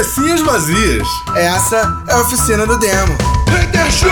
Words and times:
Cabecinhas 0.00 0.40
vazias. 0.40 1.06
Essa 1.36 2.02
é 2.08 2.12
a 2.14 2.20
oficina 2.22 2.66
do 2.66 2.78
demo. 2.78 3.18
Hater 3.50 3.90
Show! 3.92 4.10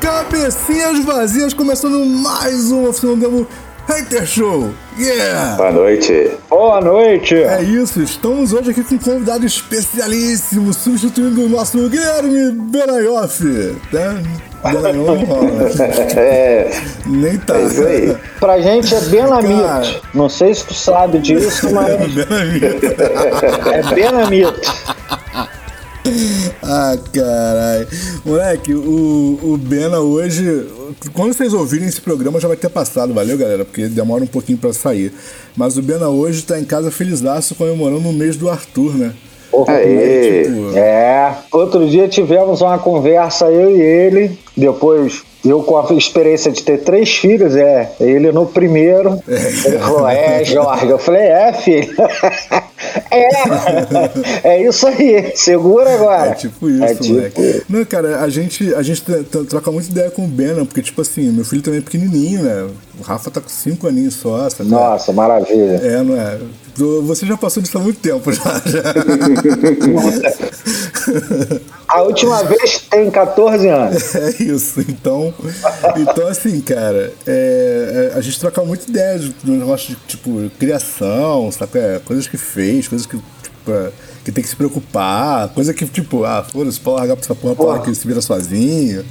Cabecinhas 0.00 1.04
vazias, 1.04 1.52
começando 1.52 2.06
mais 2.06 2.70
uma 2.70 2.90
oficina 2.90 3.16
do 3.16 3.20
demo 3.20 3.46
Hater 3.88 4.24
Show. 4.24 4.72
Yeah! 4.96 5.56
Boa 5.56 5.72
noite. 5.72 6.30
Boa 6.48 6.80
noite. 6.80 7.34
É 7.34 7.60
isso, 7.60 8.00
estamos 8.00 8.52
hoje 8.52 8.70
aqui 8.70 8.84
com 8.84 8.94
um 8.94 8.98
convidado 8.98 9.44
especialíssimo, 9.44 10.72
substituindo 10.72 11.44
o 11.44 11.48
nosso 11.48 11.88
Guilherme 11.88 12.52
Benayoff. 12.52 13.42
Né? 13.92 14.22
Rola. 14.62 14.88
É, 16.16 16.70
Nem 17.06 17.38
tá. 17.38 17.56
é 17.56 17.64
isso 17.64 17.82
aí. 17.86 18.16
Pra 18.40 18.60
gente 18.60 18.94
é 18.94 19.00
Benamito. 19.02 19.62
Cara. 19.62 20.00
Não 20.14 20.28
sei 20.28 20.54
se 20.54 20.64
tu 20.64 20.74
sabe 20.74 21.18
disso, 21.18 21.70
mas 21.72 21.96
Benamito. 22.12 22.66
é 23.72 23.94
Benamito. 23.94 24.60
Ah, 26.62 26.96
caralho. 27.12 27.86
Moleque, 28.24 28.72
o, 28.72 29.38
o 29.42 29.58
Bena 29.58 30.00
hoje. 30.00 30.66
Quando 31.12 31.34
vocês 31.34 31.52
ouvirem 31.52 31.86
esse 31.86 32.00
programa 32.00 32.40
já 32.40 32.48
vai 32.48 32.56
ter 32.56 32.70
passado, 32.70 33.12
valeu, 33.12 33.36
galera? 33.36 33.62
Porque 33.64 33.88
demora 33.88 34.24
um 34.24 34.26
pouquinho 34.26 34.56
pra 34.56 34.72
sair. 34.72 35.12
Mas 35.54 35.76
o 35.76 35.82
Bena 35.82 36.08
hoje 36.08 36.42
tá 36.42 36.58
em 36.58 36.64
casa 36.64 36.90
felizaço 36.90 37.54
comemorando 37.54 38.08
o 38.08 38.12
mês 38.12 38.36
do 38.36 38.48
Arthur, 38.48 38.94
né? 38.96 39.12
Aê. 39.66 40.42
Tipo, 40.44 40.76
É. 40.78 41.34
Outro 41.52 41.86
dia 41.88 42.08
tivemos 42.08 42.60
uma 42.60 42.78
conversa, 42.78 43.46
eu 43.50 43.76
e 43.76 43.80
ele. 43.80 44.38
Depois, 44.56 45.22
eu 45.44 45.62
com 45.62 45.78
a 45.78 45.94
experiência 45.94 46.50
de 46.50 46.62
ter 46.62 46.78
três 46.78 47.16
filhos, 47.16 47.56
é. 47.56 47.92
Ele 48.00 48.32
no 48.32 48.46
primeiro. 48.46 49.20
Ele 49.26 49.78
falou: 49.78 50.08
É, 50.08 50.44
Jorge. 50.44 50.88
Eu 50.88 50.98
falei: 50.98 51.22
É, 51.22 51.52
filho. 51.52 51.94
É. 53.10 54.48
É 54.48 54.62
isso 54.62 54.86
aí. 54.86 55.32
Segura 55.34 55.94
agora. 55.94 56.30
É 56.30 56.34
tipo 56.34 56.70
isso, 56.70 56.84
É 56.84 56.94
tipo 56.94 57.14
moleque. 57.14 57.62
Não, 57.68 57.84
cara, 57.84 58.20
a 58.20 58.28
gente, 58.28 58.74
a 58.74 58.82
gente 58.82 59.02
troca 59.48 59.70
muita 59.70 59.90
ideia 59.90 60.10
com 60.10 60.24
o 60.24 60.28
Bena, 60.28 60.64
porque, 60.64 60.80
tipo 60.82 61.00
assim, 61.00 61.30
meu 61.32 61.44
filho 61.44 61.62
também 61.62 61.80
é 61.80 61.82
pequenininho, 61.82 62.42
né? 62.42 62.66
O 62.98 63.02
Rafa 63.02 63.30
tá 63.30 63.40
com 63.40 63.48
cinco 63.48 63.86
aninhos 63.86 64.14
só, 64.14 64.50
sabe? 64.50 64.70
Nossa, 64.70 65.12
maravilha. 65.12 65.80
É, 65.82 66.02
não 66.02 66.20
é? 66.20 66.38
Você 67.04 67.24
já 67.26 67.36
passou 67.36 67.62
disso 67.62 67.78
há 67.78 67.80
muito 67.80 68.00
tempo 68.00 68.32
já. 68.32 68.42
já. 68.66 68.82
A 71.88 72.02
última 72.02 72.42
vez 72.44 72.80
tem 72.90 73.10
14 73.10 73.66
anos. 73.68 74.14
É 74.14 74.42
isso, 74.42 74.80
então. 74.80 75.32
Então, 75.96 76.28
assim, 76.28 76.60
cara, 76.60 77.12
é, 77.26 78.10
é, 78.14 78.18
a 78.18 78.20
gente 78.20 78.38
troca 78.38 78.62
muita 78.62 78.90
ideia 78.90 79.18
de 79.18 79.30
de 79.30 79.50
negócio 79.50 79.94
de, 79.94 79.96
tipo, 80.06 80.50
criação, 80.58 81.50
sabe? 81.50 81.78
É, 81.78 81.98
coisas 82.04 82.26
que 82.26 82.36
fez, 82.36 82.88
coisas 82.88 83.06
que, 83.06 83.16
tipo, 83.16 83.72
que 84.24 84.32
tem 84.32 84.42
que 84.42 84.50
se 84.50 84.56
preocupar, 84.56 85.48
coisa 85.50 85.72
que, 85.72 85.86
tipo, 85.86 86.24
ah, 86.24 86.44
foda-se, 86.44 86.78
pode 86.78 86.98
largar 86.98 87.16
pra 87.16 87.24
essa 87.24 87.34
porra, 87.34 87.54
porra 87.54 87.78
que 87.80 87.94
se 87.94 88.06
vira 88.06 88.20
sozinho. 88.20 89.02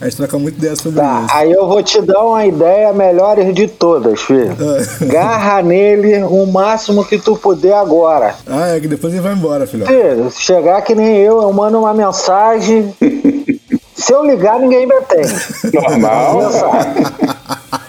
A 0.00 0.04
gente 0.04 0.16
troca 0.16 0.38
muita 0.38 0.58
ideia 0.58 0.74
sobre 0.76 0.98
Tá, 1.00 1.24
isso. 1.26 1.36
aí 1.36 1.52
eu 1.52 1.66
vou 1.68 1.82
te 1.82 2.00
dar 2.00 2.22
uma 2.24 2.46
ideia 2.46 2.90
melhor 2.92 3.36
de 3.52 3.68
todas, 3.68 4.20
filho. 4.20 4.56
Garra 5.06 5.60
nele 5.62 6.22
o 6.24 6.46
máximo 6.46 7.04
que 7.04 7.18
tu 7.18 7.36
puder 7.36 7.74
agora. 7.74 8.34
Ah, 8.46 8.68
é 8.76 8.80
que 8.80 8.88
depois 8.88 9.12
ele 9.12 9.22
vai 9.22 9.34
embora, 9.34 9.66
filho. 9.66 9.84
Filho, 9.86 10.30
se 10.30 10.40
chegar 10.40 10.80
que 10.82 10.94
nem 10.94 11.16
eu, 11.18 11.42
eu 11.42 11.52
mando 11.52 11.78
uma 11.78 11.92
mensagem. 11.92 12.94
Se 13.94 14.14
eu 14.14 14.24
ligar, 14.24 14.58
ninguém 14.58 14.86
me 14.86 14.94
atende. 14.94 15.34
Normal. 15.74 16.38
Mensagem. 16.38 17.04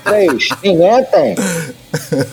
Três, 0.03 0.49
ninguém 0.61 0.89
atende. 0.91 1.41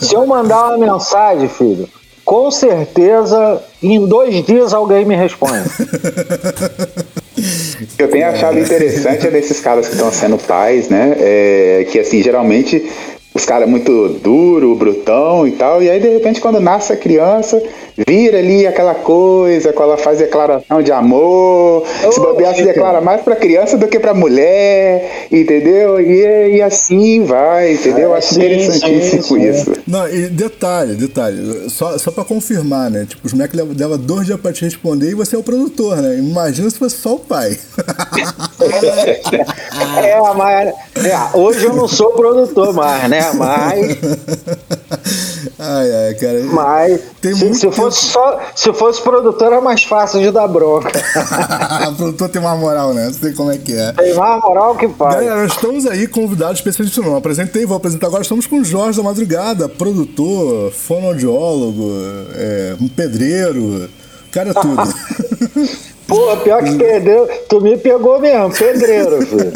Se 0.01 0.15
eu 0.17 0.27
mandar 0.27 0.71
uma 0.71 0.79
mensagem, 0.79 1.49
filho, 1.49 1.89
com 2.25 2.51
certeza 2.51 3.63
em 3.81 4.05
dois 4.05 4.45
dias 4.45 4.75
alguém 4.75 5.05
me 5.05 5.15
responde. 5.15 5.63
Eu 7.99 8.09
tenho 8.09 8.27
achado 8.27 8.59
interessante 8.59 9.27
é 9.27 9.31
desses 9.31 9.61
caras 9.61 9.87
que 9.89 9.95
estão 9.95 10.11
sendo 10.13 10.39
pais, 10.39 10.89
né? 10.89 11.17
É, 11.19 11.87
que 11.91 11.99
assim, 11.99 12.23
geralmente 12.23 12.85
os 13.39 13.45
caras 13.45 13.69
muito 13.69 14.09
duro, 14.23 14.75
brutão 14.75 15.47
e 15.47 15.53
tal, 15.53 15.83
e 15.83 15.91
aí 15.91 16.01
de 16.01 16.09
repente 16.09 16.41
quando 16.41 16.61
nasce 16.61 16.93
a 16.93 16.97
criança, 16.97 17.63
vira 18.07 18.39
ali 18.39 18.67
aquela 18.67 18.95
coisa, 18.95 19.73
quando 19.73 19.91
ela 19.91 19.99
faz 19.99 20.19
declaração 20.19 20.83
de 20.83 20.93
amor, 20.93 21.85
se 22.13 22.21
bobear 22.21 22.55
se 22.55 22.65
declara 22.65 23.01
mais 23.01 23.23
pra 23.23 23.35
criança 23.37 23.77
do 23.77 23.89
que 23.89 23.99
pra 23.99 24.15
mulher, 24.15 25.27
entendeu? 25.33 26.01
E, 26.01 26.57
e 26.57 26.63
assim 26.63 27.25
vai, 27.25 27.75
entendeu? 27.75 28.09
Eu 28.09 28.15
acho 28.15 28.35
Sim, 28.35 28.45
interessantíssimo 28.45 29.23
sim, 29.23 29.41
sim. 29.41 29.51
isso. 29.51 29.73
Não, 29.87 30.09
e 30.09 30.29
detalhe, 30.29 30.95
detalhe, 30.95 31.69
só, 31.69 31.97
só 31.99 32.11
pra 32.11 32.25
confirmar, 32.25 32.91
né? 32.91 33.07
Tipo, 33.09 33.27
os 33.27 33.33
moleques 33.33 33.57
levam 33.57 33.75
leva 33.77 33.97
dois 33.97 34.27
dias 34.27 34.41
pra 34.41 34.53
te 34.53 34.65
responder 34.65 35.11
e 35.11 35.15
você 35.15 35.37
é 35.37 35.39
o 35.39 35.43
produtor, 35.43 35.97
né? 35.97 36.19
Imagina 36.19 36.69
se 36.69 36.79
fosse 36.79 36.97
só 36.97 37.15
o 37.15 37.19
pai. 37.19 37.57
É, 40.03 40.19
mas 40.37 40.69
é, 41.05 41.37
hoje 41.37 41.65
eu 41.65 41.75
não 41.75 41.89
sou 41.89 42.13
produtor 42.13 42.73
mais, 42.75 43.09
né? 43.09 43.28
Mas, 43.35 43.99
ai, 45.59 45.91
ai, 46.07 46.15
cara. 46.15 46.43
mas 46.45 47.01
Tem 47.21 47.35
se, 47.35 47.45
muito 47.45 47.59
se 47.59 47.71
fosse 47.71 48.07
só, 48.07 48.41
se 48.55 48.73
fosse 48.73 49.03
produtor 49.03 49.49
era 49.49 49.61
mais 49.61 49.83
fácil 49.83 50.21
de 50.21 50.31
dar 50.31 50.49
bronca. 50.49 50.91
produtor 51.97 52.29
tem 52.29 52.41
uma 52.41 52.57
moral, 52.57 52.95
né? 52.95 53.07
Não 53.07 53.13
sei 53.13 53.33
como 53.33 53.51
é 53.51 53.59
que 53.59 53.75
é. 53.75 53.93
Tem 53.93 54.15
mais 54.15 54.43
moral 54.43 54.77
que 54.77 54.89
pai. 54.89 55.15
Galera, 55.15 55.43
nós 55.43 55.53
estamos 55.53 55.87
aí 55.87 56.07
convidados 56.07 56.59
especialistas. 56.59 57.05
Não 57.05 57.17
apresentei, 57.17 57.67
vou 57.67 57.77
apresentar 57.77 58.07
agora. 58.09 58.23
Estamos 58.23 58.47
com 58.47 58.61
o 58.61 58.65
Jorge 58.65 58.99
da 58.99 59.05
Madrugada, 59.05 59.69
produtor, 59.69 60.73
fonoaudiólogo, 60.73 61.91
é, 62.35 62.77
um 62.81 62.89
pedreiro, 62.89 63.89
cara 64.31 64.55
tudo. 64.55 64.83
Porra, 66.09 66.39
pior 66.39 66.65
que 66.65 66.75
perdeu, 66.75 67.29
tu 67.51 67.61
me 67.61 67.77
pegou 67.77 68.19
mesmo, 68.19 68.51
pedreiro, 68.51 69.21
filho. 69.27 69.53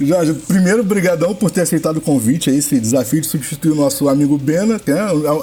Jorge, 0.00 0.34
primeiro, 0.48 0.82
brigadão 0.82 1.32
por 1.36 1.52
ter 1.52 1.60
aceitado 1.60 1.98
o 1.98 2.00
convite 2.00 2.50
aí, 2.50 2.58
esse 2.58 2.80
desafio 2.80 3.20
de 3.20 3.28
substituir 3.28 3.70
o 3.70 3.76
nosso 3.76 4.08
amigo 4.08 4.36
Bena, 4.36 4.80
que 4.80 4.90
é, 4.90 4.96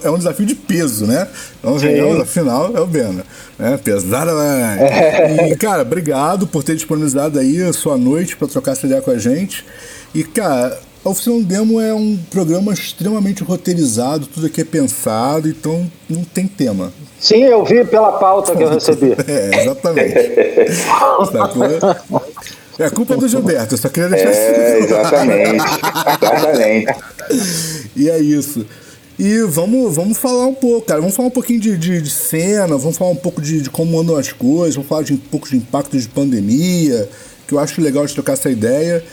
é 0.04 0.12
um 0.12 0.18
desafio 0.18 0.46
de 0.46 0.56
peso, 0.56 1.08
né? 1.08 1.26
Então, 1.58 1.78
venhamos, 1.78 2.20
afinal, 2.20 2.76
é 2.76 2.82
o 2.82 2.86
Bena. 2.86 3.24
Né? 3.58 3.80
Pesada, 3.82 4.34
né? 4.34 5.50
E, 5.52 5.56
cara, 5.56 5.84
obrigado 5.84 6.46
por 6.46 6.66
ter 6.66 6.76
disponibilizado 6.76 7.40
aí 7.40 7.64
a 7.64 7.72
sua 7.72 7.98
noite 7.98 8.36
para 8.36 8.50
trocar 8.50 8.74
essa 8.74 8.86
ideia 8.86 9.02
com 9.02 9.12
a 9.12 9.18
gente. 9.18 9.66
E, 10.14 10.22
cara, 10.22 10.78
a 11.06 11.10
Oficina 11.10 11.42
Demo 11.44 11.80
é 11.80 11.94
um 11.94 12.18
programa 12.30 12.74
extremamente 12.74 13.44
roteirizado, 13.44 14.28
tudo 14.28 14.48
aqui 14.48 14.62
é 14.62 14.66
pensado, 14.66 15.48
então 15.48 15.90
não 16.10 16.24
tem 16.24 16.48
tema. 16.48 16.92
Sim, 17.20 17.44
eu 17.44 17.64
vi 17.64 17.84
pela 17.86 18.14
pauta 18.14 18.56
que 18.56 18.64
eu 18.64 18.70
recebi. 18.70 19.16
É, 19.28 19.62
exatamente. 19.64 20.14
Sacou? 21.32 22.24
É 22.80 22.90
culpa 22.92 23.16
do 23.18 23.28
Gilberto, 23.28 23.74
eu 23.74 23.78
só 23.78 23.90
queria 23.90 24.10
deixar 24.10 24.30
É, 24.30 24.80
isso. 24.80 24.94
exatamente. 24.94 25.64
exatamente. 26.22 26.96
E 27.96 28.10
é 28.10 28.20
isso. 28.20 28.66
E 29.20 29.42
vamos, 29.42 29.96
vamos 29.96 30.18
falar 30.18 30.46
um 30.46 30.54
pouco, 30.54 30.86
cara. 30.86 31.02
Vamos 31.02 31.16
falar 31.16 31.30
um 31.30 31.32
pouquinho 31.32 31.60
de, 31.60 31.76
de, 31.76 32.00
de 32.02 32.10
cena, 32.10 32.78
vamos 32.78 32.96
falar 32.98 33.10
um 33.12 33.16
pouco 33.16 33.42
de, 33.42 33.62
de 33.64 33.70
como 33.70 34.00
andam 34.00 34.16
as 34.16 34.32
coisas, 34.32 34.76
vamos 34.76 34.88
falar 34.88 35.02
de 35.02 35.14
um 35.14 35.18
pouco 35.18 35.50
de 35.50 35.58
impacto 35.58 35.98
de 35.98 36.08
pandemia, 36.08 37.10
que 37.48 37.54
eu 37.54 37.60
acho 37.60 37.82
legal 37.82 38.06
de 38.06 38.14
trocar 38.14 38.34
essa 38.34 38.50
ideia. 38.50 39.04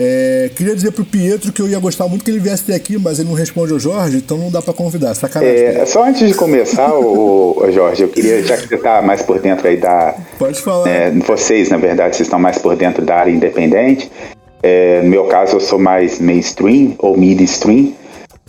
É, 0.00 0.48
queria 0.54 0.76
dizer 0.76 0.92
pro 0.92 1.04
Pietro 1.04 1.50
que 1.50 1.60
eu 1.60 1.66
ia 1.66 1.78
gostar 1.80 2.06
muito 2.06 2.24
que 2.24 2.30
ele 2.30 2.38
viesse 2.38 2.62
até 2.62 2.74
aqui, 2.74 2.96
mas 2.96 3.18
ele 3.18 3.28
não 3.28 3.34
responde 3.34 3.72
ao 3.72 3.80
Jorge, 3.80 4.18
então 4.18 4.38
não 4.38 4.48
dá 4.48 4.62
pra 4.62 4.72
convidar. 4.72 5.12
Sacanagem. 5.14 5.56
É, 5.56 5.84
só 5.86 6.04
antes 6.04 6.28
de 6.28 6.34
começar, 6.34 6.94
o, 6.94 7.58
o 7.60 7.72
Jorge, 7.72 8.04
eu 8.04 8.08
queria, 8.08 8.40
já 8.44 8.56
que 8.56 8.68
você 8.68 8.76
está 8.76 9.02
mais 9.02 9.22
por 9.22 9.40
dentro 9.40 9.66
aí 9.66 9.76
da. 9.76 10.14
Pode 10.38 10.60
falar. 10.60 10.88
é, 10.88 11.10
vocês, 11.10 11.68
na 11.68 11.78
verdade, 11.78 12.14
vocês 12.14 12.28
estão 12.28 12.38
mais 12.38 12.58
por 12.58 12.76
dentro 12.76 13.04
da 13.04 13.16
área 13.16 13.32
independente. 13.32 14.08
É, 14.62 15.02
no 15.02 15.08
meu 15.08 15.24
caso, 15.24 15.56
eu 15.56 15.60
sou 15.60 15.80
mais 15.80 16.20
mainstream 16.20 16.94
ou 16.98 17.16
midstream. 17.16 17.92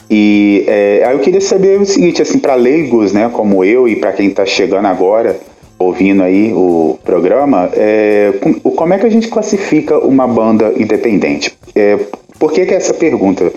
E 0.08 0.66
é, 0.68 1.04
aí 1.06 1.16
eu 1.16 1.20
queria 1.20 1.42
saber 1.42 1.80
o 1.80 1.86
seguinte, 1.86 2.22
assim, 2.22 2.38
para 2.38 2.54
leigos, 2.54 3.12
né, 3.12 3.30
como 3.32 3.64
eu 3.64 3.88
e 3.88 3.96
para 3.96 4.12
quem 4.12 4.28
está 4.28 4.46
chegando 4.46 4.88
agora, 4.88 5.40
ouvindo 5.80 6.22
aí 6.22 6.52
o 6.54 7.00
programa, 7.04 7.70
é, 7.74 8.34
com- 8.42 8.54
como 8.60 8.94
é 8.94 9.00
que 9.00 9.06
a 9.06 9.10
gente 9.10 9.30
classifica 9.30 9.98
uma 9.98 10.28
banda 10.28 10.74
independente? 10.78 11.54
É, 11.74 11.98
por 12.38 12.52
que, 12.52 12.66
que 12.66 12.74
é 12.74 12.78
essa 12.78 12.94
pergunta? 12.94 13.52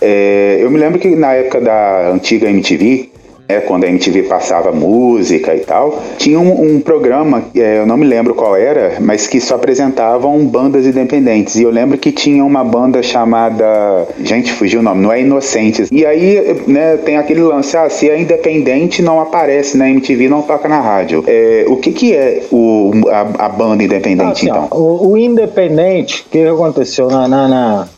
É, 0.00 0.58
eu 0.60 0.70
me 0.70 0.78
lembro 0.78 0.98
que 0.98 1.14
na 1.16 1.32
época 1.32 1.60
da 1.60 2.10
antiga 2.12 2.48
MTV, 2.48 3.10
é, 3.48 3.60
quando 3.60 3.84
a 3.84 3.88
MTV 3.88 4.24
passava 4.24 4.72
música 4.72 5.54
e 5.54 5.60
tal, 5.60 6.02
tinha 6.18 6.38
um, 6.38 6.76
um 6.76 6.80
programa, 6.80 7.44
é, 7.54 7.78
eu 7.78 7.86
não 7.86 7.96
me 7.96 8.06
lembro 8.06 8.34
qual 8.34 8.56
era, 8.56 8.96
mas 9.00 9.26
que 9.26 9.40
só 9.40 9.54
apresentavam 9.56 10.44
bandas 10.46 10.86
independentes. 10.86 11.56
E 11.56 11.62
eu 11.62 11.70
lembro 11.70 11.96
que 11.98 12.10
tinha 12.12 12.44
uma 12.44 12.64
banda 12.64 13.02
chamada. 13.02 14.06
Gente, 14.22 14.52
fugiu 14.52 14.80
o 14.80 14.82
nome, 14.82 15.02
não 15.02 15.12
é 15.12 15.20
Inocentes. 15.20 15.88
E 15.90 16.04
aí, 16.04 16.62
né, 16.66 16.96
tem 16.98 17.16
aquele 17.16 17.40
lance, 17.40 17.76
ah, 17.76 17.88
se 17.88 18.08
é 18.08 18.20
independente, 18.20 19.02
não 19.02 19.20
aparece 19.20 19.76
na 19.76 19.88
MTV, 19.88 20.28
não 20.28 20.42
toca 20.42 20.68
na 20.68 20.80
rádio. 20.80 21.24
É, 21.26 21.64
o 21.68 21.76
que, 21.76 21.92
que 21.92 22.14
é 22.14 22.42
o, 22.52 22.92
a, 23.08 23.46
a 23.46 23.48
banda 23.48 23.82
independente, 23.82 24.48
Assim, 24.48 24.50
ó, 24.50 24.64
então? 24.66 24.78
o, 24.78 25.10
o 25.12 25.16
independente, 25.16 26.24
o 26.26 26.30
que 26.30 26.44
aconteceu 26.46 27.08
na, 27.08 27.26
na, 27.26 27.48
na- 27.48 27.88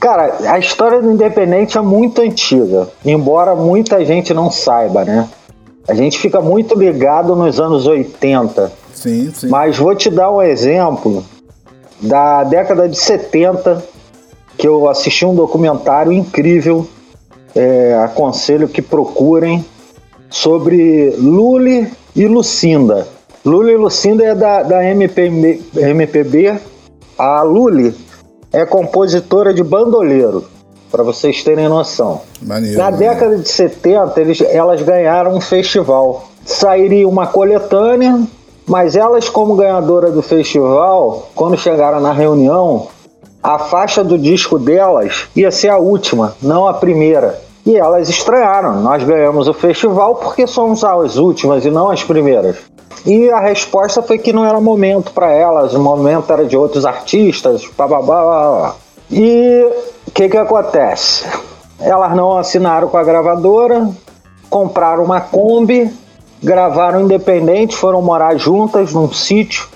Cara, 0.00 0.52
a 0.52 0.58
história 0.58 1.02
do 1.02 1.10
Independente 1.10 1.76
é 1.76 1.80
muito 1.80 2.22
antiga, 2.22 2.88
embora 3.04 3.56
muita 3.56 4.04
gente 4.04 4.32
não 4.32 4.50
saiba, 4.50 5.04
né? 5.04 5.28
A 5.88 5.94
gente 5.94 6.18
fica 6.18 6.40
muito 6.40 6.78
ligado 6.78 7.34
nos 7.34 7.58
anos 7.58 7.86
80. 7.86 8.70
Sim, 8.94 9.32
sim. 9.34 9.48
Mas 9.48 9.76
vou 9.76 9.94
te 9.94 10.10
dar 10.10 10.30
um 10.30 10.40
exemplo 10.40 11.24
da 12.00 12.44
década 12.44 12.88
de 12.88 12.96
70, 12.96 13.82
que 14.56 14.68
eu 14.68 14.88
assisti 14.88 15.24
um 15.24 15.34
documentário 15.34 16.12
incrível. 16.12 16.86
É, 17.54 17.98
aconselho 18.04 18.68
que 18.68 18.82
procurem 18.82 19.64
sobre 20.28 21.10
Lully 21.16 21.90
e 22.14 22.26
Lucinda. 22.26 23.08
Lully 23.44 23.72
e 23.72 23.76
Lucinda 23.76 24.24
é 24.24 24.34
da, 24.34 24.62
da 24.62 24.84
MPB, 24.84 25.62
MPB. 25.74 26.56
A 27.16 27.42
Lully 27.42 27.96
é 28.52 28.64
compositora 28.64 29.52
de 29.52 29.62
bandoleiro, 29.62 30.44
para 30.90 31.02
vocês 31.02 31.42
terem 31.42 31.68
noção. 31.68 32.22
Maneiro, 32.40 32.78
Na 32.78 32.90
maneiro. 32.90 33.14
década 33.14 33.36
de 33.36 33.48
70, 33.48 34.20
eles, 34.20 34.40
elas 34.40 34.80
ganharam 34.82 35.34
um 35.34 35.40
festival. 35.40 36.24
Sairia 36.44 37.06
uma 37.06 37.26
coletânea, 37.26 38.22
mas 38.66 38.96
elas, 38.96 39.28
como 39.28 39.54
ganhadora 39.56 40.10
do 40.10 40.22
festival, 40.22 41.28
quando 41.34 41.58
chegaram 41.58 42.00
na 42.00 42.12
reunião, 42.12 42.86
a 43.42 43.58
faixa 43.58 44.02
do 44.02 44.18
disco 44.18 44.58
delas 44.58 45.28
ia 45.36 45.50
ser 45.50 45.68
a 45.68 45.78
última, 45.78 46.34
não 46.42 46.66
a 46.66 46.74
primeira. 46.74 47.38
E 47.66 47.76
elas 47.76 48.08
estranharam. 48.08 48.80
Nós 48.80 49.04
ganhamos 49.04 49.46
o 49.46 49.52
festival 49.52 50.14
porque 50.14 50.46
somos 50.46 50.82
as 50.82 51.16
últimas 51.16 51.66
e 51.66 51.70
não 51.70 51.90
as 51.90 52.02
primeiras. 52.02 52.56
E 53.06 53.30
a 53.30 53.40
resposta 53.40 54.02
foi 54.02 54.18
que 54.18 54.32
não 54.32 54.44
era 54.44 54.60
momento 54.60 55.12
para 55.12 55.30
elas, 55.32 55.74
o 55.74 55.80
momento 55.80 56.32
era 56.32 56.44
de 56.44 56.56
outros 56.56 56.84
artistas, 56.84 57.68
blá, 57.76 57.86
blá, 57.86 58.02
blá. 58.02 58.74
E 59.10 59.66
o 60.06 60.10
que, 60.10 60.28
que 60.28 60.36
acontece? 60.36 61.24
Elas 61.80 62.14
não 62.14 62.36
assinaram 62.36 62.88
com 62.88 62.96
a 62.96 63.04
gravadora, 63.04 63.88
compraram 64.50 65.04
uma 65.04 65.20
Kombi, 65.20 65.90
gravaram 66.42 67.02
independente, 67.02 67.76
foram 67.76 68.02
morar 68.02 68.36
juntas 68.36 68.92
num 68.92 69.12
sítio, 69.12 69.68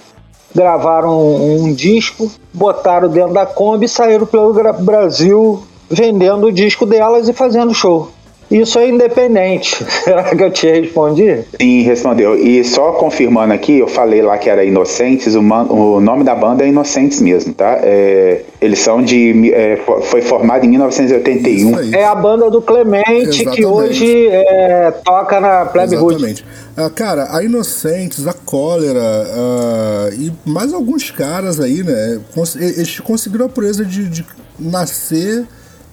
gravaram 0.55 1.19
um, 1.19 1.65
um 1.65 1.73
disco, 1.73 2.31
botaram 2.53 3.09
dentro 3.09 3.33
da 3.33 3.47
Kombi 3.47 3.87
e 3.87 3.89
saíram 3.89 4.27
pelo 4.27 4.53
Brasil 4.81 5.63
vendendo 5.89 6.47
o 6.47 6.53
disco 6.53 6.87
delas 6.87 7.29
e 7.29 7.33
fazendo 7.33 7.75
show. 7.75 8.09
Isso 8.52 8.78
é 8.78 8.88
independente. 8.88 9.84
Será 10.04 10.25
que 10.34 10.43
eu 10.43 10.50
te 10.50 10.66
respondi? 10.70 11.40
Sim, 11.60 11.82
respondeu. 11.82 12.37
E 12.38 12.62
só 12.64 12.93
confirmando 12.93 13.52
aqui, 13.54 13.78
eu 13.78 13.88
falei 13.88 14.20
lá 14.22 14.37
que 14.38 14.50
era 14.50 14.64
Inocentes, 14.64 15.34
o, 15.34 15.43
man- 15.43 15.66
o 15.70 16.00
nome 16.00 16.22
da 16.25 16.34
banda 16.34 16.64
é 16.64 16.69
Inocentes 16.69 17.20
mesmo, 17.20 17.54
tá? 17.54 17.78
É, 17.82 18.43
eles 18.60 18.78
são 18.81 19.02
de. 19.02 19.52
é, 19.54 19.76
fo- 19.76 20.00
foi 20.02 20.20
formado 20.22 20.64
em 20.64 20.69
1981. 20.69 21.70
Isso 21.70 21.78
aí. 21.78 21.94
É 21.94 22.04
a 22.04 22.14
banda 22.14 22.50
do 22.50 22.60
Clemente 22.60 23.06
que 23.06 23.20
Exatamente. 23.43 23.64
hoje 23.66 24.28
é, 24.28 24.90
toca 25.04 25.40
na 25.40 25.64
Plebe 25.66 25.96
Hood. 25.96 26.14
Exatamente. 26.16 26.44
Ah, 26.76 26.90
cara, 26.90 27.28
a 27.37 27.43
Inocentes, 27.43 28.26
a 28.26 28.32
Cólera 28.32 29.00
ah, 29.00 30.10
e 30.12 30.32
mais 30.44 30.72
alguns 30.72 31.10
caras 31.10 31.60
aí, 31.60 31.82
né? 31.82 32.19
Eles 32.60 33.00
conseguiram 33.00 33.46
a 33.46 33.49
proeza 33.49 33.84
de, 33.84 34.08
de 34.08 34.25
nascer, 34.58 35.44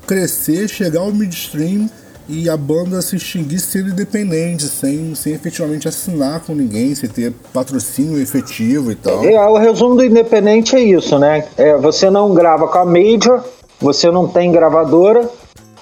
crescer, 0.07 0.67
chegar 0.67 1.01
ao 1.01 1.11
midstream 1.11 1.89
e 2.30 2.48
a 2.48 2.56
banda 2.56 3.02
se 3.02 3.16
extinguir 3.16 3.60
sendo 3.60 3.90
independente, 3.90 4.64
sem, 4.66 5.16
sem 5.16 5.34
efetivamente 5.34 5.88
assinar 5.88 6.42
com 6.42 6.54
ninguém, 6.54 6.94
sem 6.94 7.10
ter 7.10 7.34
patrocínio 7.52 8.22
efetivo 8.22 8.92
e 8.92 8.96
tal. 8.96 9.26
É, 9.26 9.50
o 9.50 9.58
resumo 9.58 9.96
do 9.96 10.06
Independente 10.06 10.76
é 10.76 10.80
isso, 10.80 11.18
né? 11.18 11.46
É, 11.58 11.76
você 11.78 12.08
não 12.10 12.36
grava 12.36 12.68
com 12.68 12.78
a 12.78 12.86
Major, 12.86 13.44
você 13.81 14.12
não 14.12 14.28
tem 14.28 14.52
gravadora, 14.52 15.28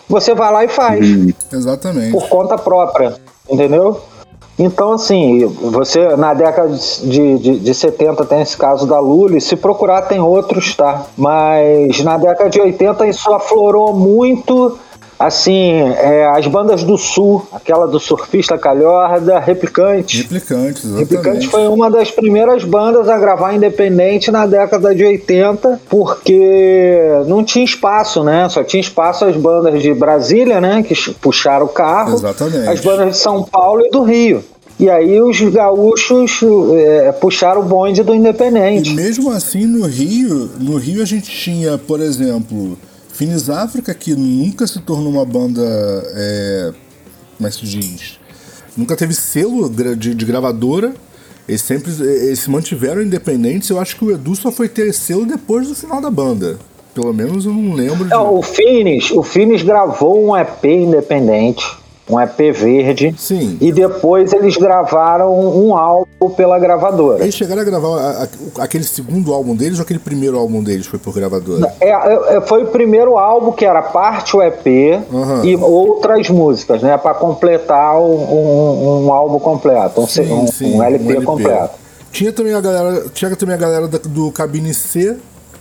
você 0.08 0.34
vai 0.34 0.54
lá 0.54 0.64
e 0.64 0.70
faz. 0.70 1.06
Exatamente. 1.52 2.12
por 2.12 2.30
conta 2.30 2.58
própria, 2.58 3.16
entendeu? 3.50 4.00
Então, 4.58 4.94
assim, 4.94 5.46
você 5.46 6.16
na 6.16 6.34
década 6.34 6.70
de, 6.70 7.38
de, 7.38 7.60
de 7.60 7.74
70 7.74 8.26
tem 8.26 8.42
esse 8.42 8.58
caso 8.58 8.88
da 8.88 9.00
Lully, 9.00 9.40
se 9.40 9.56
procurar 9.56 10.04
tem 10.04 10.20
outros, 10.20 10.76
tá? 10.76 11.06
Mas 11.16 12.02
na 12.04 12.18
década 12.18 12.50
de 12.50 12.60
80 12.60 13.06
isso 13.06 13.32
aflorou 13.32 13.94
muito, 13.94 14.80
assim, 15.20 15.80
é, 15.82 16.26
as 16.28 16.46
bandas 16.48 16.84
do 16.84 16.98
Sul, 16.98 17.46
aquela 17.52 17.88
do 17.88 18.00
Surfista 18.00 18.58
Calhorda, 18.58 19.40
Replicante. 19.40 20.22
Replicantes, 20.22 20.86
exatamente. 20.86 21.00
Replicante 21.00 21.48
foi 21.48 21.68
uma 21.68 21.90
das 21.90 22.12
primeiras 22.12 22.64
bandas 22.64 23.10
a 23.10 23.18
gravar 23.18 23.54
independente 23.54 24.30
na 24.32 24.46
década 24.46 24.94
de 24.94 25.04
80, 25.04 25.82
porque 25.90 27.00
não 27.28 27.44
tinha 27.44 27.66
espaço, 27.66 28.24
né? 28.24 28.48
Só 28.50 28.64
tinha 28.64 28.82
espaço 28.82 29.26
as 29.26 29.36
bandas 29.36 29.82
de 29.82 29.94
Brasília, 29.94 30.62
né? 30.62 30.84
Que 30.84 30.96
puxaram 31.14 31.66
o 31.66 31.70
carro. 31.70 32.14
Exatamente. 32.14 32.70
As 32.70 32.80
bandas 32.82 33.12
de 33.12 33.18
São 33.18 33.44
Paulo 33.44 33.86
e 33.86 33.90
do 33.90 34.04
Rio. 34.04 34.44
E 34.80 34.92
aí 34.92 35.20
os 35.20 35.40
gaúchos 35.42 36.40
é, 36.76 37.12
puxaram 37.14 37.62
o 37.62 37.64
bonde 37.64 38.04
do 38.04 38.14
E 38.14 38.18
Independente. 38.18 38.94
mesmo 38.94 39.32
assim, 39.32 39.66
no 39.66 39.88
Rio, 39.88 40.52
no 40.60 40.78
Rio 40.78 41.02
a 41.02 41.06
gente 41.06 41.32
tinha, 41.32 41.80
por 41.80 42.00
exemplo, 42.00 42.78
Finis 43.18 43.50
África, 43.50 43.96
que 43.96 44.14
nunca 44.14 44.68
se 44.68 44.80
tornou 44.80 45.12
uma 45.12 45.26
banda. 45.26 45.64
É, 46.14 46.72
como 47.36 47.48
é 47.48 47.50
que 47.50 47.58
se 47.58 47.66
diz? 47.66 48.20
Nunca 48.78 48.96
teve 48.96 49.16
selo 49.16 49.68
de, 49.68 50.14
de 50.14 50.24
gravadora. 50.24 50.94
Eles 51.50 51.62
sempre 51.62 51.92
eles 52.00 52.38
se 52.38 52.50
mantiveram 52.52 53.02
independentes. 53.02 53.72
Eu 53.72 53.80
acho 53.80 53.96
que 53.96 54.06
o 54.06 54.12
Edu 54.12 54.36
só 54.36 54.52
foi 54.52 54.70
ter 54.70 54.94
selo 54.94 55.26
depois 55.26 55.68
do 55.68 55.74
final 55.74 56.00
da 56.00 56.12
banda. 56.12 56.60
Pelo 56.94 57.12
menos 57.12 57.44
eu 57.46 57.54
não 57.54 57.74
lembro 57.74 58.04
de. 58.04 58.12
Não, 58.12 58.36
o 58.36 58.44
Finis, 58.44 59.10
o 59.10 59.24
Finis 59.24 59.64
gravou 59.64 60.24
um 60.24 60.38
EP 60.38 60.66
independente, 60.66 61.66
um 62.10 62.20
EP 62.20 62.52
verde. 62.54 63.14
Sim. 63.18 63.58
E 63.60 63.72
depois 63.72 64.32
eles 64.34 64.56
gravaram 64.58 65.34
um 65.38 65.76
álbum 65.76 66.30
pela 66.36 66.58
gravadora. 66.58 67.22
Eles 67.24 67.36
chegaram 67.36 67.62
a 67.62 67.66
gravar 67.66 68.00
a- 68.00 68.24
a- 68.24 68.64
aquele 68.64 68.84
segundo 68.84 69.34
álbum 69.34 69.56
deles 69.56 69.78
ou 69.80 69.84
aquele 69.84 70.00
primeiro 70.00 70.38
álbum 70.38 70.64
deles 70.64 70.86
foi 70.86 70.98
por 71.00 71.14
gravadora? 71.14 71.74
É, 71.82 71.90
é, 72.38 72.42
foi 72.42 72.64
o 72.64 72.68
primeiro 72.68 73.18
álbum 73.18 73.52
que 73.52 73.66
era 73.66 73.82
parte 73.82 74.36
o 74.38 74.42
EP 74.42 75.00
Aham. 75.14 75.46
e 75.46 75.56
outras 75.58 76.30
músicas, 76.30 76.82
né? 76.82 76.98
Pra 76.98 77.14
completar 77.14 78.00
um, 78.00 78.16
um- 78.16 79.06
um 79.08 79.14
álbum 79.14 79.40
completo, 79.40 80.02
um, 80.02 80.08
Sim, 80.08 80.32
um- 80.32 80.48
sim, 80.48 80.82
LP, 80.82 81.06
LP. 81.10 81.26
completo. 81.26 81.76
Tinha 82.12 82.32
também 82.32 82.54
a 82.54 82.62
galera, 82.62 83.06
tinha 83.14 83.36
também 83.36 83.54
a 83.56 83.58
galera 83.58 83.88
da- 83.88 84.00
do 84.00 84.32
Cabine 84.32 84.74
C, 84.74 85.18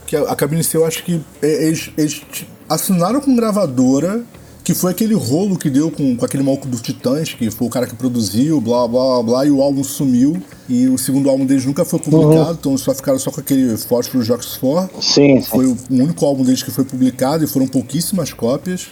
que 0.07 0.15
a, 0.17 0.23
a 0.23 0.37
Cabine 0.37 0.63
C 0.63 0.77
eu 0.77 0.87
acho 0.87 1.03
que 1.05 1.21
é, 1.43 1.67
eles, 1.67 1.91
eles 1.99 2.23
assinaram 2.69 3.21
com 3.21 3.35
gravadora, 3.35 4.23
que 4.67 4.75
foi 4.75 4.91
aquele 4.91 5.15
rolo 5.15 5.57
que 5.57 5.71
deu 5.71 5.93
com, 5.93 6.17
com 6.17 6.25
aquele 6.25 6.43
maluco 6.43 6.67
do 6.67 6.77
Titãs, 6.77 7.33
que 7.33 7.53
foi 7.53 7.69
o 7.69 7.71
cara 7.71 7.87
que 7.87 7.95
produziu, 7.95 8.61
blá 8.61 8.89
blá 8.89 9.05
blá 9.05 9.23
blá, 9.23 9.47
e 9.47 9.51
o 9.53 9.63
álbum 9.63 9.85
sumiu. 9.85 10.43
E 10.69 10.89
o 10.89 10.99
segundo 10.99 11.31
álbum 11.31 11.47
deles 11.47 11.65
nunca 11.65 11.85
foi 11.85 12.01
publicado, 12.01 12.59
então 12.59 12.77
só 12.77 12.93
ficaram 12.93 13.17
só 13.17 13.31
com 13.31 13.39
aquele 13.39 13.77
Fósforo 13.77 14.25
Jocks 14.25 14.57
4. 14.57 15.01
Sim, 15.01 15.41
sim. 15.41 15.43
Foi 15.43 15.67
o 15.67 15.77
único 15.89 16.27
álbum 16.27 16.43
deles 16.43 16.65
que 16.65 16.73
foi 16.73 16.83
publicado 16.83 17.45
e 17.45 17.47
foram 17.47 17.69
pouquíssimas 17.69 18.33
cópias. 18.33 18.89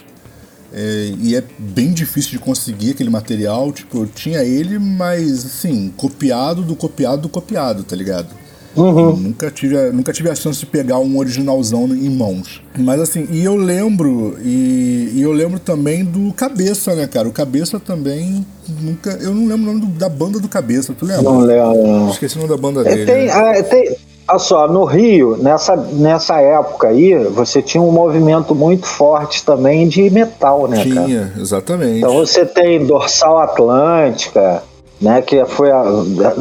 É, 0.71 1.13
e 1.19 1.35
é 1.35 1.43
bem 1.59 1.91
difícil 1.91 2.31
de 2.31 2.39
conseguir 2.39 2.91
aquele 2.91 3.09
material. 3.09 3.73
Tipo, 3.73 3.97
eu 3.97 4.07
tinha 4.07 4.45
ele, 4.45 4.79
mas 4.79 5.45
assim, 5.45 5.91
copiado 5.97 6.61
do 6.61 6.77
copiado 6.77 7.23
do 7.23 7.27
copiado, 7.27 7.83
tá 7.83 7.97
ligado? 7.97 8.29
Nunca, 8.75 9.49
tive 9.51 9.77
a, 9.77 9.91
nunca 9.91 10.11
tive 10.13 10.29
a 10.29 10.35
chance 10.35 10.59
de 10.59 10.65
pegar 10.65 10.99
um 10.99 11.17
originalzão 11.17 11.85
em 11.87 12.09
mãos. 12.09 12.61
Mas 12.77 12.99
assim, 13.01 13.27
e 13.31 13.43
eu 13.43 13.55
lembro, 13.55 14.35
e, 14.43 15.11
e 15.15 15.21
eu 15.21 15.31
lembro 15.31 15.59
também 15.59 16.03
do 16.03 16.33
Cabeça, 16.33 16.93
né, 16.93 17.07
cara? 17.07 17.27
O 17.27 17.31
Cabeça 17.31 17.79
também 17.79 18.45
nunca. 18.81 19.11
Eu 19.21 19.33
não 19.33 19.47
lembro 19.47 19.63
o 19.69 19.73
nome 19.73 19.79
do- 19.81 19.99
da 19.99 20.09
banda 20.09 20.39
do 20.39 20.47
Cabeça, 20.47 20.93
tu 20.97 21.05
lembra? 21.05 21.23
Não 21.23 21.39
lembro. 21.39 22.09
Esqueci 22.11 22.35
o 22.37 22.41
nome 22.41 22.49
da 22.51 22.57
banda 22.57 22.81
É, 22.81 22.83
dele. 22.83 23.05
tem, 23.05 23.25
né? 23.27 23.59
é, 23.59 23.63
tem, 23.63 23.95
olha 24.27 24.39
só, 24.39 24.67
no 24.67 24.83
Rio, 24.83 25.37
nessa, 25.37 25.75
nessa 25.75 26.41
época 26.41 26.87
aí, 26.89 27.13
você 27.25 27.61
tinha 27.61 27.81
um 27.81 27.91
movimento 27.91 28.53
muito 28.53 28.85
forte 28.85 29.43
também 29.45 29.87
de 29.87 30.09
metal, 30.09 30.67
né, 30.67 30.83
cara? 30.93 31.05
Tinha, 31.05 31.33
exatamente. 31.39 31.99
Então 31.99 32.13
você 32.15 32.45
tem 32.45 32.85
Dorsal 32.85 33.37
Atlântica, 33.39 34.63
né? 35.01 35.21
Que 35.21 35.43
foi 35.45 35.71
a. 35.71 35.83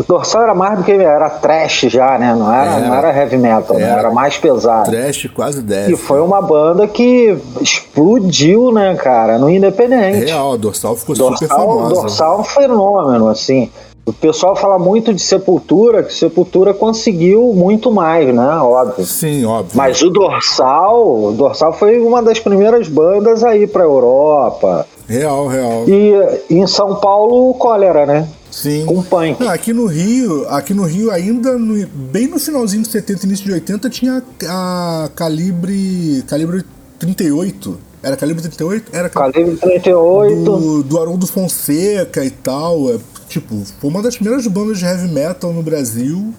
Dorsal 0.07 0.43
era 0.43 0.55
mais 0.55 0.79
do 0.79 0.85
que 0.85 0.93
era 0.93 1.29
trash 1.31 1.87
já, 1.89 2.19
né? 2.19 2.35
Não 2.35 2.53
era, 2.53 2.71
Era. 2.71 2.87
não 2.87 2.95
era 2.95 3.17
heavy 3.17 3.37
metal, 3.37 3.77
né? 3.77 3.83
Era. 3.83 4.01
era 4.01 4.11
mais 4.11 4.37
pesado. 4.37 4.91
Trash 4.91 5.29
quase 5.35 5.63
10. 5.63 5.91
E 5.91 5.97
foi 5.97 6.21
uma 6.21 6.41
banda 6.41 6.87
que 6.87 7.37
explodiu, 7.61 8.73
né, 8.73 8.95
cara, 8.95 9.39
no 9.39 9.51
Independente. 9.51 10.27
Real, 10.27 10.53
a 10.55 10.57
Dorsal 10.57 10.97
ficou 10.97 11.15
super 11.17 11.31
Dorsal, 11.31 11.59
famosa. 11.59 11.95
Dorsal 11.95 12.37
é 12.37 12.41
um 12.41 12.45
fenômeno, 12.45 13.29
assim. 13.29 13.71
O 14.07 14.13
pessoal 14.13 14.55
fala 14.55 14.79
muito 14.79 15.15
de 15.15 15.23
Sepultura, 15.23 16.03
que 16.03 16.13
Sepultura 16.13 16.75
conseguiu 16.75 17.55
muito 17.55 17.91
mais, 17.91 18.35
né? 18.35 18.57
Óbvio. 18.59 19.03
Sim, 19.07 19.47
óbvio. 19.47 19.73
Mas 19.75 20.03
o 20.03 20.11
Dorsal, 20.11 21.25
o 21.25 21.33
Dorsal 21.33 21.73
foi 21.73 21.99
uma 21.99 22.23
das 22.23 22.39
primeiras 22.39 22.87
bandas 22.87 23.43
aí 23.43 23.67
pra 23.67 23.83
Europa. 23.83 24.87
Real, 25.09 25.47
real. 25.47 25.85
E 25.89 26.13
em 26.51 26.67
São 26.67 26.97
Paulo, 26.97 27.51
o 27.51 27.55
Cólera, 27.55 28.05
né? 28.05 28.29
Sim. 28.55 28.87
Com 28.87 29.03
punk. 29.03 29.41
Não, 29.41 29.49
aqui 29.49 29.73
no 29.73 29.87
Rio, 29.87 30.49
aqui 30.49 30.73
no 30.73 30.85
Rio 30.85 31.11
ainda, 31.11 31.59
no- 31.59 31.87
bem 31.87 32.29
no 32.29 32.39
finalzinho 32.39 32.83
de 32.83 32.89
70, 32.89 33.27
início 33.27 33.45
de 33.45 33.53
80, 33.53 33.91
tinha 33.91 34.23
a 34.49 35.11
Calibre, 35.17 36.23
Calibre 36.29 36.65
38. 36.99 37.79
Era 38.03 38.17
calibre 38.17 38.43
38? 38.43 38.95
Era 38.95 39.09
Calibre 39.09 39.57
38. 39.57 40.45
do, 40.45 40.83
do 40.83 41.01
Haroldo 41.01 41.27
Fonseca 41.27 42.25
e 42.25 42.31
tal. 42.31 42.95
É, 42.95 42.99
tipo, 43.29 43.63
foi 43.81 43.91
uma 43.91 44.03
das 44.03 44.15
primeiras 44.17 44.47
bandas 44.47 44.79
de 44.79 44.85
heavy 44.85 45.09
metal 45.09 45.53
no 45.53 45.63
Brasil. 45.63 46.33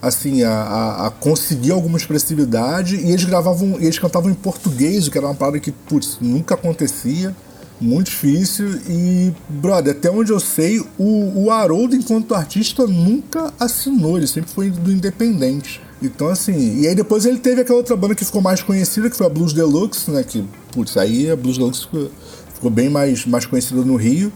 Assim, 0.00 0.42
a, 0.44 0.50
a, 0.52 1.06
a 1.06 1.10
conseguir 1.10 1.72
alguma 1.72 1.96
expressividade. 1.96 2.96
E 2.96 3.08
eles 3.08 3.24
gravavam, 3.24 3.76
e 3.80 3.84
eles 3.86 3.98
cantavam 3.98 4.30
em 4.30 4.34
português, 4.34 5.08
o 5.08 5.10
que 5.10 5.18
era 5.18 5.26
uma 5.26 5.34
parada 5.34 5.58
que, 5.58 5.72
putz, 5.72 6.18
nunca 6.20 6.54
acontecia. 6.54 7.34
Muito 7.80 8.06
difícil. 8.06 8.80
E, 8.88 9.32
brother, 9.48 9.94
até 9.94 10.10
onde 10.10 10.32
eu 10.32 10.40
sei, 10.40 10.80
o, 10.98 11.44
o 11.44 11.50
Haroldo, 11.50 11.94
enquanto 11.94 12.34
artista, 12.34 12.86
nunca 12.86 13.52
assinou. 13.58 14.16
Ele 14.16 14.26
sempre 14.26 14.50
foi 14.50 14.70
do 14.70 14.90
independente. 14.90 15.80
Então, 16.02 16.28
assim, 16.28 16.80
e 16.80 16.86
aí 16.86 16.94
depois 16.94 17.24
ele 17.24 17.38
teve 17.38 17.62
aquela 17.62 17.78
outra 17.78 17.96
banda 17.96 18.14
que 18.14 18.24
ficou 18.24 18.42
mais 18.42 18.62
conhecida, 18.62 19.08
que 19.08 19.16
foi 19.16 19.26
a 19.26 19.30
Blues 19.30 19.52
Deluxe, 19.52 20.10
né? 20.10 20.22
Que, 20.22 20.44
putz, 20.72 20.96
aí 20.96 21.30
a 21.30 21.36
Blues 21.36 21.56
Deluxe 21.56 21.82
ficou, 21.82 22.10
ficou 22.54 22.70
bem 22.70 22.88
mais, 22.88 23.24
mais 23.24 23.46
conhecida 23.46 23.80
no 23.82 23.96
Rio, 23.96 24.32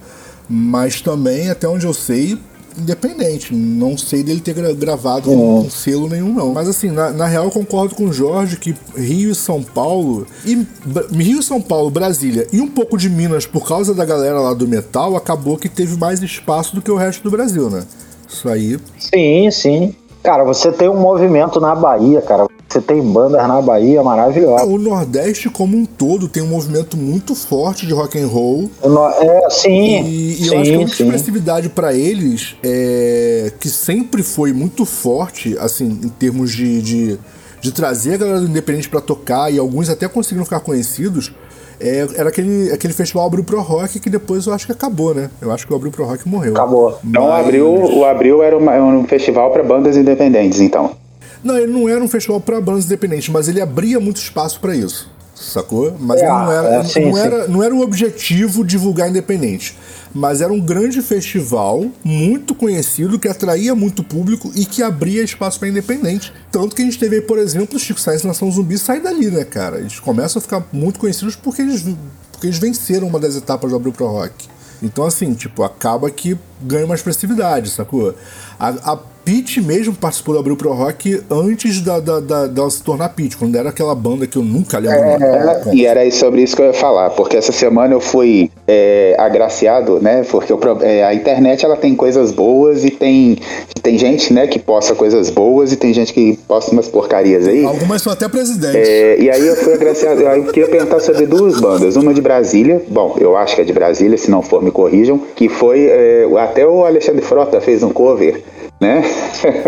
mas 0.49 1.01
também, 1.01 1.51
até 1.51 1.69
onde 1.69 1.87
eu 1.87 1.93
sei, 1.93 2.39
independente. 2.79 3.55
Não 3.55 3.97
sei 3.97 4.23
dele 4.23 4.41
ter 4.41 4.55
gra- 4.55 4.73
gravado 4.73 5.31
com 5.31 5.69
selo 5.71 6.09
nenhum, 6.09 6.33
não. 6.35 6.53
Mas 6.53 6.69
assim, 6.69 6.91
na, 6.91 7.11
na 7.11 7.27
real 7.27 7.45
eu 7.45 7.50
concordo 7.50 7.95
com 7.95 8.05
o 8.05 8.12
Jorge 8.12 8.57
que 8.57 8.75
Rio 8.97 9.31
e 9.31 9.35
São 9.35 9.62
Paulo, 9.62 10.27
e 10.45 10.67
Rio 11.12 11.41
e 11.41 11.43
São 11.43 11.61
Paulo, 11.61 11.91
Brasília 11.91 12.47
e 12.53 12.61
um 12.61 12.69
pouco 12.69 12.97
de 12.97 13.09
Minas, 13.09 13.47
por 13.47 13.67
causa 13.67 13.95
da 13.95 14.05
galera 14.05 14.41
lá 14.41 14.55
do 14.55 14.67
metal, 14.69 15.17
acabou 15.17 15.57
que 15.57 15.69
teve 15.69 15.97
mais 15.97 16.23
espaço 16.23 16.75
do 16.75 16.83
que 16.83 16.91
o 16.91 16.97
resto 16.97 17.23
do 17.23 17.31
Brasil, 17.31 17.69
né? 17.71 17.85
Isso 18.29 18.49
aí 18.49 18.79
Sim, 18.99 19.50
sim. 19.50 19.95
Cara, 20.23 20.45
você 20.45 20.71
tem 20.71 20.89
um 20.89 21.00
movimento 21.00 21.59
na 21.61 21.75
Bahia, 21.75 22.21
cara. 22.21 22.47
Você 22.71 22.81
tem 22.81 23.03
bandas 23.03 23.47
na 23.49 23.61
Bahia 23.61 24.00
maravilhosas. 24.03 24.69
O 24.69 24.79
Nordeste 24.79 25.50
como 25.50 25.77
um 25.77 25.85
todo 25.85 26.29
tem 26.29 26.41
um 26.41 26.47
movimento 26.47 26.97
muito 26.97 27.35
forte 27.35 27.85
de 27.85 27.93
rock 27.93 28.17
and 28.17 28.29
roll 28.29 28.71
No- 28.85 29.09
É, 29.09 29.50
sim. 29.50 30.05
e, 30.05 30.33
e 30.35 30.37
sim, 30.45 30.55
eu 30.55 30.61
acho 30.61 30.71
que 30.71 30.77
a 30.77 30.83
expressividade 30.85 31.69
pra 31.69 31.93
eles 31.93 32.55
é 32.62 33.53
que 33.59 33.69
sempre 33.69 34.23
foi 34.23 34.53
muito 34.53 34.85
forte, 34.85 35.57
assim, 35.59 35.87
em 36.05 36.09
termos 36.09 36.53
de, 36.53 36.81
de, 36.81 37.19
de 37.61 37.73
trazer 37.73 38.15
a 38.15 38.19
galera 38.19 38.41
do 38.41 38.47
Independente 38.47 38.89
pra 38.89 39.00
tocar 39.00 39.53
e 39.53 39.59
alguns 39.59 39.89
até 39.91 40.07
conseguiram 40.07 40.45
ficar 40.45 40.61
conhecidos. 40.61 41.33
é, 41.81 42.07
era 42.15 42.29
aquele, 42.29 42.71
aquele 42.71 42.93
festival 42.93 43.27
Abril 43.27 43.43
Pro 43.43 43.61
Rock 43.62 43.99
que 43.99 44.09
depois 44.09 44.47
eu 44.47 44.53
acho 44.53 44.67
que 44.67 44.73
acabou, 44.73 45.12
né? 45.12 45.29
Eu 45.41 45.50
acho 45.50 45.67
que 45.67 45.73
o 45.73 45.77
Abril 45.77 45.91
Pro 45.91 46.05
Rock 46.05 46.29
morreu. 46.29 46.53
Acabou. 46.53 46.97
Então 47.05 47.25
o 47.25 47.29
Mas- 47.31 47.45
Abril, 47.45 47.67
o 47.69 48.05
Abril 48.05 48.43
era, 48.45 48.57
uma- 48.57 48.73
era 48.75 48.85
um 48.85 49.05
festival 49.09 49.50
para 49.50 49.62
bandas 49.65 49.97
independentes, 49.97 50.61
então. 50.61 51.00
Não, 51.43 51.57
ele 51.57 51.73
não 51.73 51.89
era 51.89 52.03
um 52.03 52.09
festival 52.09 52.41
pra 52.41 52.61
bandas 52.61 52.85
independentes, 52.85 53.29
mas 53.29 53.49
ele 53.49 53.61
abria 53.61 53.99
muito 53.99 54.19
espaço 54.19 54.61
pra 54.61 54.75
isso. 54.75 55.09
Sacou? 55.35 55.97
Mas 55.99 56.21
É, 56.21 56.25
ele 56.27 56.33
não 56.33 56.53
era, 56.53 56.69
é, 56.69 56.85
sim, 56.85 57.07
não, 57.07 57.15
sim. 57.15 57.19
era, 57.19 57.49
não 57.49 57.63
era 57.63 57.75
o 57.75 57.81
objetivo 57.81 58.63
divulgar 58.63 59.09
independente. 59.09 59.77
Mas 60.13 60.43
era 60.43 60.53
um 60.53 60.61
grande 60.61 61.01
festival, 61.01 61.87
muito 62.05 62.55
conhecido, 62.55 63.19
que 63.19 63.27
atraía 63.27 63.75
muito 63.75 64.05
público 64.05 64.53
e 64.55 64.67
que 64.67 64.83
abria 64.83 65.23
espaço 65.23 65.59
pra 65.59 65.69
independente. 65.69 66.31
Tanto 66.53 66.77
que 66.77 66.83
a 66.83 66.85
gente 66.85 66.99
teve 66.99 67.23
por 67.23 67.39
exemplo, 67.39 67.77
o 67.77 67.79
Chico 67.79 67.99
Sainz 67.99 68.23
e 68.23 68.27
Nação 68.27 68.51
Zumbi 68.51 68.77
sair 68.77 69.01
dali, 69.01 69.31
né, 69.31 69.45
cara? 69.45 69.79
Eles 69.79 69.99
começam 69.99 70.41
a 70.41 70.43
ficar 70.43 70.67
muito 70.73 71.01
conhecidos 71.01 71.37
porque 71.37 71.63
eles, 71.63 71.85
porque 72.33 72.49
eles 72.49 72.59
venceram 72.59 73.07
uma 73.07 73.19
das 73.19 73.35
etapas 73.35 73.71
do 73.71 73.77
Abril 73.77 73.93
Pro 73.93 74.09
Rock. 74.09 74.47
Então, 74.83 75.05
assim, 75.07 75.33
tipo, 75.33 75.63
acaba 75.63 76.11
que 76.11 76.37
ganha 76.63 76.85
uma 76.85 76.95
expressividade, 76.95 77.71
sacou? 77.71 78.15
A, 78.59 78.69
a 78.93 78.99
Pete 79.31 79.61
mesmo 79.61 79.95
participou 79.95 80.35
do 80.35 80.41
Abril 80.41 80.57
Pro 80.57 80.73
Rock 80.73 81.23
antes 81.31 81.81
da, 81.83 82.01
da, 82.01 82.19
da, 82.19 82.47
dela 82.49 82.69
se 82.69 82.83
tornar 82.83 83.11
Pete, 83.11 83.37
quando 83.37 83.55
era 83.55 83.69
aquela 83.69 83.95
banda 83.95 84.27
que 84.27 84.37
eu 84.37 84.43
nunca 84.43 84.77
lembro. 84.79 84.99
É, 84.99 85.63
e 85.73 85.87
era 85.87 86.11
sobre 86.11 86.43
isso 86.43 86.57
que 86.57 86.63
eu 86.63 86.67
ia 86.67 86.73
falar, 86.73 87.11
porque 87.11 87.37
essa 87.37 87.53
semana 87.53 87.95
eu 87.95 88.01
fui 88.01 88.51
é, 88.67 89.15
agraciado, 89.17 90.01
né? 90.01 90.25
Porque 90.29 90.53
pro- 90.57 90.83
é, 90.83 91.05
a 91.05 91.15
internet 91.15 91.65
ela 91.65 91.77
tem 91.77 91.95
coisas 91.95 92.33
boas 92.33 92.85
e 92.85 92.91
tem, 92.91 93.39
tem 93.81 93.97
gente 93.97 94.33
né, 94.33 94.49
que 94.49 94.59
posta 94.59 94.97
coisas 94.97 95.31
boas 95.31 95.71
e 95.71 95.77
tem 95.77 95.95
gente 95.95 96.13
que 96.13 96.37
posta 96.49 96.73
umas 96.73 96.89
porcarias 96.89 97.47
aí. 97.47 97.65
Algumas 97.65 98.03
são 98.03 98.13
até 98.13 98.29
presidentes. 98.29 98.89
É, 98.89 99.17
e 99.21 99.31
aí 99.31 99.47
eu 99.47 99.55
fui 99.55 99.75
agraciado. 99.75 100.27
Aí 100.27 100.41
eu 100.41 100.47
queria 100.47 100.69
perguntar 100.69 100.99
sobre 100.99 101.25
duas 101.27 101.61
bandas. 101.61 101.95
Uma 101.95 102.13
de 102.13 102.21
Brasília, 102.21 102.83
bom, 102.89 103.15
eu 103.21 103.37
acho 103.37 103.55
que 103.55 103.61
é 103.61 103.65
de 103.65 103.73
Brasília, 103.73 104.19
se 104.19 104.29
não 104.29 104.43
for, 104.43 104.61
me 104.61 104.73
corrijam, 104.73 105.21
que 105.37 105.49
foi. 105.49 105.87
é, 105.87 106.27
até 106.41 106.67
o 106.67 106.85
Alexandre 106.85 107.23
Frota 107.23 107.61
fez 107.61 107.85
um 107.85 107.91
cover. 107.91 108.43
Né? 108.81 109.03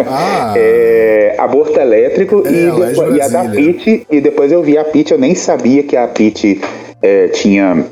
Ah. 0.09 0.55
É, 0.57 1.37
aborto 1.39 1.79
elétrico 1.79 2.43
É, 2.47 2.51
e, 2.51 2.67
é 2.67 2.71
depois- 2.73 3.17
e 3.17 3.21
a 3.21 3.29
da. 3.29 3.45
Pete, 3.49 4.07
e 4.11 4.21
depois 4.21 4.53
eu 4.53 4.63
vi 4.63 4.77
a 4.79 4.85
Pete, 4.85 5.13
eu 5.13 5.19
nem 5.19 5.35
sabia 5.35 5.83
que 5.83 5.97
a 5.97 6.07
Pete 6.09 6.61
é, 7.01 7.29
tinha. 7.29 7.85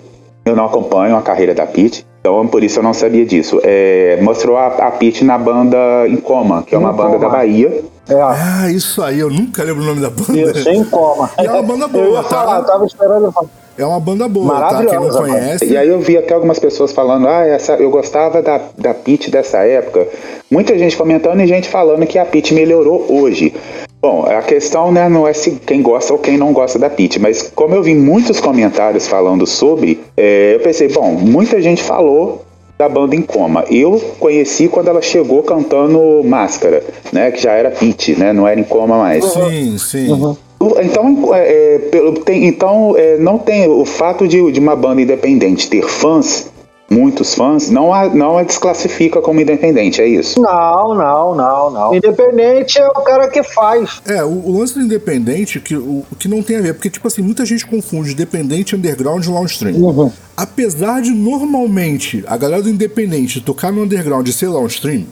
Eu 0.45 0.57
não 0.57 0.65
acompanho 0.67 1.17
a 1.17 1.23
carreira 1.23 1.55
da 1.55 1.67
Pete, 1.67 2.05
então 2.21 2.47
por 2.47 2.63
isso 2.65 2.79
eu 2.79 2.83
não 2.83 2.93
sabia 2.95 3.25
disso. 3.25 3.61
É, 3.63 4.19
mostrou 4.23 4.57
a, 4.57 4.67
a 4.69 4.91
Pete 4.91 5.25
na 5.25 5.37
banda 5.39 5.77
Em 6.09 6.17
Coma, 6.17 6.63
que 6.63 6.75
é 6.75 6.79
uma 6.79 6.93
banda 6.93 7.19
da 7.19 7.29
Bahia. 7.29 7.83
É, 8.09 8.15
Ah, 8.21 8.69
isso 8.71 9.03
aí, 9.03 9.21
eu 9.21 9.31
nunca 9.31 9.63
lembro 9.63 9.83
o 9.83 9.87
nome 9.87 10.01
da 10.01 10.11
banda. 10.11 10.59
isso, 10.59 10.69
em 10.69 10.83
coma. 10.85 11.31
E 11.41 11.47
é 11.47 11.51
uma 11.51 11.63
banda 11.63 11.87
boa, 11.87 12.05
Eu 12.05 12.13
ia 12.15 12.23
tá? 12.23 12.29
falar, 12.29 12.59
eu 12.59 12.65
tava 12.65 12.85
esperando. 12.87 13.33
É 13.81 13.87
uma 13.87 13.99
banda 13.99 14.29
boa, 14.29 14.61
tá? 14.61 14.85
Quem 14.85 15.01
não 15.01 15.09
conhece. 15.09 15.65
E 15.65 15.75
aí 15.75 15.89
eu 15.89 15.99
vi 16.01 16.19
até 16.19 16.35
algumas 16.35 16.59
pessoas 16.59 16.93
falando, 16.93 17.27
ah, 17.27 17.47
essa, 17.47 17.73
eu 17.77 17.89
gostava 17.91 18.43
da, 18.43 18.61
da 18.77 18.93
Pete 18.93 19.31
dessa 19.31 19.59
época. 19.59 20.07
Muita 20.51 20.79
gente 20.79 20.95
comentando 20.95 21.41
e 21.41 21.47
gente 21.47 21.67
falando 21.67 22.07
que 22.07 22.19
a 22.19 22.27
Pete 22.27 22.53
melhorou 22.53 23.07
hoje. 23.09 23.55
Bom, 24.03 24.27
a 24.27 24.43
questão 24.43 24.93
né, 24.93 25.09
não 25.09 25.27
é 25.27 25.33
se 25.33 25.53
quem 25.53 25.81
gosta 25.81 26.13
ou 26.13 26.19
quem 26.19 26.37
não 26.37 26.53
gosta 26.53 26.79
da 26.79 26.91
Pete, 26.91 27.19
mas 27.19 27.51
como 27.55 27.75
eu 27.75 27.83
vi 27.83 27.95
muitos 27.95 28.39
comentários 28.39 29.07
falando 29.07 29.47
sobre, 29.47 29.99
é, 30.15 30.57
eu 30.57 30.61
pensei, 30.61 30.89
bom, 30.89 31.13
muita 31.13 31.61
gente 31.63 31.83
falou 31.83 32.45
da 32.77 32.87
banda 32.87 33.17
em 33.17 33.23
coma. 33.23 33.65
Eu 33.71 33.99
conheci 34.19 34.69
quando 34.69 34.89
ela 34.89 35.01
chegou 35.01 35.43
cantando 35.43 36.23
Máscara, 36.23 36.83
né, 37.11 37.31
que 37.31 37.43
já 37.43 37.53
era 37.53 37.71
Pete, 37.71 38.15
né, 38.15 38.31
não 38.33 38.47
era 38.47 38.61
em 38.61 38.65
coma 38.65 38.99
mais. 38.99 39.25
Sim, 39.25 39.79
sim. 39.79 40.11
Uhum. 40.11 40.37
Então, 40.83 41.35
é, 41.35 41.75
é, 41.75 41.79
pelo- 41.91 42.21
tem- 42.21 42.47
então 42.47 42.95
é, 42.97 43.17
não 43.19 43.39
tem 43.39 43.67
o 43.69 43.85
fato 43.85 44.29
de, 44.29 44.53
de 44.53 44.61
uma 44.61 44.77
banda 44.77 45.01
independente 45.01 45.71
ter 45.71 45.83
fãs, 45.89 46.51
muitos 46.91 47.35
fãs, 47.35 47.71
não 47.71 47.95
a, 47.95 48.09
não 48.09 48.37
a 48.37 48.43
desclassifica 48.43 49.23
como 49.23 49.41
independente, 49.41 50.03
é 50.03 50.07
isso? 50.07 50.39
Não, 50.41 50.95
não, 50.95 51.35
não, 51.35 51.71
não. 51.71 51.95
Independente 51.95 52.79
é 52.79 52.87
o 52.89 52.93
cara 53.03 53.29
que 53.29 53.43
faz. 53.43 54.03
É, 54.07 54.23
o, 54.23 54.29
o 54.49 54.59
lance 54.59 54.75
do 54.75 54.83
independente, 54.83 55.61
que, 55.61 55.75
o, 55.77 56.05
o 56.11 56.17
que 56.19 56.29
não 56.29 56.43
tem 56.43 56.57
a 56.57 56.61
ver, 56.61 56.75
porque, 56.75 56.91
tipo 56.91 57.07
assim, 57.09 57.23
muita 57.23 57.47
gente 57.47 57.65
confunde 57.67 58.13
independente, 58.13 58.77
underground 58.77 59.25
e 59.25 59.29
downstream. 59.29 60.13
Apesar 60.37 61.01
de 61.01 61.11
normalmente 61.13 62.23
a 62.27 62.37
galera 62.37 62.63
do 62.63 62.69
independente 62.69 63.41
tocar 63.41 63.73
no 63.73 63.83
underground 63.83 64.27
e 64.29 64.33
ser 64.33 64.51
downstream, 64.51 65.05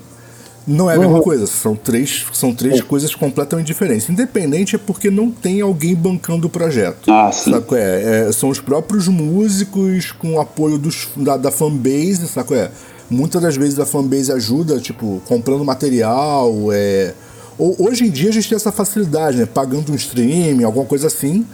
não 0.69 0.91
é 0.91 0.97
a 0.97 0.99
mesma 0.99 1.23
coisa. 1.23 1.47
São 1.47 1.75
três, 1.75 2.27
são 2.33 2.55
três 2.55 2.83
coisas 2.83 3.15
completamente 3.15 3.67
diferentes. 3.67 4.09
Independente 4.09 4.77
é 4.77 4.79
porque 4.79 5.11
não 5.11 5.31
tem 5.31 5.63
alguém 5.63 5.95
bancando 5.95 6.47
o 6.47 6.51
projeto. 6.51 7.11
Ah, 7.11 7.33
sim. 7.33 7.51
Sabe 7.51 7.65
qual 7.65 7.81
é? 7.81 8.29
É, 8.29 8.33
São 8.33 8.51
os 8.51 8.61
próprios 8.61 9.09
músicos 9.09 10.13
com 10.13 10.35
o 10.35 10.41
apoio 10.41 10.77
dos, 10.77 11.09
da, 11.17 11.37
da 11.39 11.51
fanbase, 11.51 12.29
sabe 12.29 12.49
qual 12.49 12.61
é? 12.61 12.71
Muitas 13.11 13.41
das 13.41 13.57
vezes 13.57 13.79
a 13.79 13.87
fanbase 13.87 14.31
ajuda, 14.31 14.79
tipo, 14.79 15.23
comprando 15.27 15.65
material, 15.65 16.53
é... 16.71 17.15
Hoje 17.59 18.05
em 18.05 18.11
dia 18.11 18.29
a 18.29 18.33
gente 18.33 18.49
tem 18.49 18.55
essa 18.55 18.71
facilidade, 18.71 19.39
né? 19.39 19.47
Pagando 19.47 19.91
um 19.91 19.97
streaming, 19.97 20.63
alguma 20.63 20.85
coisa 20.85 21.09
assim. 21.09 21.45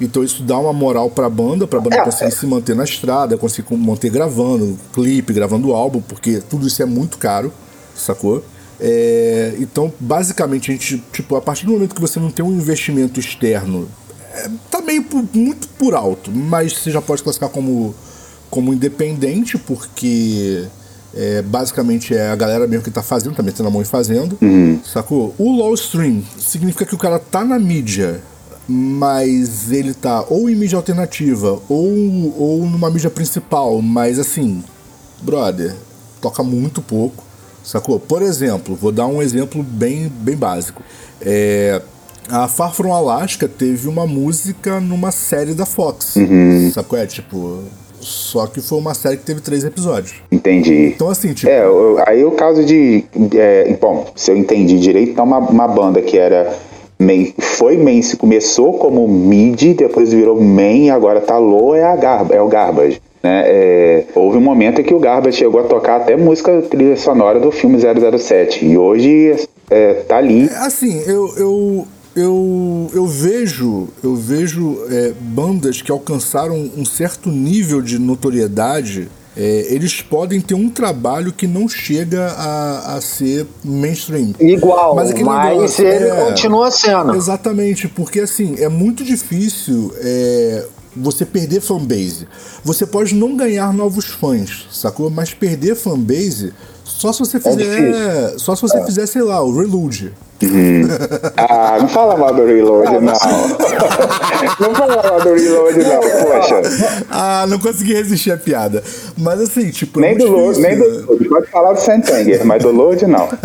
Então 0.00 0.24
isso 0.24 0.42
dá 0.42 0.56
uma 0.58 0.72
moral 0.72 1.10
pra 1.10 1.28
banda, 1.28 1.66
pra 1.66 1.78
banda 1.78 1.96
É, 1.96 2.04
conseguir 2.04 2.30
se 2.30 2.46
manter 2.46 2.74
na 2.74 2.84
estrada, 2.84 3.36
conseguir 3.36 3.76
manter 3.76 4.08
gravando 4.08 4.78
clipe, 4.94 5.34
gravando 5.34 5.74
álbum, 5.74 6.00
porque 6.00 6.40
tudo 6.48 6.66
isso 6.66 6.82
é 6.82 6.86
muito 6.86 7.18
caro, 7.18 7.52
sacou? 7.94 8.42
É, 8.80 9.54
então, 9.58 9.92
basicamente, 10.00 10.70
a 10.70 10.74
gente, 10.74 11.02
tipo, 11.12 11.36
a 11.36 11.40
partir 11.40 11.66
do 11.66 11.72
momento 11.72 11.94
que 11.94 12.00
você 12.00 12.18
não 12.18 12.30
tem 12.30 12.44
um 12.44 12.52
investimento 12.52 13.20
externo, 13.20 13.86
é, 14.34 14.48
tá 14.70 14.80
meio 14.80 15.02
por- 15.04 15.24
muito 15.34 15.68
por 15.68 15.94
alto, 15.94 16.30
mas 16.30 16.72
você 16.78 16.90
já 16.90 17.02
pode 17.02 17.22
classificar 17.22 17.50
como, 17.50 17.94
como 18.48 18.72
independente, 18.72 19.58
porque 19.58 20.64
é, 21.14 21.42
basicamente 21.42 22.14
é 22.14 22.30
a 22.30 22.36
galera 22.36 22.66
mesmo 22.66 22.82
que 22.84 22.90
tá 22.90 23.02
fazendo, 23.02 23.34
tá 23.34 23.42
metendo 23.42 23.68
a 23.68 23.72
mão 23.72 23.82
e 23.82 23.84
fazendo, 23.84 24.38
sacou? 24.84 25.34
O 25.38 25.50
low 25.56 25.74
stream 25.74 26.22
significa 26.38 26.86
que 26.86 26.94
o 26.94 26.98
cara 26.98 27.18
tá 27.18 27.44
na 27.44 27.58
mídia, 27.58 28.22
mas 28.68 29.70
ele 29.72 29.92
tá 29.92 30.24
ou 30.28 30.48
em 30.48 30.54
mídia 30.54 30.76
alternativa 30.76 31.60
ou, 31.68 32.34
ou 32.38 32.66
numa 32.66 32.88
mídia 32.90 33.10
principal, 33.10 33.82
mas 33.82 34.18
assim, 34.18 34.62
brother, 35.20 35.74
toca 36.20 36.42
muito 36.42 36.80
pouco, 36.80 37.24
sacou? 37.62 37.98
Por 37.98 38.22
exemplo, 38.22 38.74
vou 38.74 38.92
dar 38.92 39.06
um 39.06 39.22
exemplo 39.22 39.62
bem, 39.62 40.10
bem 40.20 40.36
básico. 40.36 40.82
É, 41.20 41.80
a 42.28 42.46
Far 42.48 42.74
From 42.74 42.94
Alaska 42.94 43.48
teve 43.48 43.88
uma 43.88 44.06
música 44.06 44.80
numa 44.80 45.10
série 45.10 45.54
da 45.54 45.66
Fox, 45.66 46.14
sacou? 46.72 46.98
É 46.98 47.06
tipo, 47.06 47.62
só 48.00 48.46
que 48.46 48.60
foi 48.60 48.78
uma 48.78 48.94
série 48.94 49.16
que 49.16 49.24
teve 49.24 49.40
três 49.40 49.64
episódios. 49.64 50.14
Entendi. 50.30 50.92
Então 50.94 51.08
assim, 51.08 51.32
tipo, 51.34 51.50
É, 51.50 51.62
aí 52.06 52.24
o 52.24 52.30
caso 52.32 52.64
de. 52.64 53.04
é, 53.34 53.76
bom, 53.80 54.06
se 54.14 54.30
eu 54.30 54.36
entendi 54.36 54.78
direito, 54.78 55.12
então 55.12 55.24
uma, 55.24 55.38
uma 55.38 55.68
banda 55.68 56.00
que 56.00 56.16
era 56.16 56.56
main, 56.98 57.34
foi 57.38 57.76
main, 57.76 58.00
começou 58.18 58.74
como 58.74 59.06
mid, 59.08 59.74
depois 59.76 60.12
virou 60.12 60.40
main, 60.40 60.90
agora 60.90 61.20
tá 61.20 61.38
low, 61.38 61.74
é, 61.74 61.84
a 61.84 62.26
é 62.30 62.40
o 62.40 62.48
Garbage. 62.48 63.00
Né? 63.22 63.42
É, 63.46 64.04
houve 64.14 64.38
um 64.38 64.40
momento 64.40 64.80
em 64.80 64.84
que 64.84 64.94
o 64.94 64.98
Garbage 64.98 65.38
chegou 65.38 65.60
a 65.60 65.64
tocar 65.64 65.96
até 65.96 66.16
música 66.16 66.62
trilha 66.62 66.96
sonora 66.96 67.38
do 67.38 67.50
filme 67.50 67.78
007, 67.78 68.64
e 68.64 68.78
hoje 68.78 69.46
é, 69.70 69.94
tá 69.94 70.16
ali. 70.16 70.48
É, 70.48 70.56
assim, 70.58 71.02
eu, 71.06 71.34
eu, 71.36 71.86
eu, 72.16 72.90
eu 72.94 73.06
vejo, 73.06 73.88
eu 74.02 74.14
vejo 74.14 74.78
é, 74.90 75.12
bandas 75.20 75.82
que 75.82 75.90
alcançaram 75.90 76.70
um 76.76 76.84
certo 76.84 77.28
nível 77.30 77.80
de 77.80 77.98
notoriedade 77.98 79.08
é, 79.36 79.72
eles 79.72 80.02
podem 80.02 80.40
ter 80.40 80.54
um 80.54 80.68
trabalho 80.68 81.32
que 81.32 81.46
não 81.46 81.68
chega 81.68 82.26
a, 82.36 82.96
a 82.96 83.00
ser 83.00 83.46
mainstream. 83.64 84.34
Igual, 84.40 84.94
mas, 84.94 85.12
mas 85.12 85.48
negócio, 85.48 85.86
ele 85.86 86.08
é, 86.08 86.24
continua 86.24 86.70
sendo. 86.70 87.14
Exatamente, 87.14 87.88
porque 87.88 88.20
assim, 88.20 88.56
é 88.58 88.68
muito 88.68 89.04
difícil 89.04 89.94
é, 89.98 90.66
você 91.00 91.24
perder 91.24 91.60
fanbase. 91.60 92.28
Você 92.64 92.86
pode 92.86 93.14
não 93.14 93.36
ganhar 93.36 93.72
novos 93.72 94.06
fãs, 94.06 94.66
sacou? 94.70 95.10
Mas 95.10 95.34
perder 95.34 95.74
fanbase 95.74 96.52
só 96.84 97.12
se 97.12 97.20
você 97.20 97.36
é 97.36 97.40
fizer. 97.40 98.38
só 98.38 98.54
se 98.54 98.62
você 98.62 98.78
é. 98.78 98.84
fizer, 98.84 99.06
sei 99.06 99.22
lá, 99.22 99.42
o 99.42 99.56
Reload. 99.56 100.12
Uhum. 100.42 100.82
Ah, 101.36 101.78
não 101.80 101.88
fala 101.88 102.16
mal 102.16 102.34
do 102.34 102.46
Reload, 102.46 102.92
não. 102.92 103.00
não 104.60 104.74
fala 104.74 105.02
mal 105.02 105.20
do 105.20 105.34
Reload, 105.34 105.78
não, 105.78 106.00
poxa. 106.00 106.62
Ah, 107.10 107.46
não 107.46 107.58
consegui 107.58 107.94
resistir 107.94 108.32
à 108.32 108.36
piada. 108.36 108.82
Mas 109.18 109.40
assim, 109.40 109.70
tipo. 109.70 110.00
Nem 110.00 110.16
do 110.16 110.28
Load, 110.28 110.58
nem 110.60 110.78
do 110.78 111.06
Load. 111.06 111.28
Pode 111.28 111.46
falar 111.48 111.72
do 111.74 111.80
Santanger, 111.80 112.44
mas 112.44 112.62
do 112.62 112.70
Load 112.70 113.06
não. 113.06 113.28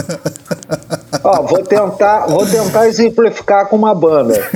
Ó, 1.23 1.41
vou 1.41 1.63
tentar, 1.63 2.27
vou 2.27 2.45
tentar 2.45 2.87
exemplificar 2.87 3.67
com 3.67 3.75
uma 3.75 3.95
banda. 3.95 4.47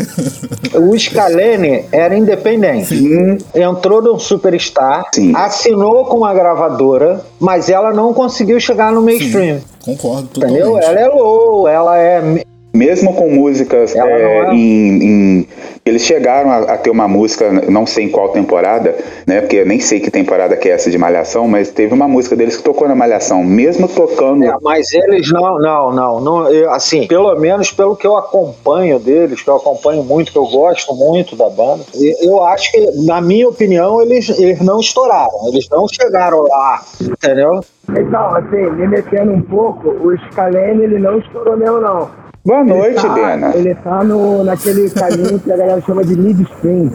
O 0.75 0.97
Scalene 0.97 1.85
era 1.91 2.15
independente. 2.15 2.95
Sim. 2.95 3.37
Entrou 3.55 4.01
no 4.01 4.19
Superstar, 4.19 5.05
Sim. 5.13 5.33
assinou 5.35 6.05
com 6.05 6.17
uma 6.17 6.33
gravadora, 6.33 7.25
mas 7.39 7.69
ela 7.69 7.91
não 7.91 8.13
conseguiu 8.13 8.59
chegar 8.59 8.91
no 8.91 9.01
mainstream. 9.01 9.57
Sim. 9.57 9.63
Concordo 9.89 10.27
totalmente. 10.29 10.59
Entendeu? 10.61 10.79
Ela 10.79 10.99
é 10.99 11.07
low, 11.07 11.67
ela 11.67 11.97
é 11.97 12.45
mesmo 12.79 13.13
com 13.13 13.29
músicas 13.29 13.93
é, 13.93 13.99
é... 13.99 14.53
Em, 14.53 15.03
em, 15.03 15.47
Eles 15.85 16.01
chegaram 16.03 16.49
a, 16.49 16.57
a, 16.59 16.77
ter 16.77 16.89
uma 16.89 17.09
música, 17.09 17.51
não 17.69 17.85
sei 17.85 18.05
em 18.05 18.09
qual 18.09 18.29
temporada, 18.29 18.95
né? 19.27 19.41
Porque 19.41 19.57
eu 19.57 19.65
nem 19.65 19.81
sei 19.81 19.99
que 19.99 20.09
temporada 20.09 20.55
que 20.55 20.69
é 20.69 20.71
essa 20.71 20.89
de 20.89 20.97
Malhação, 20.97 21.45
mas 21.45 21.69
teve 21.69 21.93
uma 21.93 22.07
música 22.07 22.37
deles 22.37 22.55
que 22.55 22.63
tocou 22.63 22.87
na 22.87 22.95
Malhação, 22.95 23.43
mesmo 23.43 23.85
tocando. 23.89 24.45
É, 24.45 24.55
mas 24.61 24.93
eles 24.93 25.29
não, 25.29 25.59
não, 25.59 25.91
não. 25.91 26.21
não 26.21 26.49
eu, 26.49 26.71
assim, 26.71 27.05
pelo 27.05 27.35
menos 27.35 27.69
pelo 27.71 27.97
que 27.97 28.07
eu 28.07 28.15
acompanho 28.15 28.97
deles, 28.97 29.41
que 29.41 29.49
eu 29.49 29.57
acompanho 29.57 30.01
muito, 30.01 30.31
que 30.31 30.37
eu 30.37 30.47
gosto 30.47 30.95
muito 30.95 31.35
da 31.35 31.49
banda, 31.49 31.83
eu 32.21 32.41
acho 32.45 32.71
que, 32.71 32.79
na 33.05 33.19
minha 33.19 33.49
opinião, 33.49 34.01
eles, 34.01 34.29
eles 34.39 34.61
não 34.61 34.79
estouraram, 34.79 35.49
eles 35.51 35.67
não 35.69 35.85
chegaram 35.87 36.43
lá, 36.43 36.81
entendeu? 37.01 37.59
Então, 37.89 38.35
assim, 38.35 38.69
me 38.71 38.87
metendo 38.87 39.33
um 39.33 39.41
pouco, 39.41 39.89
o 39.89 40.17
Scalene 40.29 40.83
ele 40.83 40.99
não 40.99 41.17
estourou 41.19 41.57
mesmo, 41.57 41.81
não. 41.81 42.28
Boa 42.49 42.63
noite, 42.63 42.99
tá, 42.99 43.09
Bena. 43.09 43.55
Ele 43.55 43.75
tá 43.75 44.03
no, 44.03 44.43
naquele 44.43 44.89
caminho 44.89 45.39
que 45.39 45.51
a 45.51 45.55
galera 45.55 45.81
chama 45.81 46.03
de 46.03 46.17
midstream. 46.17 46.91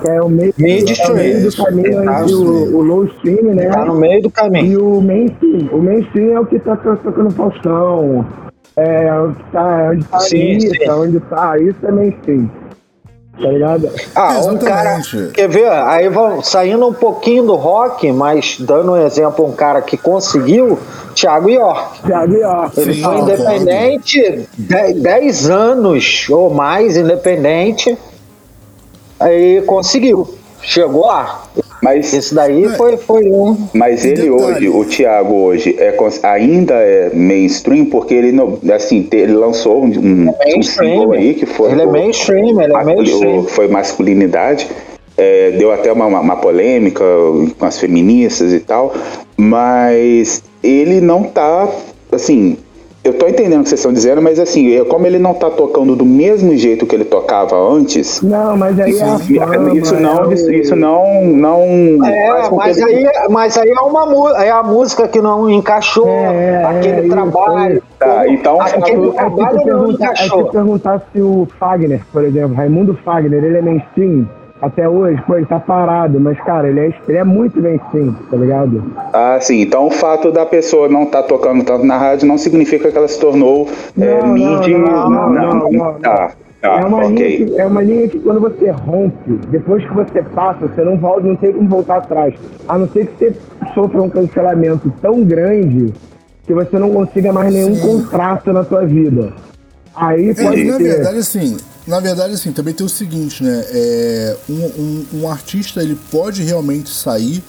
Que 0.00 0.08
é 0.10 0.20
o 0.20 0.28
meio, 0.28 0.52
midstream. 0.58 1.08
É 1.08 1.12
o 1.12 1.14
meio 1.14 1.42
do 1.44 1.56
caminho 1.56 2.04
tá 2.04 2.22
entre 2.22 2.34
o, 2.34 2.76
o, 2.76 2.82
low 2.82 3.04
stream, 3.04 3.54
né? 3.54 3.68
Tá 3.68 3.84
no 3.84 3.94
meio 3.94 4.22
do 4.22 4.30
caminho. 4.30 4.66
E 4.66 4.76
o 4.76 5.00
mainstream. 5.00 5.68
O 5.70 5.80
mainstream 5.80 6.32
é 6.32 6.40
o 6.40 6.46
que 6.46 6.58
tá 6.58 6.74
tocando 6.74 7.30
Faustão. 7.30 8.26
É 8.76 9.12
onde 9.12 9.38
tá, 9.52 9.90
onde 9.92 10.04
tá 10.04 10.18
sim, 10.18 10.56
isso, 10.56 10.74
sim. 10.74 10.90
onde 10.90 11.20
tá. 11.20 11.56
Isso 11.60 11.86
é 11.86 11.92
mainstream 11.92 12.50
tá 13.40 13.48
ligado? 13.48 13.90
Ah, 14.14 14.40
um 14.44 14.56
cara. 14.58 15.00
Quer 15.32 15.48
ver? 15.48 15.70
Aí 15.70 16.08
vão 16.08 16.42
saindo 16.42 16.86
um 16.86 16.92
pouquinho 16.92 17.46
do 17.46 17.54
rock, 17.54 18.10
mas 18.12 18.56
dando 18.58 18.92
um 18.92 18.96
exemplo, 18.96 19.46
um 19.46 19.52
cara 19.52 19.82
que 19.82 19.96
conseguiu, 19.96 20.78
Thiago 21.14 21.50
York. 21.50 22.02
Thiago 22.02 22.34
York. 22.34 22.80
Ele 22.80 22.94
Sim, 22.94 23.02
foi 23.02 23.18
independente 23.18 24.48
10 24.58 25.50
anos 25.50 26.26
ou 26.30 26.50
mais 26.50 26.96
independente. 26.96 27.96
Aí 29.18 29.62
conseguiu. 29.62 30.34
Chegou 30.60 31.06
lá. 31.06 31.42
Mas, 31.82 32.12
Esse 32.12 32.34
daí 32.34 32.68
foi, 32.70 32.96
foi 32.96 33.24
um. 33.30 33.68
Mas 33.74 34.04
ele 34.04 34.30
hoje, 34.30 34.68
o 34.68 34.84
Thiago 34.84 35.34
hoje, 35.34 35.76
é, 35.78 35.94
ainda 36.22 36.74
é 36.74 37.10
mainstream, 37.14 37.86
porque 37.86 38.14
ele 38.14 38.32
não. 38.32 38.58
Assim, 38.74 39.06
ele 39.12 39.34
lançou 39.34 39.84
um, 39.84 39.88
um, 39.88 40.34
é 40.40 40.58
um 40.58 40.62
single 40.62 41.12
aí 41.12 41.34
que 41.34 41.46
foi. 41.46 41.72
Ele 41.72 41.82
é 41.82 41.86
mainstream, 41.86 42.60
ele 42.60 42.72
é 42.74 42.84
mainstream. 42.84 43.44
Foi 43.44 43.68
masculinidade. 43.68 44.68
É, 45.18 45.52
deu 45.52 45.72
até 45.72 45.90
uma, 45.90 46.06
uma, 46.06 46.36
polêmica 46.36 47.02
com 47.58 47.64
as 47.64 47.78
feministas 47.78 48.52
e 48.52 48.60
tal, 48.60 48.94
mas 49.34 50.42
ele 50.62 51.00
não 51.00 51.22
tá, 51.22 51.70
assim, 52.12 52.58
eu 53.06 53.14
tô 53.14 53.28
entendendo 53.28 53.60
o 53.60 53.62
que 53.62 53.68
vocês 53.68 53.80
estão 53.80 53.92
dizendo, 53.92 54.20
mas 54.20 54.38
assim, 54.40 54.82
como 54.84 55.06
ele 55.06 55.18
não 55.18 55.32
tá 55.32 55.48
tocando 55.48 55.94
do 55.94 56.04
mesmo 56.04 56.56
jeito 56.56 56.86
que 56.86 56.94
ele 56.94 57.04
tocava 57.04 57.56
antes. 57.56 58.20
Não, 58.20 58.56
mas 58.56 58.78
aí 58.80 58.90
isso, 58.90 59.04
é 59.04 59.46
fama, 59.46 59.76
isso 59.76 59.94
não, 59.94 60.32
isso, 60.32 60.52
isso, 60.52 60.76
não, 60.76 61.24
não. 61.24 61.60
É, 62.04 62.50
mas 62.50 62.82
aí, 62.82 62.94
ele... 62.94 63.28
mas 63.30 63.56
aí 63.56 63.70
é 63.70 63.80
uma 63.80 64.42
é 64.42 64.50
a 64.50 64.62
música 64.62 65.06
que 65.06 65.20
não 65.20 65.48
encaixou 65.48 66.08
é, 66.08 66.62
é 66.62 66.64
aquele 66.64 67.06
é, 67.06 67.08
trabalho. 67.08 67.82
Tá, 67.98 68.28
então 68.28 68.60
aquele 68.60 69.12
trabalho 69.12 69.66
não 69.66 69.90
encaixou. 69.92 70.40
É 70.40 70.44
que 70.44 70.50
perguntar 70.50 71.02
se 71.12 71.20
o 71.20 71.46
Fagner, 71.58 72.02
por 72.12 72.24
exemplo, 72.24 72.54
Raimundo 72.54 72.98
Fagner, 73.04 73.42
ele 73.42 73.58
é 73.58 73.62
mainstream 73.62 74.28
até 74.60 74.88
hoje, 74.88 75.22
pô, 75.26 75.36
ele 75.36 75.46
tá 75.46 75.60
parado, 75.60 76.18
mas, 76.18 76.38
cara, 76.40 76.68
ele 76.68 76.80
é, 76.80 76.94
ele 77.08 77.18
é 77.18 77.24
muito 77.24 77.60
bem 77.60 77.80
sim, 77.92 78.14
tá 78.30 78.36
ligado? 78.36 78.82
Ah, 79.12 79.38
sim. 79.40 79.60
Então 79.60 79.86
o 79.86 79.90
fato 79.90 80.32
da 80.32 80.46
pessoa 80.46 80.88
não 80.88 81.04
estar 81.04 81.22
tá 81.22 81.28
tocando 81.28 81.64
tanto 81.64 81.84
na 81.84 81.98
rádio 81.98 82.26
não 82.26 82.38
significa 82.38 82.90
que 82.90 82.96
ela 82.96 83.08
se 83.08 83.20
tornou 83.20 83.68
é, 83.98 84.22
não, 84.22 84.36
é, 84.36 84.68
Não, 84.78 85.10
não, 85.10 85.30
não. 85.30 85.70
não, 85.70 85.94
tá, 85.94 86.32
tá, 86.60 86.80
é, 86.80 86.84
uma 86.84 87.06
okay. 87.06 87.36
linha 87.36 87.50
que, 87.50 87.60
é 87.60 87.66
uma 87.66 87.82
linha 87.82 88.08
que 88.08 88.18
quando 88.18 88.40
você 88.40 88.70
rompe, 88.70 89.32
depois 89.50 89.84
que 89.86 89.94
você 89.94 90.22
passa, 90.22 90.66
você 90.66 90.82
não 90.82 90.96
volta, 90.96 91.26
não 91.26 91.36
tem 91.36 91.52
como 91.52 91.68
voltar 91.68 91.98
atrás. 91.98 92.34
A 92.66 92.78
não 92.78 92.88
ser 92.88 93.06
que 93.06 93.18
você 93.18 93.34
sofra 93.74 94.02
um 94.02 94.08
cancelamento 94.08 94.92
tão 95.02 95.22
grande 95.22 95.92
que 96.46 96.54
você 96.54 96.78
não 96.78 96.90
consiga 96.90 97.32
mais 97.32 97.52
nenhum 97.52 97.74
sim. 97.74 97.86
contrato 97.86 98.52
na 98.52 98.64
sua 98.64 98.86
vida. 98.86 99.32
Aí 99.96 100.34
pode 100.34 100.60
é, 100.60 100.64
Na 100.64 100.78
verdade, 100.78 101.18
assim, 101.18 101.56
na 101.86 102.00
verdade, 102.00 102.34
assim, 102.34 102.52
também 102.52 102.74
tem 102.74 102.84
o 102.84 102.88
seguinte, 102.88 103.42
né? 103.42 103.64
É, 103.70 104.36
um, 104.48 104.64
um, 104.64 105.06
um 105.14 105.28
artista 105.28 105.82
ele 105.82 105.98
pode 106.10 106.42
realmente 106.42 106.90
sair 106.90 107.42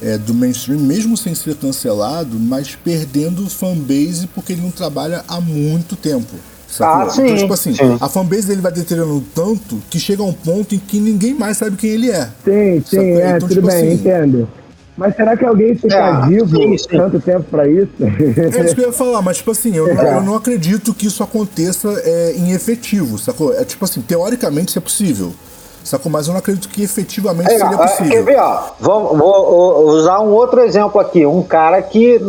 é, 0.00 0.16
do 0.16 0.32
mainstream, 0.32 0.78
mesmo 0.78 1.16
sem 1.16 1.34
ser 1.34 1.56
cancelado, 1.56 2.38
mas 2.38 2.76
perdendo 2.76 3.48
fanbase 3.50 4.28
porque 4.28 4.52
ele 4.52 4.62
não 4.62 4.70
trabalha 4.70 5.24
há 5.26 5.40
muito 5.40 5.96
tempo. 5.96 6.36
Sacou? 6.68 7.06
Ah, 7.06 7.10
sim, 7.10 7.24
então, 7.24 7.36
tipo 7.36 7.52
assim, 7.52 7.74
sim. 7.74 7.96
a 7.98 8.08
fanbase 8.08 8.46
dele 8.46 8.60
vai 8.60 8.70
deteriorando 8.70 9.24
tanto 9.34 9.82
que 9.88 9.98
chega 9.98 10.22
a 10.22 10.26
um 10.26 10.34
ponto 10.34 10.74
em 10.74 10.78
que 10.78 11.00
ninguém 11.00 11.34
mais 11.34 11.56
sabe 11.56 11.76
quem 11.76 11.90
ele 11.90 12.10
é. 12.10 12.28
Sim, 12.44 12.82
sim, 12.86 12.98
é, 12.98 13.28
então, 13.28 13.48
tudo 13.48 13.54
tipo 13.54 13.66
bem, 13.66 13.76
assim, 13.76 13.92
entendo. 13.94 14.48
Mas 14.98 15.14
será 15.14 15.36
que 15.36 15.44
alguém 15.44 15.76
fica 15.76 15.94
é, 15.94 16.26
vivo 16.26 16.56
sim, 16.56 16.76
sim. 16.76 16.88
tanto 16.88 17.20
tempo 17.20 17.44
para 17.44 17.68
isso? 17.68 17.92
É 18.00 18.64
isso 18.64 18.74
que 18.74 18.80
eu 18.80 18.86
ia 18.86 18.92
falar, 18.92 19.22
mas 19.22 19.36
tipo 19.36 19.52
assim, 19.52 19.74
eu, 19.74 19.86
é. 19.88 20.16
eu 20.16 20.22
não 20.22 20.34
acredito 20.34 20.92
que 20.92 21.06
isso 21.06 21.22
aconteça 21.22 21.88
é, 22.04 22.32
em 22.36 22.50
efetivo, 22.50 23.16
sacou? 23.16 23.54
É 23.54 23.64
tipo 23.64 23.84
assim, 23.84 24.00
teoricamente 24.02 24.70
isso 24.70 24.78
é 24.78 24.82
possível. 24.82 25.32
Sacou? 25.84 26.10
Mas 26.10 26.26
eu 26.26 26.32
não 26.32 26.40
acredito 26.40 26.68
que 26.68 26.82
efetivamente 26.82 27.46
é, 27.46 27.58
seria 27.58 27.74
é, 27.74 27.76
possível. 27.76 28.10
Quer 28.10 28.24
ver, 28.24 28.40
ó? 28.40 28.62
Vou, 28.80 29.16
vou, 29.16 29.86
usar 29.90 30.20
um 30.20 30.32
outro 30.32 30.60
exemplo 30.60 31.00
aqui. 31.00 31.24
Um 31.24 31.42
cara 31.42 31.80
que. 31.80 32.20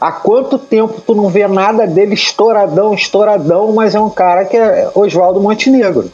Há 0.00 0.12
quanto 0.12 0.58
tempo 0.58 1.00
tu 1.00 1.12
não 1.12 1.28
vê 1.28 1.46
nada 1.48 1.84
dele 1.84 2.14
estouradão, 2.14 2.94
estouradão, 2.94 3.72
mas 3.72 3.96
é 3.96 4.00
um 4.00 4.08
cara 4.08 4.44
que 4.44 4.56
é 4.56 4.88
Oswaldo 4.94 5.40
Montenegro. 5.40 6.08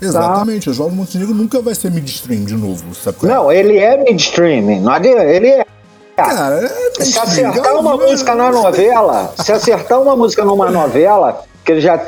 Exatamente, 0.00 0.66
tá. 0.66 0.70
Oswaldo 0.70 0.94
Montenegro 0.94 1.34
nunca 1.34 1.60
vai 1.60 1.74
ser 1.74 1.90
midstream 1.90 2.44
de 2.44 2.54
novo, 2.54 2.94
sabe? 2.94 3.18
É? 3.22 3.26
Não, 3.26 3.50
ele 3.50 3.78
é 3.78 3.96
midstream, 4.02 4.80
não 4.80 4.92
adianta, 4.92 5.24
ele 5.24 5.48
é. 5.48 5.66
Cara, 6.16 6.64
é 6.64 7.04
se 7.04 7.18
acertar 7.18 7.76
uma 7.76 7.96
música 7.96 8.34
na 8.34 8.50
novela, 8.50 9.34
se 9.38 9.52
acertar 9.52 10.00
uma 10.00 10.16
música 10.16 10.44
numa 10.44 10.70
novela, 10.70 11.44
que 11.62 11.72
ele 11.72 11.80
já 11.80 12.02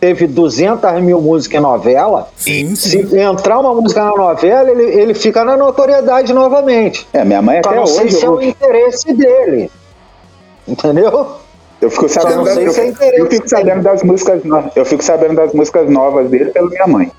teve 0.00 0.26
200 0.26 1.02
mil 1.02 1.20
músicas 1.20 1.58
em 1.58 1.62
novela, 1.62 2.28
sim, 2.36 2.74
sim. 2.74 3.06
se 3.06 3.18
entrar 3.18 3.58
uma 3.58 3.74
música 3.74 4.02
na 4.02 4.16
novela, 4.16 4.70
ele, 4.70 4.82
ele 4.82 5.14
fica 5.14 5.44
na 5.44 5.58
notoriedade 5.58 6.32
novamente. 6.32 7.06
É, 7.12 7.22
minha 7.22 7.42
mãe 7.42 7.58
até 7.58 7.74
não 7.74 7.82
hoje... 7.82 7.92
Não 7.92 8.00
sei 8.00 8.10
se 8.10 8.24
é 8.24 8.30
o 8.30 8.40
interesse 8.40 9.12
dele, 9.12 9.70
entendeu? 10.66 11.36
Eu 11.82 11.90
fico 11.90 12.08
sabendo, 12.08 12.44
das, 12.44 12.56
eu, 12.56 12.62
é 12.62 13.20
eu, 13.20 13.26
fico 13.30 13.48
sabendo 13.48 13.82
das 13.82 14.02
músicas, 14.02 14.42
eu 14.74 14.84
fico 14.84 15.02
sabendo 15.02 15.34
das 15.34 15.52
músicas 15.52 15.88
novas 15.88 16.28
dele 16.30 16.50
pela 16.50 16.68
minha 16.68 16.86
mãe. 16.86 17.12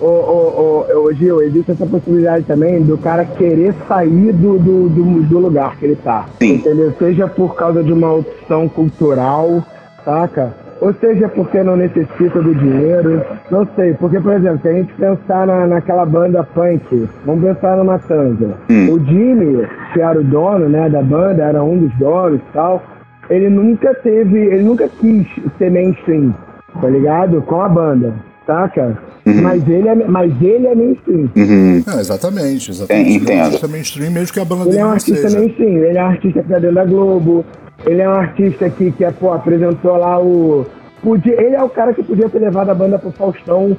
Ô, 0.00 0.06
ô, 0.06 0.86
ô, 0.90 1.04
ô, 1.04 1.12
Gil, 1.12 1.40
existe 1.42 1.70
essa 1.70 1.86
possibilidade 1.86 2.44
também 2.44 2.82
do 2.82 2.98
cara 2.98 3.24
querer 3.24 3.74
sair 3.86 4.32
do, 4.32 4.58
do, 4.58 4.88
do, 4.88 5.22
do 5.22 5.38
lugar 5.38 5.76
que 5.76 5.84
ele 5.86 5.96
tá. 5.96 6.26
Sim. 6.40 6.54
Entendeu? 6.54 6.92
Seja 6.98 7.28
por 7.28 7.54
causa 7.54 7.82
de 7.82 7.92
uma 7.92 8.12
opção 8.12 8.68
cultural, 8.68 9.62
saca? 10.04 10.64
ou 10.84 10.92
seja 10.94 11.28
porque 11.30 11.62
não 11.62 11.76
necessita 11.76 12.42
do 12.42 12.54
dinheiro, 12.54 13.22
não 13.50 13.66
sei. 13.74 13.94
Porque, 13.94 14.20
por 14.20 14.34
exemplo, 14.34 14.60
se 14.60 14.68
a 14.68 14.72
gente 14.72 14.92
pensar 14.94 15.46
na, 15.46 15.66
naquela 15.66 16.04
banda 16.04 16.44
punk, 16.44 17.08
vamos 17.24 17.42
pensar 17.42 17.78
numa 17.78 17.98
Tanja. 17.98 18.50
Hum. 18.70 18.92
O 18.92 19.04
Jimmy, 19.06 19.66
que 19.94 20.00
era 20.02 20.20
o 20.20 20.24
dono 20.24 20.68
né, 20.68 20.90
da 20.90 21.02
banda, 21.02 21.42
era 21.42 21.62
um 21.62 21.78
dos 21.78 21.98
donos 21.98 22.38
e 22.38 22.52
tal, 22.52 22.82
ele 23.30 23.48
nunca 23.48 23.94
teve, 23.94 24.38
ele 24.38 24.62
nunca 24.62 24.86
quis 24.88 25.26
ser 25.56 25.70
mainstream, 25.70 26.34
tá 26.80 26.88
ligado? 26.88 27.40
Com 27.42 27.62
a 27.62 27.68
banda, 27.68 28.12
saca? 28.46 28.98
Uhum. 29.26 29.40
Mas, 29.40 29.66
ele 29.66 29.88
é, 29.88 29.94
mas 29.94 30.42
ele 30.42 30.66
é 30.66 30.74
mainstream. 30.74 31.30
Uhum. 31.34 31.82
É, 31.86 32.00
exatamente, 32.00 32.70
exatamente. 32.70 33.08
É, 33.08 33.12
entendo. 33.12 33.30
Ele 33.30 33.32
é 33.32 33.42
um 33.42 33.44
artista 33.44 33.68
mainstream, 33.68 34.10
mesmo 34.10 34.34
que 34.34 34.40
a 34.40 34.44
banda 34.44 34.62
ele 34.62 34.70
dele 34.70 34.82
é 34.82 34.86
um 34.86 34.90
artista 34.90 35.28
seja. 35.28 35.38
mainstream, 35.38 35.78
ele 35.78 35.98
é 35.98 36.02
um 36.02 36.06
artista 36.06 36.42
que 36.42 36.48
tá 36.48 36.58
dentro 36.58 36.74
da 36.74 36.84
Globo, 36.84 37.44
ele 37.86 38.02
é 38.02 38.08
um 38.08 38.12
artista 38.12 38.68
que, 38.70 38.92
que 38.92 39.04
é, 39.04 39.10
pô, 39.10 39.32
apresentou 39.32 39.96
lá 39.96 40.20
o. 40.20 40.66
Podia, 41.02 41.40
ele 41.40 41.54
é 41.54 41.62
o 41.62 41.68
cara 41.68 41.92
que 41.94 42.02
podia 42.02 42.28
ter 42.28 42.38
levado 42.38 42.70
a 42.70 42.74
banda 42.74 42.98
pro 42.98 43.10
Faustão 43.12 43.76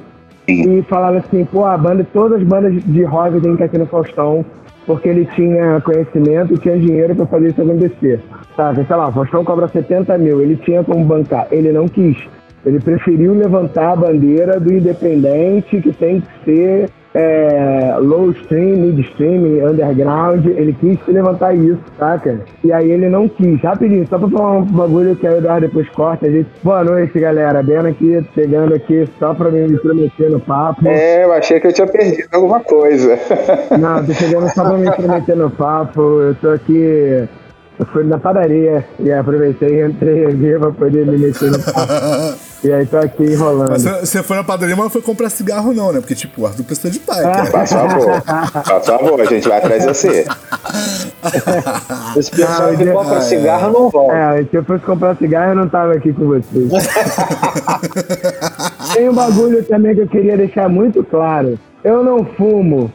Sim. 0.48 0.78
e 0.78 0.82
falado 0.82 1.16
assim, 1.16 1.44
pô, 1.44 1.64
a 1.64 1.76
banda, 1.76 2.06
todas 2.12 2.40
as 2.40 2.46
bandas 2.46 2.72
de 2.84 3.02
rock 3.04 3.40
tem 3.40 3.56
que 3.56 3.62
ir 3.62 3.66
aqui 3.66 3.78
no 3.78 3.86
Faustão, 3.86 4.44
porque 4.84 5.08
ele 5.08 5.28
tinha 5.34 5.80
conhecimento 5.80 6.54
e 6.54 6.58
tinha 6.58 6.78
dinheiro 6.78 7.14
para 7.14 7.26
fazer 7.26 7.50
isso 7.50 7.62
acontecer. 7.62 8.20
Sabe, 8.56 8.84
sei 8.84 8.96
lá, 8.96 9.08
o 9.08 9.12
Faustão 9.12 9.44
cobra 9.44 9.68
70 9.68 10.16
mil, 10.18 10.40
ele 10.40 10.56
tinha 10.56 10.82
como 10.84 11.04
bancar, 11.04 11.48
ele 11.50 11.72
não 11.72 11.88
quis. 11.88 12.16
Ele 12.66 12.80
preferiu 12.80 13.32
levantar 13.32 13.92
a 13.92 13.96
bandeira 13.96 14.58
do 14.58 14.72
independente, 14.72 15.80
que 15.80 15.92
tem 15.92 16.20
que 16.20 16.44
ser 16.44 16.90
é, 17.14 17.96
low 17.98 18.30
stream, 18.32 18.76
mid 18.76 18.98
stream, 19.06 19.64
underground. 19.64 20.44
Ele 20.44 20.76
quis 20.80 20.98
levantar 21.06 21.54
isso, 21.54 21.78
saca? 21.96 22.40
E 22.64 22.72
aí 22.72 22.90
ele 22.90 23.08
não 23.08 23.28
quis. 23.28 23.62
Rapidinho, 23.62 24.06
só 24.08 24.18
pra 24.18 24.28
falar 24.28 24.58
um 24.58 24.64
bagulho 24.64 25.14
que 25.14 25.26
aí 25.26 25.34
o 25.34 25.38
Eduardo 25.38 25.68
depois 25.68 25.88
corta. 25.90 26.26
A 26.26 26.30
gente... 26.30 26.48
Boa 26.62 26.82
noite, 26.82 27.18
galera. 27.18 27.62
Bem 27.62 27.78
aqui, 27.78 28.20
chegando 28.34 28.74
aqui 28.74 29.08
só 29.18 29.32
pra 29.32 29.48
me 29.48 29.64
intrometer 29.64 30.30
no 30.30 30.40
papo. 30.40 30.88
É, 30.88 31.24
eu 31.24 31.32
achei 31.32 31.60
que 31.60 31.68
eu 31.68 31.72
tinha 31.72 31.86
perdido 31.86 32.28
alguma 32.34 32.60
coisa. 32.60 33.16
Não, 33.78 34.04
tô 34.04 34.12
chegando 34.12 34.48
só 34.50 34.64
pra 34.64 34.76
me 34.76 34.88
intrometer 34.88 35.36
no 35.36 35.50
papo. 35.50 36.00
Eu 36.00 36.34
tô 36.34 36.50
aqui 36.50 37.28
eu 37.78 37.86
fui 37.86 38.04
na 38.04 38.18
padaria 38.18 38.86
e 38.98 39.12
aproveitei 39.12 39.80
e 39.80 39.86
entrei 39.86 40.26
aqui 40.26 40.58
pra 40.58 40.72
poder 40.72 41.06
me 41.06 41.18
mexer 41.18 41.50
no 41.50 41.58
e 42.64 42.72
aí 42.72 42.86
tô 42.86 42.96
aqui 42.96 43.22
enrolando. 43.22 43.70
Mas 43.70 43.84
você 43.84 44.22
foi 44.22 44.36
na 44.36 44.42
padaria, 44.42 44.74
mas 44.74 44.84
não 44.84 44.90
foi 44.90 45.02
comprar 45.02 45.28
cigarro 45.28 45.72
não, 45.72 45.92
né? 45.92 46.00
Porque, 46.00 46.14
tipo, 46.14 46.42
o 46.42 46.46
Arthur 46.46 46.64
precisa 46.64 46.90
de 46.90 46.98
pai, 46.98 47.22
cara. 47.22 47.46
Faz 47.46 47.70
favor. 47.70 48.22
Faz 48.64 48.86
favor, 48.86 49.20
a 49.20 49.24
gente 49.26 49.48
vai 49.48 49.58
atrás 49.58 49.82
de 49.82 49.88
você. 49.88 50.26
Esse 52.16 52.30
pessoal 52.30 52.76
que 52.76 52.86
compra 52.86 53.20
cigarro 53.20 53.72
não 53.72 53.90
volta. 53.90 54.16
É, 54.16 54.44
se 54.44 54.56
eu 54.56 54.64
fosse 54.64 54.84
comprar 54.84 55.16
cigarro, 55.16 55.50
eu 55.50 55.56
não 55.56 55.68
tava 55.68 55.92
aqui 55.92 56.12
com 56.12 56.26
vocês. 56.26 56.70
Tem 58.94 59.08
um 59.08 59.14
bagulho 59.14 59.62
também 59.64 59.94
que 59.94 60.00
eu 60.00 60.08
queria 60.08 60.36
deixar 60.36 60.68
muito 60.68 61.04
claro. 61.04 61.58
Eu 61.84 62.02
não 62.02 62.24
fumo 62.24 62.92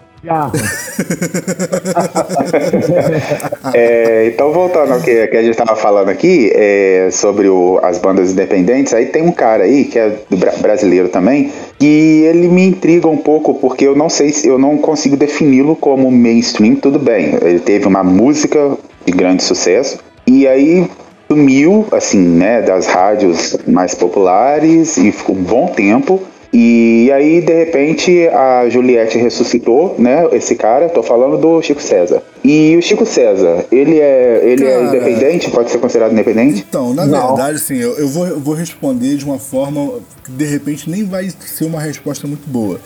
é, 3.73 4.27
então, 4.27 4.51
voltando 4.51 4.93
ao 4.93 5.01
que, 5.01 5.27
que 5.27 5.37
a 5.37 5.41
gente 5.41 5.51
estava 5.51 5.75
falando 5.75 6.09
aqui, 6.09 6.51
é, 6.53 7.09
sobre 7.11 7.47
o, 7.47 7.79
as 7.83 7.97
bandas 7.97 8.31
independentes, 8.31 8.93
aí 8.93 9.07
tem 9.07 9.23
um 9.23 9.31
cara 9.31 9.63
aí, 9.63 9.85
que 9.85 9.99
é 9.99 10.17
brasileiro 10.61 11.09
também, 11.09 11.51
que 11.79 12.23
ele 12.23 12.47
me 12.47 12.67
intriga 12.67 13.07
um 13.07 13.17
pouco, 13.17 13.55
porque 13.55 13.85
eu 13.85 13.95
não 13.95 14.09
sei 14.09 14.31
se 14.31 14.47
eu 14.47 14.57
não 14.57 14.77
consigo 14.77 15.17
defini-lo 15.17 15.75
como 15.75 16.09
mainstream, 16.11 16.75
tudo 16.75 16.99
bem. 16.99 17.35
Ele 17.41 17.59
teve 17.59 17.87
uma 17.87 18.03
música 18.03 18.77
de 19.05 19.11
grande 19.11 19.43
sucesso, 19.43 19.99
e 20.27 20.47
aí 20.47 20.87
sumiu, 21.27 21.87
assim, 21.91 22.19
né, 22.19 22.61
das 22.61 22.87
rádios 22.87 23.57
mais 23.65 23.95
populares, 23.95 24.97
e 24.97 25.11
ficou 25.11 25.35
um 25.35 25.43
bom 25.43 25.67
tempo. 25.67 26.21
E 26.53 27.09
aí, 27.13 27.39
de 27.39 27.53
repente, 27.53 28.27
a 28.27 28.67
Juliette 28.69 29.17
ressuscitou, 29.17 29.95
né? 29.97 30.27
Esse 30.33 30.55
cara, 30.55 30.89
tô 30.89 31.01
falando 31.01 31.37
do 31.37 31.61
Chico 31.61 31.81
César. 31.81 32.21
E 32.43 32.75
o 32.75 32.81
Chico 32.81 33.05
César, 33.05 33.65
ele 33.71 33.99
é, 33.99 34.41
ele 34.43 34.65
é 34.65 34.71
cara, 34.71 34.83
é 34.83 34.87
independente? 34.87 35.49
Pode 35.49 35.71
ser 35.71 35.77
considerado 35.77 36.11
independente? 36.11 36.65
Então, 36.67 36.93
na 36.93 37.05
Não. 37.05 37.27
verdade, 37.35 37.55
assim, 37.55 37.77
eu, 37.77 37.97
eu, 37.97 38.07
vou, 38.07 38.27
eu 38.27 38.39
vou 38.39 38.53
responder 38.53 39.15
de 39.15 39.23
uma 39.23 39.39
forma 39.39 39.99
que 40.25 40.31
de 40.31 40.45
repente 40.45 40.89
nem 40.89 41.05
vai 41.05 41.29
ser 41.29 41.63
uma 41.63 41.79
resposta 41.79 42.27
muito 42.27 42.49
boa. 42.49 42.79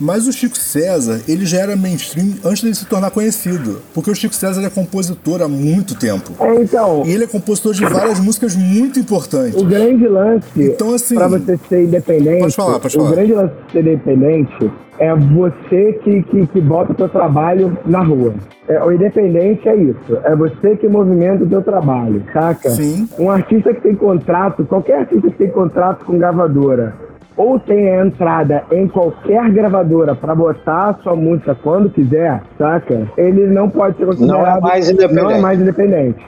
Mas 0.00 0.26
o 0.26 0.32
Chico 0.32 0.56
César, 0.56 1.20
ele 1.28 1.44
já 1.44 1.58
era 1.58 1.76
mainstream 1.76 2.34
antes 2.44 2.62
dele 2.62 2.74
se 2.74 2.86
tornar 2.86 3.10
conhecido. 3.10 3.82
Porque 3.92 4.10
o 4.10 4.14
Chico 4.14 4.34
César 4.34 4.62
é 4.62 4.70
compositor 4.70 5.42
há 5.42 5.48
muito 5.48 5.98
tempo. 5.98 6.32
É, 6.40 6.54
então. 6.62 7.02
E 7.04 7.12
ele 7.12 7.24
é 7.24 7.26
compositor 7.26 7.74
de 7.74 7.84
várias 7.84 8.18
músicas 8.18 8.56
muito 8.56 8.98
importantes. 8.98 9.60
O 9.60 9.64
grande 9.64 10.08
lance 10.08 10.48
então, 10.56 10.94
assim, 10.94 11.14
pra 11.14 11.28
você 11.28 11.58
ser 11.68 11.84
independente. 11.84 12.40
Pode 12.40 12.56
falar, 12.56 12.80
pode 12.80 12.96
falar. 12.96 13.10
O 13.10 13.12
grande 13.12 13.34
lance 13.34 13.54
de 13.66 13.72
ser 13.72 13.80
independente 13.80 14.70
é 14.98 15.14
você 15.14 15.94
que, 16.04 16.22
que, 16.24 16.46
que 16.46 16.60
bota 16.60 16.92
o 16.92 16.96
seu 16.96 17.08
trabalho 17.08 17.76
na 17.86 18.02
rua. 18.02 18.34
É, 18.68 18.82
o 18.82 18.92
independente 18.92 19.68
é 19.68 19.74
isso. 19.74 20.18
É 20.24 20.36
você 20.36 20.76
que 20.76 20.88
movimenta 20.88 21.44
o 21.44 21.48
seu 21.48 21.62
trabalho, 21.62 22.22
saca? 22.32 22.70
Sim. 22.70 23.08
Um 23.18 23.30
artista 23.30 23.74
que 23.74 23.80
tem 23.80 23.94
contrato, 23.94 24.64
qualquer 24.64 25.00
artista 25.00 25.28
que 25.30 25.38
tem 25.38 25.50
contrato 25.50 26.04
com 26.04 26.18
gravadora, 26.18 26.94
ou 27.36 27.58
tem 27.58 27.90
a 27.90 28.04
entrada 28.04 28.64
em 28.70 28.88
qualquer 28.88 29.50
gravadora 29.50 30.14
para 30.14 30.34
botar 30.34 30.90
a 30.90 30.94
sua 31.02 31.16
música 31.16 31.54
quando 31.54 31.90
quiser, 31.90 32.42
saca? 32.58 33.08
Ele 33.16 33.46
não 33.46 33.68
pode 33.68 33.96
ser 33.96 34.06
considerado. 34.06 34.38
Não 34.38 34.46
é 34.46 34.60
mais 34.60 34.90
independente. 34.90 35.22
Não 35.22 35.30
é 35.30 35.40
mais 35.40 35.60
independente. 35.60 36.26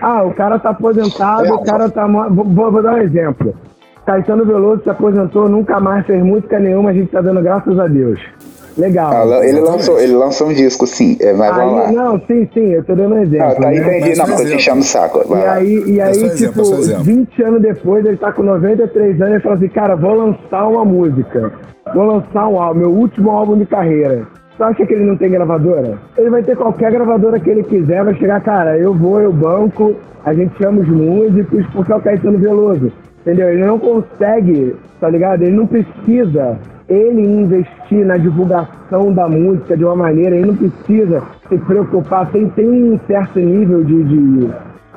Ah, 0.00 0.22
o 0.24 0.34
cara 0.34 0.58
tá 0.58 0.70
aposentado, 0.70 1.46
é. 1.46 1.52
o 1.52 1.62
cara 1.62 1.88
tá. 1.88 2.06
Vou, 2.06 2.70
vou, 2.70 2.82
dar 2.82 2.94
um 2.94 2.98
exemplo. 2.98 3.54
Caetano 4.04 4.44
Veloso 4.44 4.82
se 4.82 4.90
aposentou, 4.90 5.48
nunca 5.48 5.80
mais 5.80 6.04
fez 6.04 6.22
música 6.22 6.58
nenhuma, 6.58 6.90
a 6.90 6.92
gente 6.92 7.10
tá 7.10 7.20
dando 7.20 7.42
graças 7.42 7.78
a 7.78 7.86
Deus. 7.86 8.20
Legal. 8.76 9.12
Ah, 9.12 9.46
ele, 9.46 9.60
lançou, 9.60 10.00
ele 10.00 10.14
lançou 10.14 10.48
um 10.48 10.52
disco, 10.52 10.86
sim. 10.86 11.16
É, 11.20 11.32
mas 11.32 11.56
aí, 11.56 11.58
vamos 11.58 11.74
lá. 11.74 11.92
Não, 11.92 12.20
sim, 12.26 12.48
sim, 12.52 12.72
eu 12.72 12.84
tô 12.84 12.94
dando 12.94 13.14
um 13.14 13.22
exemplo. 13.22 13.46
Ah, 13.46 13.54
tá, 13.54 13.70
né? 13.70 13.76
entendi. 13.76 14.18
Não, 14.18 14.26
tô 14.26 14.44
te 14.44 14.54
enchendo 14.54 14.80
o 14.80 14.84
saco. 14.84 15.28
Vai 15.28 15.42
e 15.42 15.46
aí, 15.46 15.84
e 15.86 16.00
aí 16.00 16.30
tipo, 16.36 16.60
exemplo, 16.60 17.04
20 17.04 17.42
anos 17.42 17.62
depois, 17.62 18.04
ele 18.04 18.16
tá 18.16 18.32
com 18.32 18.42
93 18.42 19.20
anos 19.20 19.38
e 19.38 19.42
fala 19.42 19.54
assim, 19.54 19.68
cara, 19.68 19.94
vou 19.94 20.14
lançar 20.14 20.66
uma 20.66 20.84
música. 20.84 21.52
Vou 21.94 22.04
lançar 22.04 22.48
um 22.48 22.60
álbum, 22.60 22.80
meu 22.80 22.90
último 22.90 23.30
álbum 23.30 23.58
de 23.58 23.66
carreira. 23.66 24.26
Você 24.56 24.62
acha 24.62 24.86
que 24.86 24.94
ele 24.94 25.04
não 25.04 25.16
tem 25.16 25.30
gravadora? 25.30 25.98
Ele 26.16 26.30
vai 26.30 26.42
ter 26.42 26.56
qualquer 26.56 26.90
gravadora 26.92 27.38
que 27.38 27.50
ele 27.50 27.64
quiser, 27.64 28.04
vai 28.04 28.14
chegar, 28.14 28.40
cara, 28.40 28.78
eu 28.78 28.94
vou, 28.94 29.20
eu 29.20 29.32
banco, 29.32 29.96
a 30.24 30.32
gente 30.32 30.56
chama 30.56 30.80
os 30.80 30.88
músicos, 30.88 31.66
porque 31.72 31.92
é 31.92 31.96
o 31.96 32.00
Caetano 32.00 32.38
Veloso. 32.38 32.92
Entendeu? 33.20 33.48
Ele 33.48 33.64
não 33.64 33.78
consegue, 33.78 34.76
tá 35.00 35.08
ligado? 35.08 35.42
Ele 35.42 35.56
não 35.56 35.66
precisa 35.66 36.58
ele 36.88 37.22
investir 37.22 38.04
na 38.04 38.16
divulgação 38.16 39.12
da 39.12 39.28
música 39.28 39.76
de 39.76 39.84
uma 39.84 39.96
maneira, 39.96 40.36
ele 40.36 40.46
não 40.46 40.56
precisa 40.56 41.22
se 41.48 41.58
preocupar, 41.58 42.30
tem, 42.30 42.48
tem 42.50 42.92
um 42.92 42.98
certo 43.06 43.38
nível 43.38 43.82
de, 43.82 44.02
de 44.04 44.50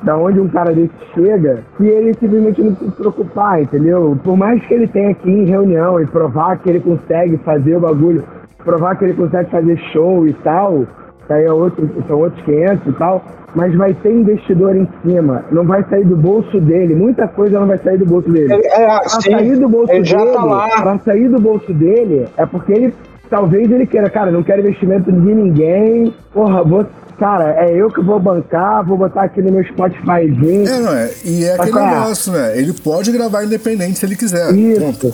da 0.04 0.16
onde 0.16 0.40
um 0.40 0.48
cara 0.48 0.74
desse 0.74 0.94
chega, 1.14 1.64
que 1.76 1.86
ele 1.86 2.14
simplesmente 2.14 2.62
não 2.62 2.72
precisa 2.72 2.92
se 2.92 2.98
preocupar, 2.98 3.62
entendeu? 3.62 4.18
Por 4.24 4.38
mais 4.38 4.64
que 4.66 4.74
ele 4.74 4.88
tenha 4.88 5.10
aqui 5.10 5.30
em 5.30 5.46
reunião 5.46 6.00
e 6.00 6.06
provar 6.06 6.58
que 6.60 6.70
ele 6.70 6.80
consegue 6.80 7.38
fazer 7.38 7.78
o 7.78 7.80
bagulho, 7.80 8.24
provar 8.64 8.96
que 8.96 9.06
ele 9.06 9.14
consegue 9.14 9.50
fazer 9.50 9.78
show 9.92 10.28
e 10.28 10.34
tal, 10.34 10.86
aí 11.34 11.46
é 11.46 11.52
outro, 11.52 11.90
são 12.08 12.20
outros 12.20 12.44
500 12.44 12.88
e 12.88 12.92
tal, 12.94 13.24
mas 13.56 13.74
vai 13.76 13.94
ter 13.94 14.14
investidor 14.14 14.76
em 14.76 14.88
cima, 15.04 15.44
não 15.52 15.66
vai 15.66 15.84
sair 15.90 16.06
do 16.06 16.16
bolso 16.16 16.60
dele, 16.60 16.96
muita 16.96 17.28
coisa 17.28 17.60
não 17.60 17.68
vai 17.68 17.78
sair 17.80 17.98
do 17.98 18.06
bolso 18.06 18.30
dele. 18.30 18.54
É, 18.54 18.82
é, 18.84 18.88
pra 18.88 19.10
sair 19.10 19.58
do 19.58 19.70
bolso 19.70 19.92
ele 19.92 20.04
dele, 20.04 20.32
tá 20.32 20.44
lá. 20.44 20.82
pra 20.82 21.00
sair 21.00 21.30
do 21.30 21.42
bolso 21.42 21.74
dele, 21.74 22.28
é 22.38 22.46
porque 22.46 22.72
ele 22.72 22.94
talvez 23.30 23.70
ele 23.72 23.86
queira, 23.86 24.10
cara, 24.10 24.32
não 24.32 24.44
quero 24.44 24.62
investimento 24.62 25.12
de 25.12 25.34
ninguém, 25.34 26.14
porra, 26.34 26.64
vou 26.64 26.86
cara, 27.18 27.66
é 27.66 27.76
eu 27.76 27.90
que 27.90 28.02
vou 28.02 28.20
bancar, 28.20 28.86
vou 28.86 28.98
botar 28.98 29.24
aqui 29.24 29.42
no 29.42 29.52
meu 29.52 29.64
Spotifyzinho. 29.64 30.68
É, 30.68 30.80
não 30.80 30.94
é? 30.94 31.10
E 31.26 31.46
é 31.46 31.56
aquele 31.56 31.74
negócio, 31.74 32.32
né? 32.32 32.58
Ele 32.58 32.74
pode 32.74 33.12
gravar 33.12 33.44
independente 33.44 33.98
se 33.98 34.06
ele 34.06 34.16
quiser. 34.16 34.48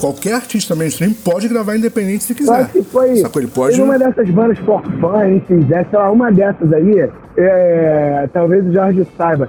Qualquer 0.00 0.34
artista 0.34 0.74
mainstream 0.74 1.12
pode 1.12 1.48
gravar 1.48 1.76
independente 1.76 2.24
se 2.24 2.34
quiser. 2.34 2.64
Só 2.64 2.64
que 2.64 2.82
foi 2.82 3.16
Sacou? 3.16 3.42
Ele 3.42 3.50
pode... 3.50 3.80
uma 3.80 3.98
dessas 3.98 4.28
bandas 4.30 4.58
for 4.58 4.82
fun, 4.82 5.40
fizer, 5.46 5.86
sei 5.88 5.98
lá, 5.98 6.10
uma 6.10 6.30
dessas 6.30 6.72
aí, 6.72 7.08
é, 7.36 8.28
talvez 8.32 8.66
o 8.66 8.72
Jorge 8.72 9.06
saiba, 9.16 9.48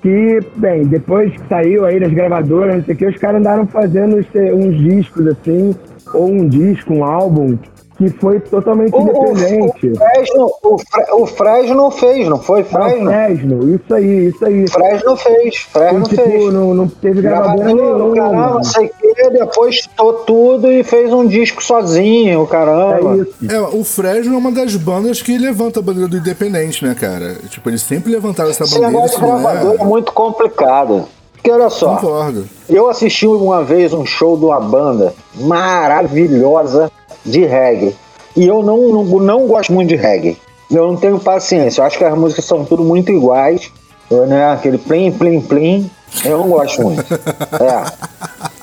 que, 0.00 0.40
bem, 0.56 0.84
depois 0.84 1.32
que 1.32 1.48
saiu 1.48 1.84
aí 1.84 1.98
das 1.98 2.12
gravadoras, 2.12 2.76
não 2.76 2.84
sei 2.84 2.94
o 2.94 2.98
que, 2.98 3.06
os 3.06 3.16
caras 3.16 3.40
andaram 3.40 3.66
fazendo 3.66 4.16
uns 4.16 4.78
discos 4.78 5.26
assim, 5.26 5.74
ou 6.14 6.30
um 6.30 6.48
disco, 6.48 6.94
um 6.94 7.04
álbum, 7.04 7.58
que 7.96 8.10
foi 8.10 8.40
totalmente 8.40 8.94
o, 8.94 9.00
independente. 9.00 9.88
O, 9.88 9.96
Fresno, 9.96 10.52
o, 10.62 10.78
Fre, 10.78 11.04
o 11.12 11.26
Fresno 11.26 11.90
fez, 11.90 12.28
não 12.28 12.38
foi? 12.38 12.62
Fresno? 12.62 13.10
Fresno, 13.10 13.74
isso 13.74 13.94
aí, 13.94 14.26
isso 14.26 14.44
aí. 14.44 14.68
Fresno 14.68 15.16
fez, 15.16 15.56
Fresno 15.56 16.02
tipo, 16.02 16.22
fez. 16.22 16.52
Não, 16.52 16.74
não 16.74 16.88
teve 16.88 17.22
gravadora 17.22 17.72
nenhuma. 17.72 18.14
Caramba, 18.14 18.54
não 18.54 18.62
sei 18.62 18.86
o 18.86 19.14
que, 19.14 19.30
depois 19.30 19.76
estou 19.76 20.12
tudo 20.12 20.70
e 20.70 20.84
fez 20.84 21.10
um 21.12 21.26
disco 21.26 21.62
sozinho, 21.62 22.46
caramba. 22.46 23.16
É, 23.16 23.22
isso. 23.22 23.52
é, 23.52 23.60
o 23.60 23.82
Fresno 23.82 24.34
é 24.34 24.38
uma 24.38 24.52
das 24.52 24.76
bandas 24.76 25.22
que 25.22 25.38
levanta 25.38 25.80
a 25.80 25.82
bandeira 25.82 26.08
do 26.08 26.18
independente, 26.18 26.84
né, 26.84 26.94
cara? 26.94 27.36
Tipo, 27.48 27.70
eles 27.70 27.82
sempre 27.82 28.12
levantaram 28.12 28.50
essa 28.50 28.64
bandeira. 28.64 28.86
Esse 28.88 28.94
negócio 28.94 29.20
de 29.20 29.26
gravador 29.26 29.74
é... 29.74 29.82
é 29.82 29.84
muito 29.84 30.12
complicado. 30.12 31.08
Porque 31.32 31.50
olha 31.50 31.70
só, 31.70 31.94
Concordo. 31.94 32.44
eu 32.68 32.90
assisti 32.90 33.26
uma 33.26 33.62
vez 33.62 33.92
um 33.92 34.04
show 34.04 34.36
de 34.36 34.44
uma 34.44 34.60
banda 34.60 35.14
maravilhosa 35.36 36.90
de 37.26 37.44
reggae. 37.44 37.94
E 38.34 38.46
eu 38.46 38.62
não, 38.62 38.78
não, 38.88 39.04
não 39.04 39.46
gosto 39.46 39.72
muito 39.72 39.88
de 39.88 39.96
reggae. 39.96 40.38
Eu 40.70 40.86
não 40.86 40.96
tenho 40.96 41.18
paciência. 41.18 41.80
Eu 41.80 41.86
acho 41.86 41.98
que 41.98 42.04
as 42.04 42.16
músicas 42.16 42.44
são 42.44 42.64
tudo 42.64 42.82
muito 42.82 43.10
iguais. 43.10 43.70
Né? 44.10 44.52
Aquele 44.52 44.78
plim, 44.78 45.10
plim, 45.10 45.40
plim. 45.40 45.90
Eu 46.24 46.38
não 46.38 46.48
gosto 46.48 46.82
muito. 46.82 47.04
É. 47.12 47.84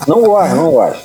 Não 0.07 0.21
gosto, 0.21 0.55
não 0.55 0.71
gosto. 0.71 1.03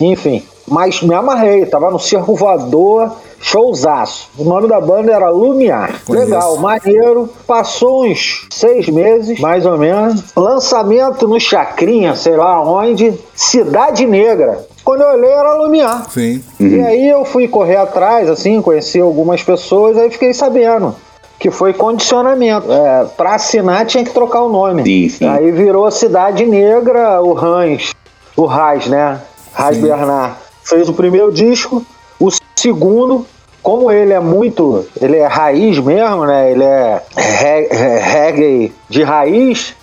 Enfim, 0.00 0.42
mas 0.66 1.02
me 1.02 1.14
amarrei. 1.14 1.66
Tava 1.66 1.90
no 1.90 1.98
Circo 1.98 2.34
Voador, 2.34 3.12
showzaço. 3.40 4.28
O 4.38 4.44
nome 4.44 4.68
da 4.68 4.80
banda 4.80 5.12
era 5.12 5.30
Lumiar. 5.30 6.00
Conheço. 6.04 6.26
Legal, 6.26 6.56
maneiro. 6.58 7.28
Passou 7.46 8.04
uns 8.04 8.46
seis 8.50 8.88
meses, 8.88 9.38
mais 9.40 9.64
ou 9.64 9.78
menos. 9.78 10.34
Lançamento 10.36 11.26
no 11.26 11.40
Chacrinha, 11.40 12.14
sei 12.14 12.36
lá 12.36 12.62
onde. 12.62 13.14
Cidade 13.34 14.06
Negra. 14.06 14.66
Quando 14.86 15.00
eu 15.00 15.08
olhei 15.08 15.32
era 15.32 15.52
Lumiar. 15.54 16.08
Sim. 16.08 16.44
Uhum. 16.60 16.68
E 16.68 16.80
aí 16.80 17.08
eu 17.08 17.24
fui 17.24 17.48
correr 17.48 17.74
atrás, 17.74 18.30
assim, 18.30 18.62
conheci 18.62 19.00
algumas 19.00 19.42
pessoas, 19.42 19.98
aí 19.98 20.08
fiquei 20.12 20.32
sabendo 20.32 20.94
que 21.40 21.50
foi 21.50 21.72
condicionamento. 21.72 22.70
É, 22.70 23.04
para 23.16 23.34
assinar 23.34 23.84
tinha 23.84 24.04
que 24.04 24.12
trocar 24.12 24.42
o 24.42 24.48
nome. 24.48 24.84
Sim, 24.84 25.08
sim. 25.08 25.28
Aí 25.28 25.50
virou 25.50 25.90
Cidade 25.90 26.46
Negra, 26.46 27.20
o 27.20 27.36
Hans, 27.36 27.96
o 28.36 28.44
Rais, 28.44 28.86
né? 28.86 29.20
Rais 29.52 29.76
Bernard 29.76 30.36
fez 30.62 30.88
o 30.88 30.94
primeiro 30.94 31.32
disco, 31.32 31.84
o 32.20 32.28
segundo, 32.54 33.26
como 33.64 33.90
ele 33.90 34.12
é 34.12 34.20
muito, 34.20 34.86
ele 35.00 35.16
é 35.16 35.26
raiz 35.26 35.80
mesmo, 35.80 36.26
né? 36.26 36.52
Ele 36.52 36.62
é 36.62 37.02
reggae 37.16 38.72
de 38.88 39.02
raiz, 39.02 39.74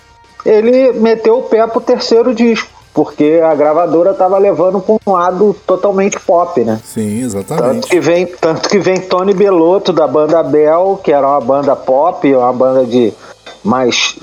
ele 0.46 0.94
meteu 0.94 1.40
o 1.40 1.42
pé 1.42 1.66
pro 1.66 1.78
terceiro 1.78 2.34
disco 2.34 2.73
porque 2.94 3.40
a 3.44 3.52
gravadora 3.56 4.12
estava 4.12 4.38
levando 4.38 4.80
para 4.80 4.96
um 5.04 5.12
lado 5.12 5.54
totalmente 5.66 6.18
pop, 6.20 6.62
né? 6.62 6.80
Sim, 6.84 7.24
exatamente. 7.24 7.64
Tanto 7.64 7.88
que 7.88 8.00
vem, 8.00 8.26
tanto 8.26 8.68
que 8.68 8.78
vem 8.78 9.00
Tony 9.00 9.34
Belotto 9.34 9.92
da 9.92 10.06
banda 10.06 10.40
Bell, 10.44 11.00
que 11.02 11.12
era 11.12 11.26
uma 11.26 11.40
banda 11.40 11.74
pop, 11.74 12.32
uma 12.32 12.52
banda 12.52 12.86
de 12.86 13.12
mais 13.64 14.14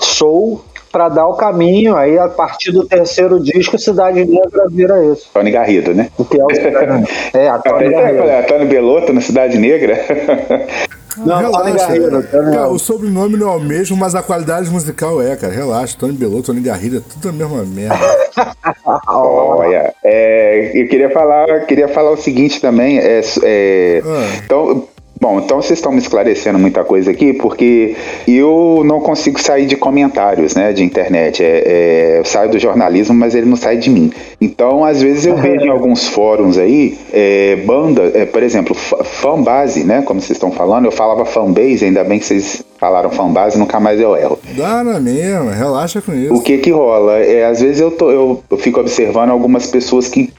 soul, 0.00 0.64
para 0.90 1.10
dar 1.10 1.26
o 1.26 1.34
caminho. 1.34 1.96
Aí, 1.96 2.18
a 2.18 2.28
partir 2.28 2.72
do 2.72 2.86
terceiro 2.86 3.38
disco, 3.38 3.78
Cidade 3.78 4.24
Negra 4.24 4.68
vira 4.70 5.04
isso. 5.04 5.28
Tony 5.34 5.50
Garrido, 5.50 5.92
né? 5.92 6.08
O 6.16 6.24
que 6.24 6.40
é 6.40 6.44
o 6.44 6.48
É, 7.36 7.48
a 7.48 7.58
Tony 7.58 7.90
Garrido. 7.90 8.22
É, 8.22 8.42
Tony 8.42 8.64
Belotto 8.64 9.12
na 9.12 9.20
Cidade 9.20 9.58
Negra. 9.58 10.00
Não, 11.18 11.38
relaxa, 11.38 11.58
Tony 11.58 11.78
Garrido. 11.78 12.22
Cara, 12.28 12.68
o 12.68 12.78
sobrenome 12.78 13.36
não 13.36 13.52
é 13.52 13.56
o 13.56 13.60
mesmo, 13.60 13.96
mas 13.96 14.14
a 14.14 14.22
qualidade 14.22 14.70
musical 14.70 15.22
é, 15.22 15.36
cara. 15.36 15.52
Relaxa, 15.52 15.96
Tony 15.98 16.12
Belotto, 16.14 16.46
Tony 16.46 16.60
Garrido, 16.60 16.98
é 16.98 17.00
tudo 17.00 17.28
a 17.28 17.32
mesma 17.32 17.64
merda. 17.64 17.98
Olha, 19.06 19.94
é, 20.02 20.72
eu 20.74 20.88
queria 20.88 21.10
falar, 21.10 21.66
queria 21.66 21.88
falar 21.88 22.10
o 22.10 22.16
seguinte 22.16 22.60
também. 22.60 22.98
É, 22.98 23.20
é 23.42 24.02
ah. 24.04 24.40
Então, 24.44 24.88
Bom, 25.24 25.38
então 25.38 25.62
vocês 25.62 25.78
estão 25.78 25.90
me 25.90 25.96
esclarecendo 25.96 26.58
muita 26.58 26.84
coisa 26.84 27.10
aqui, 27.10 27.32
porque 27.32 27.96
eu 28.28 28.82
não 28.84 29.00
consigo 29.00 29.40
sair 29.40 29.64
de 29.64 29.74
comentários, 29.74 30.54
né, 30.54 30.70
de 30.70 30.84
internet. 30.84 31.42
É, 31.42 31.62
é, 31.64 32.18
eu 32.18 32.26
saio 32.26 32.50
do 32.50 32.58
jornalismo, 32.58 33.14
mas 33.14 33.34
ele 33.34 33.46
não 33.46 33.56
sai 33.56 33.78
de 33.78 33.88
mim. 33.88 34.12
Então, 34.38 34.84
às 34.84 35.00
vezes 35.00 35.24
eu 35.24 35.34
vejo 35.34 35.64
em 35.64 35.70
alguns 35.72 36.06
fóruns 36.06 36.58
aí, 36.58 36.98
é, 37.10 37.56
banda, 37.64 38.02
é, 38.14 38.26
por 38.26 38.42
exemplo, 38.42 38.74
fanbase, 38.74 39.82
né, 39.82 40.02
como 40.02 40.20
vocês 40.20 40.36
estão 40.36 40.52
falando, 40.52 40.84
eu 40.84 40.92
falava 40.92 41.24
fanbase, 41.24 41.86
ainda 41.86 42.04
bem 42.04 42.18
que 42.18 42.26
vocês 42.26 42.62
falaram 42.78 43.08
fanbase, 43.08 43.58
nunca 43.58 43.80
mais 43.80 43.98
eu 43.98 44.14
erro. 44.14 44.38
Dá 44.54 44.84
na 44.84 45.00
mesma, 45.00 45.54
relaxa 45.54 46.02
com 46.02 46.12
isso. 46.12 46.34
O 46.34 46.42
que 46.42 46.58
que 46.58 46.70
rola? 46.70 47.16
É, 47.20 47.46
às 47.46 47.62
vezes 47.62 47.80
eu, 47.80 47.90
tô, 47.90 48.10
eu, 48.10 48.42
eu 48.50 48.58
fico 48.58 48.78
observando 48.78 49.30
algumas 49.30 49.68
pessoas 49.68 50.06
que 50.06 50.30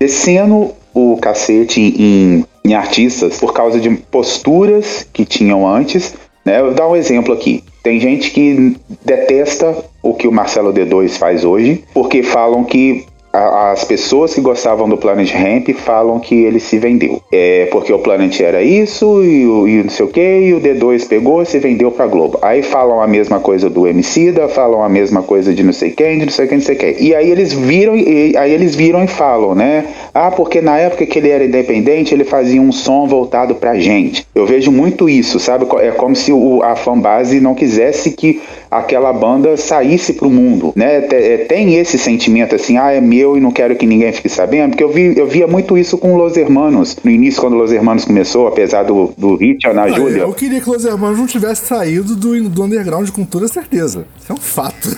descendo 0.00 0.72
o 0.92 1.16
cacete 1.18 1.80
em, 1.80 2.44
em 2.64 2.74
artistas 2.74 3.38
por 3.38 3.52
causa 3.52 3.80
de 3.80 3.90
posturas 3.90 5.06
que 5.12 5.24
tinham 5.24 5.66
antes. 5.66 6.14
Né? 6.44 6.60
Eu 6.60 6.66
vou 6.66 6.74
dar 6.74 6.88
um 6.88 6.96
exemplo 6.96 7.32
aqui. 7.32 7.64
Tem 7.82 7.98
gente 7.98 8.30
que 8.30 8.76
detesta 9.04 9.84
o 10.02 10.14
que 10.14 10.28
o 10.28 10.32
Marcelo 10.32 10.72
D2 10.72 11.18
faz 11.18 11.44
hoje, 11.44 11.84
porque 11.92 12.22
falam 12.22 12.64
que 12.64 13.04
as 13.32 13.82
pessoas 13.84 14.34
que 14.34 14.40
gostavam 14.40 14.86
do 14.86 14.96
Planet 14.98 15.32
Ramp 15.32 15.70
falam 15.70 16.20
que 16.20 16.34
ele 16.34 16.60
se 16.60 16.78
vendeu. 16.78 17.22
É 17.32 17.66
porque 17.72 17.92
o 17.92 17.98
Planet 17.98 18.38
era 18.40 18.62
isso 18.62 19.24
e, 19.24 19.42
e 19.42 19.82
não 19.82 19.90
sei 19.90 20.04
o 20.04 20.08
que, 20.08 20.20
e 20.20 20.52
o 20.52 20.60
D2 20.60 21.08
pegou 21.08 21.40
e 21.40 21.46
se 21.46 21.58
vendeu 21.58 21.90
pra 21.90 22.06
Globo. 22.06 22.38
Aí 22.42 22.62
falam 22.62 23.00
a 23.00 23.06
mesma 23.06 23.40
coisa 23.40 23.70
do 23.70 23.86
Emicida, 23.86 24.48
falam 24.48 24.82
a 24.82 24.88
mesma 24.88 25.22
coisa 25.22 25.54
de 25.54 25.62
não 25.62 25.72
sei 25.72 25.90
quem, 25.90 26.18
de 26.18 26.26
não 26.26 26.32
sei 26.32 26.46
quem, 26.46 26.58
não 26.58 26.64
sei 26.64 26.76
quem. 26.76 27.02
E 27.02 27.14
aí 27.14 27.30
eles 27.30 27.54
viram, 27.54 27.96
e, 27.96 28.36
aí 28.36 28.52
eles 28.52 28.74
viram 28.74 29.02
e 29.02 29.08
falam, 29.08 29.54
né? 29.54 29.86
Ah, 30.12 30.30
porque 30.30 30.60
na 30.60 30.78
época 30.78 31.06
que 31.06 31.18
ele 31.18 31.30
era 31.30 31.44
independente, 31.44 32.12
ele 32.14 32.24
fazia 32.24 32.60
um 32.60 32.70
som 32.70 33.06
voltado 33.06 33.54
pra 33.54 33.78
gente. 33.78 34.26
Eu 34.34 34.44
vejo 34.44 34.70
muito 34.70 35.08
isso, 35.08 35.40
sabe? 35.40 35.66
É 35.80 35.90
como 35.90 36.14
se 36.14 36.32
o, 36.32 36.62
a 36.62 36.76
fanbase 36.76 37.40
não 37.40 37.54
quisesse 37.54 38.10
que 38.10 38.42
aquela 38.72 39.12
banda 39.12 39.56
saísse 39.56 40.14
pro 40.14 40.30
mundo, 40.30 40.72
né? 40.74 41.06
É, 41.10 41.36
tem 41.38 41.76
esse 41.76 41.98
sentimento 41.98 42.54
assim, 42.54 42.78
ah, 42.78 42.90
é 42.90 43.00
meu 43.00 43.36
e 43.36 43.40
não 43.40 43.50
quero 43.50 43.76
que 43.76 43.86
ninguém 43.86 44.10
fique 44.12 44.30
sabendo, 44.30 44.70
porque 44.70 44.82
eu, 44.82 44.88
vi, 44.88 45.16
eu 45.16 45.26
via 45.26 45.46
muito 45.46 45.76
isso 45.76 45.98
com 45.98 46.16
Los 46.16 46.36
Hermanos, 46.36 46.96
no 47.04 47.10
início 47.10 47.40
quando 47.40 47.54
Los 47.54 47.70
Hermanos 47.70 48.06
começou, 48.06 48.46
apesar 48.46 48.84
do, 48.84 49.12
do 49.16 49.36
hit 49.36 49.66
na 49.74 49.88
Júlia. 49.88 50.22
Eu 50.22 50.32
queria 50.32 50.60
que 50.60 50.68
Los 50.68 50.84
Hermanos 50.84 51.18
não 51.18 51.26
tivesse 51.26 51.66
saído 51.66 52.16
do, 52.16 52.48
do 52.48 52.62
underground 52.64 53.10
com 53.10 53.24
toda 53.24 53.46
certeza. 53.46 54.06
Isso 54.18 54.32
é 54.32 54.34
um 54.34 54.38
fato. 54.38 54.88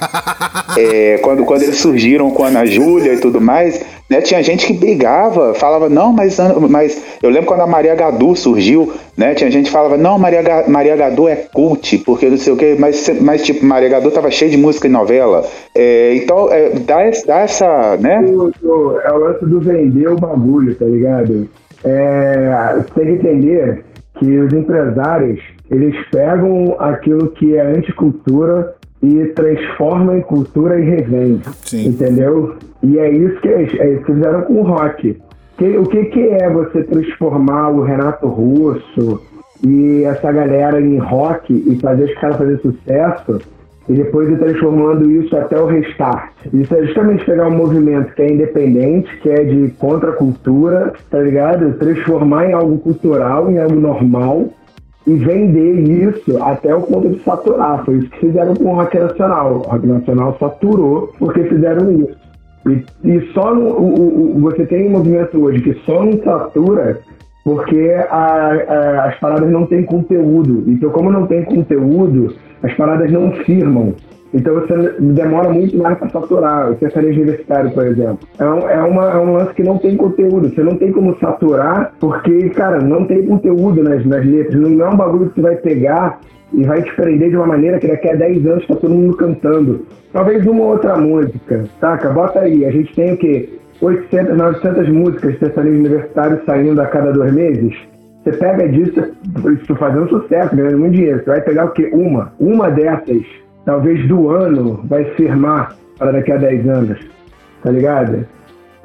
é, 0.78 1.18
quando, 1.18 1.44
quando 1.44 1.62
eles 1.62 1.76
surgiram 1.76 2.30
com 2.30 2.44
a 2.44 2.48
Ana 2.48 2.64
Júlia 2.64 3.12
e 3.12 3.18
tudo 3.18 3.40
mais, 3.40 3.80
né? 4.12 4.20
Tinha 4.20 4.42
gente 4.42 4.66
que 4.66 4.72
brigava, 4.74 5.54
falava, 5.54 5.88
não, 5.88 6.12
mas, 6.12 6.36
mas 6.68 7.00
eu 7.22 7.30
lembro 7.30 7.46
quando 7.46 7.62
a 7.62 7.66
Maria 7.66 7.94
Gadu 7.94 8.36
surgiu, 8.36 8.92
né? 9.16 9.34
Tinha 9.34 9.50
gente 9.50 9.66
que 9.66 9.72
falava, 9.72 9.96
não, 9.96 10.18
Maria, 10.18 10.42
Maria 10.68 10.96
Gadu 10.96 11.28
é 11.28 11.36
cult, 11.36 11.98
porque 11.98 12.28
não 12.28 12.36
sei 12.36 12.52
o 12.52 12.56
quê, 12.56 12.76
mas, 12.78 13.10
mas 13.20 13.42
tipo, 13.42 13.64
Maria 13.64 13.88
Gadu 13.88 14.10
tava 14.10 14.30
cheia 14.30 14.50
de 14.50 14.56
música 14.56 14.86
e 14.86 14.90
novela. 14.90 15.44
É, 15.74 16.14
então, 16.16 16.50
é, 16.52 16.70
dá, 16.70 16.98
dá 17.26 17.38
essa, 17.40 17.96
né? 17.98 18.24
é 18.24 19.12
o 19.12 19.18
lance 19.18 19.44
do 19.44 19.60
vender 19.60 20.08
o 20.08 20.16
bagulho, 20.16 20.74
tá 20.74 20.84
ligado? 20.84 21.48
É, 21.84 22.76
você 22.76 23.00
tem 23.00 23.18
que 23.18 23.28
entender 23.28 23.84
que 24.18 24.38
os 24.38 24.52
empresários, 24.52 25.40
eles 25.70 25.94
pegam 26.10 26.76
aquilo 26.78 27.28
que 27.30 27.56
é 27.56 27.62
anticultura 27.62 28.74
e 29.02 29.26
transforma 29.34 30.16
em 30.16 30.20
cultura 30.20 30.78
e 30.78 30.84
revende. 30.84 31.42
Sim. 31.64 31.88
Entendeu? 31.88 32.56
E 32.82 32.98
é 32.98 33.10
isso 33.10 33.40
que 33.40 33.48
eles, 33.48 33.80
é 33.80 33.94
isso 33.94 34.04
que 34.04 34.14
fizeram 34.14 34.42
com 34.42 34.54
o 34.54 34.62
rock. 34.62 35.20
Que, 35.56 35.76
o 35.76 35.84
que, 35.84 36.04
que 36.06 36.20
é 36.28 36.50
você 36.50 36.82
transformar 36.84 37.68
o 37.70 37.82
Renato 37.82 38.26
Russo 38.26 39.20
e 39.64 40.02
essa 40.04 40.32
galera 40.32 40.80
em 40.80 40.98
rock 40.98 41.52
e 41.52 41.78
fazer 41.80 42.04
os 42.04 42.14
caras 42.14 42.36
fazer 42.36 42.58
sucesso 42.58 43.38
e 43.88 43.94
depois 43.94 44.28
ir 44.28 44.38
transformando 44.38 45.10
isso 45.10 45.36
até 45.36 45.60
o 45.60 45.66
restart. 45.66 46.32
Isso 46.52 46.74
é 46.74 46.86
justamente 46.86 47.24
pegar 47.24 47.48
um 47.48 47.56
movimento 47.56 48.14
que 48.14 48.22
é 48.22 48.32
independente, 48.32 49.16
que 49.18 49.28
é 49.28 49.44
de 49.44 49.70
contracultura, 49.72 50.92
tá 51.10 51.18
ligado? 51.18 51.72
Transformar 51.78 52.46
em 52.46 52.52
algo 52.52 52.78
cultural, 52.78 53.50
em 53.50 53.58
algo 53.58 53.74
normal 53.74 54.48
e 55.06 55.14
vender 55.14 55.80
isso 55.80 56.40
até 56.42 56.74
o 56.74 56.82
ponto 56.82 57.08
de 57.08 57.18
saturar. 57.24 57.84
Foi 57.84 57.96
isso 57.96 58.10
que 58.10 58.20
fizeram 58.20 58.54
com 58.54 58.72
o 58.72 58.76
Rock 58.76 58.98
Nacional. 58.98 59.54
O 59.54 59.58
Rock 59.58 59.86
Nacional 59.86 60.36
saturou 60.38 61.12
porque 61.18 61.42
fizeram 61.44 61.90
isso. 61.92 62.21
E, 62.68 62.84
e 63.04 63.32
só 63.32 63.54
no, 63.54 63.68
o, 63.70 64.36
o, 64.36 64.40
você 64.40 64.64
tem 64.66 64.88
um 64.88 64.90
movimento 64.90 65.42
hoje 65.42 65.62
que 65.62 65.74
só 65.84 66.04
não 66.04 66.22
satura 66.22 67.00
porque 67.44 67.90
a, 68.08 68.16
a, 68.16 69.04
as 69.08 69.18
paradas 69.18 69.50
não 69.50 69.66
têm 69.66 69.84
conteúdo. 69.84 70.64
Então, 70.68 70.90
como 70.90 71.10
não 71.10 71.26
tem 71.26 71.44
conteúdo, 71.44 72.34
as 72.62 72.72
paradas 72.74 73.10
não 73.10 73.32
firmam. 73.32 73.94
Então 74.34 74.54
você 74.54 74.94
demora 74.98 75.50
muito 75.50 75.76
mais 75.76 75.98
para 75.98 76.08
saturar. 76.08 76.70
O 76.70 76.78
sertanejo 76.78 77.20
universitário, 77.20 77.70
por 77.72 77.86
exemplo. 77.86 78.20
É 78.38 78.44
um, 78.44 78.68
é, 78.68 78.82
uma, 78.82 79.10
é 79.10 79.18
um 79.18 79.32
lance 79.34 79.54
que 79.54 79.62
não 79.62 79.76
tem 79.78 79.96
conteúdo. 79.96 80.48
Você 80.48 80.62
não 80.62 80.76
tem 80.76 80.90
como 80.90 81.18
saturar, 81.18 81.92
porque, 82.00 82.48
cara, 82.50 82.80
não 82.80 83.04
tem 83.04 83.26
conteúdo 83.26 83.82
nas, 83.82 84.04
nas 84.06 84.24
letras. 84.24 84.58
Não 84.58 84.86
é 84.86 84.88
um 84.88 84.96
bagulho 84.96 85.28
que 85.28 85.34
você 85.34 85.42
vai 85.42 85.56
pegar 85.56 86.20
e 86.52 86.64
vai 86.64 86.82
te 86.82 86.94
prender 86.94 87.30
de 87.30 87.36
uma 87.36 87.46
maneira 87.46 87.78
que 87.78 87.88
daqui 87.88 88.08
a 88.08 88.16
10 88.16 88.46
anos 88.46 88.66
tá 88.66 88.76
todo 88.76 88.94
mundo 88.94 89.16
cantando. 89.16 89.86
Talvez 90.12 90.46
uma 90.46 90.64
outra 90.64 90.96
música, 90.96 91.64
saca? 91.80 92.10
Bota 92.10 92.40
aí. 92.40 92.64
A 92.64 92.70
gente 92.70 92.94
tem 92.94 93.14
o 93.14 93.16
quê? 93.16 93.48
800, 93.80 94.36
900 94.36 94.88
músicas 94.90 95.32
de 95.32 95.38
sertanejo 95.38 95.78
universitário 95.78 96.40
saindo 96.44 96.80
a 96.80 96.86
cada 96.86 97.12
dois 97.12 97.32
meses. 97.32 97.74
Você 98.22 98.32
pega 98.36 98.68
disso, 98.68 99.12
isso 99.60 99.74
fazendo 99.76 100.08
sucesso, 100.08 100.54
ganhando 100.54 100.78
muito 100.78 100.94
dinheiro. 100.94 101.18
Você 101.18 101.30
vai 101.30 101.40
pegar 101.40 101.64
o 101.64 101.70
quê? 101.70 101.90
Uma. 101.92 102.32
Uma 102.38 102.70
dessas 102.70 103.24
talvez 103.64 104.06
do 104.06 104.30
ano 104.30 104.80
vai 104.84 105.04
firmar 105.16 105.74
para 105.98 106.12
daqui 106.12 106.32
a 106.32 106.36
10 106.36 106.68
anos, 106.68 106.98
tá 107.62 107.70
ligado? 107.70 108.26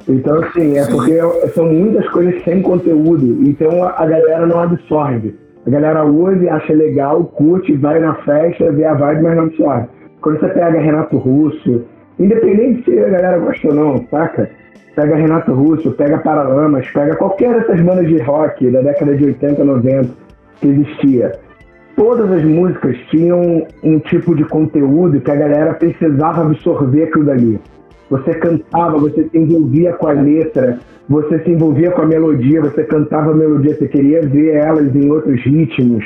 Então, 0.08 0.42
assim, 0.42 0.78
é 0.78 0.86
porque 0.86 1.18
são 1.52 1.66
muitas 1.66 2.08
coisas 2.08 2.42
sem 2.42 2.62
conteúdo, 2.62 3.42
então 3.46 3.84
a, 3.84 4.06
galera 4.06 4.46
não 4.46 4.60
absorve. 4.60 5.34
A 5.68 5.70
galera 5.70 6.02
ouve, 6.02 6.48
acha 6.48 6.72
legal, 6.72 7.22
curte, 7.24 7.76
vai 7.76 8.00
na 8.00 8.14
festa, 8.14 8.72
vê 8.72 8.86
a 8.86 8.94
vibe, 8.94 9.22
mas 9.22 9.36
não 9.36 9.44
absorve. 9.44 9.86
Quando 10.22 10.40
você 10.40 10.48
pega 10.48 10.80
Renato 10.80 11.18
Russo, 11.18 11.84
independente 12.18 12.84
se 12.84 12.98
a 12.98 13.10
galera 13.10 13.38
gosta 13.38 13.68
ou 13.68 13.74
não, 13.74 14.06
saca? 14.10 14.48
Pega 14.96 15.16
Renato 15.16 15.52
Russo, 15.52 15.92
pega 15.92 16.16
Paralamas, 16.20 16.90
pega 16.90 17.14
qualquer 17.16 17.52
dessas 17.52 17.82
bandas 17.82 18.08
de 18.08 18.16
rock 18.22 18.70
da 18.70 18.80
década 18.80 19.14
de 19.14 19.26
80, 19.26 19.62
90 19.62 20.08
que 20.62 20.68
existia. 20.68 21.32
Todas 21.96 22.32
as 22.32 22.44
músicas 22.44 22.96
tinham 23.10 23.66
um 23.84 23.98
tipo 23.98 24.34
de 24.34 24.46
conteúdo 24.46 25.20
que 25.20 25.30
a 25.30 25.36
galera 25.36 25.74
precisava 25.74 26.46
absorver 26.46 27.02
aquilo 27.02 27.26
dali. 27.26 27.60
Você 28.10 28.34
cantava, 28.34 28.98
você 28.98 29.28
se 29.28 29.36
envolvia 29.36 29.92
com 29.92 30.06
a 30.08 30.12
letra, 30.12 30.78
você 31.08 31.42
se 31.42 31.50
envolvia 31.50 31.90
com 31.90 32.02
a 32.02 32.06
melodia, 32.06 32.60
você 32.60 32.84
cantava 32.84 33.32
a 33.32 33.34
melodia, 33.34 33.76
você 33.76 33.88
queria 33.88 34.22
ver 34.26 34.54
elas 34.54 34.94
em 34.94 35.10
outros 35.10 35.42
ritmos, 35.42 36.04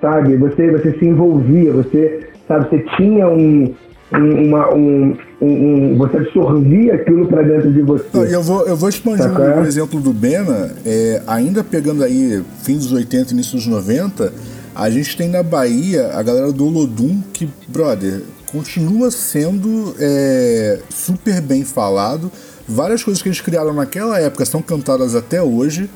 sabe? 0.00 0.36
Você, 0.36 0.70
você 0.70 0.92
se 0.98 1.04
envolvia, 1.04 1.72
você, 1.72 2.28
sabe, 2.48 2.68
você 2.68 2.78
tinha 2.96 3.28
um, 3.28 3.72
uma, 4.12 4.72
um, 4.74 5.16
um, 5.40 5.96
você 5.96 6.16
absorvia 6.18 6.94
aquilo 6.94 7.26
para 7.26 7.42
dentro 7.42 7.72
de 7.72 7.82
você. 7.82 8.34
eu 8.34 8.42
vou, 8.42 8.66
eu 8.66 8.76
vou 8.76 8.88
expandir 8.88 9.26
o 9.28 9.64
exemplo 9.64 10.00
do 10.00 10.12
Bena, 10.12 10.72
é, 10.84 11.22
ainda 11.26 11.64
pegando 11.64 12.04
aí 12.04 12.42
fim 12.62 12.76
dos 12.76 12.92
80 12.92 13.32
início 13.32 13.56
dos 13.56 13.66
90, 13.66 14.32
a 14.74 14.90
gente 14.90 15.16
tem 15.16 15.28
na 15.28 15.42
Bahia 15.42 16.10
a 16.14 16.22
galera 16.22 16.52
do 16.52 16.66
Olodum 16.66 17.20
que, 17.32 17.48
brother, 17.66 18.22
continua 18.56 19.10
sendo 19.10 19.94
é, 19.98 20.80
super 20.88 21.42
bem 21.42 21.62
falado. 21.62 22.32
Várias 22.66 23.04
coisas 23.04 23.22
que 23.22 23.28
eles 23.28 23.40
criaram 23.40 23.74
naquela 23.74 24.18
época 24.18 24.46
são 24.46 24.62
cantadas 24.62 25.14
até 25.14 25.42
hoje. 25.42 25.90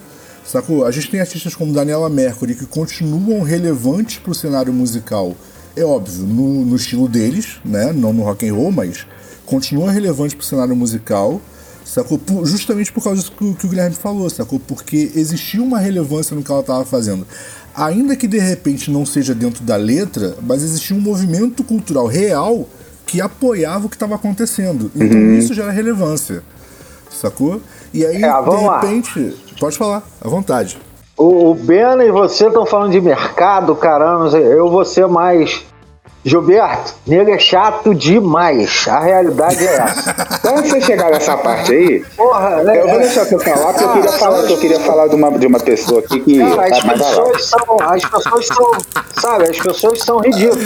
Sacou? 0.45 0.85
A 0.85 0.91
gente 0.91 1.11
tem 1.11 1.21
artistas 1.21 1.55
como 1.55 1.73
Daniela 1.73 2.11
Mercury 2.11 2.55
que 2.55 2.67
continuam 2.67 3.41
relevantes 3.41 4.19
para 4.19 4.33
o 4.33 4.35
cenário 4.35 4.73
musical. 4.75 5.35
É 5.75 5.83
óbvio, 5.83 6.23
no, 6.25 6.67
no, 6.67 6.77
estilo 6.77 7.09
deles, 7.09 7.59
né? 7.65 7.95
Não 7.95 8.13
no 8.13 8.25
rock 8.25 8.47
and 8.47 8.55
roll, 8.55 8.71
mas 8.71 9.07
continua 9.47 9.91
relevante 9.91 10.37
para 10.37 10.43
o 10.43 10.47
cenário 10.47 10.77
musical. 10.77 11.41
Sacou? 11.83 12.19
Por, 12.19 12.45
justamente 12.45 12.93
por 12.93 13.03
causa 13.03 13.21
disso 13.21 13.33
que, 13.33 13.55
que, 13.55 13.67
o 13.67 13.69
Guilherme 13.71 13.97
falou, 13.97 14.29
sacou? 14.29 14.61
Porque 14.61 15.13
existia 15.15 15.63
uma 15.63 15.79
relevância 15.79 16.37
no 16.37 16.43
que 16.43 16.51
ela 16.51 16.61
estava 16.61 16.85
fazendo. 16.85 17.27
Ainda 17.75 18.17
que 18.17 18.27
de 18.27 18.39
repente 18.39 18.91
não 18.91 19.07
seja 19.07 19.35
dentro 19.35 19.63
da 19.65 19.77
letra, 19.77 20.37
mas 20.43 20.63
existia 20.63 20.97
um 20.97 21.01
movimento 21.01 21.63
cultural 21.65 22.07
real 22.07 22.69
que 23.07 23.21
apoiava 23.21 23.87
o 23.87 23.89
que 23.89 23.97
estava 23.97 24.15
acontecendo. 24.15 24.91
Então 24.95 25.19
uhum. 25.19 25.35
isso 25.35 25.55
gera 25.55 25.71
relevância 25.71 26.43
sacou? 27.21 27.61
E 27.93 28.05
aí, 28.05 28.23
é, 28.23 28.43
de 28.43 28.57
repente, 28.57 29.21
lá. 29.21 29.33
pode 29.59 29.77
falar, 29.77 30.03
à 30.21 30.29
vontade. 30.29 30.79
O, 31.17 31.51
o 31.51 31.55
Bena 31.55 32.05
e 32.05 32.11
você 32.11 32.47
estão 32.47 32.65
falando 32.65 32.93
de 32.93 33.01
mercado, 33.01 33.75
caramba, 33.77 34.37
eu 34.39 34.71
vou 34.71 34.85
ser 34.85 35.07
mais 35.07 35.65
Gilberto, 36.23 36.95
nego 37.07 37.31
é 37.31 37.39
chato 37.39 37.95
demais. 37.95 38.87
A 38.87 39.01
realidade 39.01 39.67
é 39.67 39.75
essa. 39.75 40.15
Quando 40.43 40.69
você 40.69 40.81
chegar 40.83 41.11
nessa 41.11 41.37
parte 41.37 41.73
aí, 41.73 42.05
Porra, 42.15 42.63
né? 42.63 42.79
eu 42.79 42.89
vou 42.89 42.99
deixar 42.99 43.25
você 43.25 43.39
falar, 43.39 43.73
porque 43.73 43.85
eu 43.85 43.93
queria 43.93 44.13
falar, 44.13 44.39
eu 44.39 44.59
queria 44.59 44.81
falar 44.81 45.07
de 45.09 45.15
uma, 45.15 45.39
de 45.39 45.47
uma 45.47 45.61
pessoa 45.61 46.01
aqui 46.01 46.21
que. 46.21 46.39
Cara, 46.39 46.67
as, 46.67 46.83
pessoas 46.83 47.45
são, 47.47 47.77
as 47.81 48.05
pessoas 48.05 48.47
são. 48.47 48.73
Sabe, 49.19 49.45
as 49.45 49.59
pessoas 49.59 49.99
são 50.01 50.19
ridículas. 50.19 50.65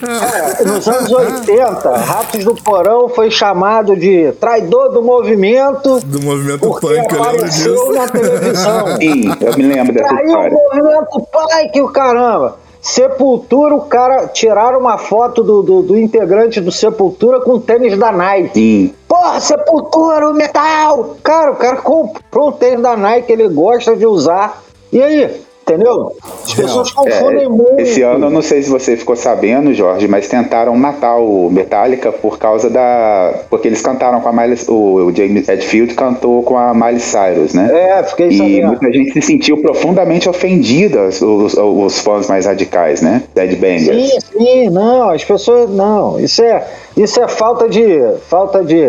Cara, 0.00 0.64
nos 0.64 0.88
anos 0.88 1.10
80, 1.12 1.96
Ratos 1.96 2.44
do 2.44 2.54
Porão 2.56 3.08
foi 3.08 3.30
chamado 3.30 3.96
de 3.96 4.32
traidor 4.40 4.92
do 4.92 5.02
movimento. 5.02 6.00
Do 6.00 6.20
movimento 6.20 6.60
porque 6.60 6.86
punk, 6.86 7.14
apareceu 7.14 7.74
eu 7.74 7.90
lembro 7.90 7.90
disso. 7.90 7.92
na 7.92 8.08
televisão. 8.08 8.96
Sim, 8.96 9.36
eu 9.40 9.56
me 9.56 9.62
lembro 9.62 9.92
dessa 9.92 10.08
Traiu 10.08 10.26
história. 10.26 10.56
o 10.56 10.82
movimento 10.82 11.28
punk, 11.32 11.80
o 11.80 11.88
caramba. 11.90 12.65
Sepultura, 12.86 13.74
o 13.74 13.80
cara 13.80 14.28
tiraram 14.28 14.78
uma 14.78 14.96
foto 14.96 15.42
do, 15.42 15.60
do, 15.60 15.82
do, 15.82 15.98
integrante 15.98 16.60
do 16.60 16.70
Sepultura 16.70 17.40
com 17.40 17.58
tênis 17.58 17.98
da 17.98 18.12
Nike. 18.12 18.54
Sim. 18.54 18.94
Porra, 19.08 19.40
Sepultura, 19.40 20.30
o 20.30 20.32
metal! 20.32 21.16
Cara, 21.20 21.50
o 21.50 21.56
cara 21.56 21.78
comprou 21.78 22.50
um 22.50 22.52
tênis 22.52 22.80
da 22.80 22.96
Nike, 22.96 23.32
ele 23.32 23.48
gosta 23.48 23.96
de 23.96 24.06
usar. 24.06 24.62
E 24.92 25.02
aí? 25.02 25.45
Entendeu? 25.68 26.12
As 26.22 26.54
pessoas 26.54 26.92
confundem 26.92 27.46
é, 27.46 27.48
muito. 27.48 27.80
Esse 27.80 28.00
ano, 28.00 28.26
eu 28.26 28.30
não 28.30 28.40
sei 28.40 28.62
se 28.62 28.70
você 28.70 28.96
ficou 28.96 29.16
sabendo, 29.16 29.74
Jorge, 29.74 30.06
mas 30.06 30.28
tentaram 30.28 30.76
matar 30.76 31.16
o 31.16 31.50
Metallica 31.50 32.12
por 32.12 32.38
causa 32.38 32.70
da. 32.70 33.34
Porque 33.50 33.66
eles 33.66 33.82
cantaram 33.82 34.20
com 34.20 34.28
a 34.28 34.32
Miley. 34.32 34.56
O, 34.68 35.10
James 35.12 35.48
Edfield 35.48 35.92
cantou 35.94 36.44
com 36.44 36.56
a 36.56 36.72
Miley 36.72 37.00
Cyrus, 37.00 37.52
né? 37.52 37.68
É, 37.72 38.02
fiquei 38.04 38.28
E 38.28 38.38
sabendo. 38.38 38.66
muita 38.68 38.92
gente 38.92 39.12
se 39.14 39.22
sentiu 39.22 39.60
profundamente 39.60 40.28
ofendida, 40.28 41.08
os, 41.08 41.22
os 41.22 41.98
fãs 41.98 42.28
mais 42.28 42.46
radicais, 42.46 43.02
né? 43.02 43.24
Dead 43.34 43.58
Bangers. 43.58 44.08
Sim, 44.08 44.18
sim, 44.20 44.70
não, 44.70 45.10
as 45.10 45.24
pessoas. 45.24 45.68
Não, 45.68 46.20
isso 46.20 46.44
é, 46.44 46.64
isso 46.96 47.20
é 47.20 47.26
falta 47.26 47.68
de. 47.68 47.98
Falta 48.28 48.62
de 48.62 48.88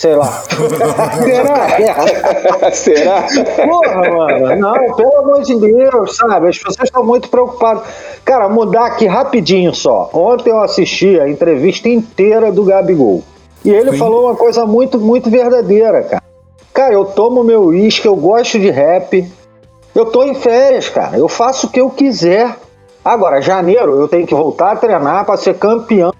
sei 0.00 0.16
lá. 0.16 0.42
Será? 1.22 2.72
Será? 2.72 3.26
Porra, 3.66 4.10
mano. 4.10 4.56
Não, 4.56 4.94
pelo 4.96 5.16
amor 5.18 5.42
de 5.42 5.54
Deus, 5.56 6.16
sabe? 6.16 6.48
As 6.48 6.56
pessoas 6.56 6.84
estão 6.84 7.04
muito 7.04 7.28
preocupadas. 7.28 7.82
Cara, 8.24 8.48
mudar 8.48 8.86
aqui 8.86 9.06
rapidinho 9.06 9.74
só. 9.74 10.08
Ontem 10.14 10.48
eu 10.48 10.62
assisti 10.62 11.20
a 11.20 11.28
entrevista 11.28 11.90
inteira 11.90 12.50
do 12.50 12.64
Gabigol. 12.64 13.22
E 13.62 13.68
ele 13.68 13.92
Sim. 13.92 13.98
falou 13.98 14.24
uma 14.24 14.34
coisa 14.34 14.64
muito, 14.64 14.98
muito 14.98 15.28
verdadeira, 15.28 16.02
cara. 16.02 16.22
Cara, 16.72 16.94
eu 16.94 17.04
tomo 17.04 17.44
meu 17.44 17.64
uísque, 17.64 18.08
eu 18.08 18.16
gosto 18.16 18.58
de 18.58 18.70
rap. 18.70 19.30
Eu 19.94 20.06
tô 20.06 20.24
em 20.24 20.34
férias, 20.34 20.88
cara. 20.88 21.18
Eu 21.18 21.28
faço 21.28 21.66
o 21.66 21.70
que 21.70 21.78
eu 21.78 21.90
quiser. 21.90 22.56
Agora, 23.04 23.42
janeiro, 23.42 24.00
eu 24.00 24.08
tenho 24.08 24.26
que 24.26 24.34
voltar 24.34 24.72
a 24.72 24.76
treinar 24.76 25.26
para 25.26 25.36
ser 25.36 25.58
campeão 25.58 26.10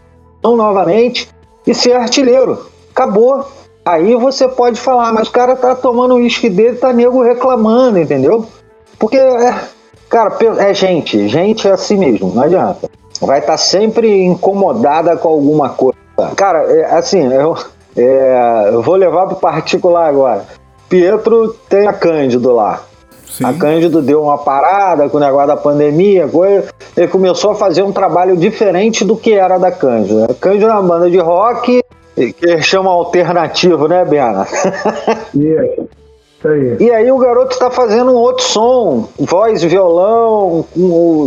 novamente 0.43 1.31
e 1.66 1.75
ser 1.75 1.95
artilheiro. 1.95 2.66
Acabou. 2.90 3.60
Aí 3.85 4.14
você 4.14 4.47
pode 4.47 4.79
falar, 4.79 5.12
mas 5.12 5.29
o 5.29 5.33
cara 5.33 5.57
tá 5.57 5.75
tomando 5.75 6.14
o 6.14 6.16
uísque 6.19 6.51
dele, 6.51 6.77
tá 6.77 6.93
nego 6.93 7.23
reclamando, 7.23 7.99
entendeu? 7.99 8.47
Porque, 8.99 9.16
é, 9.16 9.55
cara, 10.09 10.37
é 10.59 10.75
gente, 10.75 11.27
gente 11.29 11.66
é 11.66 11.73
assim 11.73 11.97
mesmo, 11.97 12.33
não 12.35 12.43
adianta. 12.43 12.90
Vai 13.21 13.38
estar 13.38 13.53
tá 13.53 13.59
sempre 13.59 14.23
incomodada 14.23 15.16
com 15.16 15.29
alguma 15.29 15.71
coisa. 15.71 15.99
Cara, 16.37 16.59
é, 16.71 16.97
assim, 16.97 17.33
eu, 17.33 17.57
é, 17.97 18.71
eu 18.73 18.83
vou 18.83 18.97
levar 18.97 19.27
pro 19.27 19.37
particular 19.37 20.09
agora. 20.09 20.45
Pietro 20.88 21.57
tem 21.69 21.87
a 21.87 21.93
Cândido 21.93 22.53
lá. 22.53 22.83
Sim. 23.31 23.45
A 23.45 23.55
Cândido 23.55 24.03
deu 24.03 24.23
uma 24.23 24.38
parada 24.38 25.09
com 25.09 25.16
o 25.16 25.21
negócio 25.21 25.47
da 25.47 25.57
pandemia, 25.57 26.29
coisa. 26.29 26.69
ele 26.97 27.09
começou 27.09 27.53
a 27.53 27.55
fazer 27.55 27.83
um 27.83 27.93
trabalho 27.93 28.37
diferente 28.37 29.05
do 29.05 29.16
que 29.16 29.33
era 29.33 29.57
da 29.57 29.71
Cândido. 29.71 30.25
A 30.25 30.35
Cândido 30.35 30.66
é 30.66 30.73
uma 30.73 30.83
banda 30.83 31.09
de 31.09 31.19
rock 31.19 31.81
que 32.33 32.62
chama 32.62 32.90
alternativo, 32.90 33.88
né, 33.88 34.04
Biana? 34.04 34.46
Isso. 35.35 35.88
Aí. 36.44 36.76
E 36.80 36.90
aí 36.90 37.12
o 37.12 37.18
garoto 37.18 37.52
está 37.52 37.70
fazendo 37.70 38.12
um 38.12 38.16
outro 38.16 38.42
som, 38.44 39.09
voz 39.18 39.62
e 39.62 39.68
violão, 39.68 40.64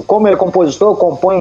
como 0.08 0.28
ele 0.28 0.36
é 0.36 0.38
compositor, 0.38 0.96
compõe 0.96 1.40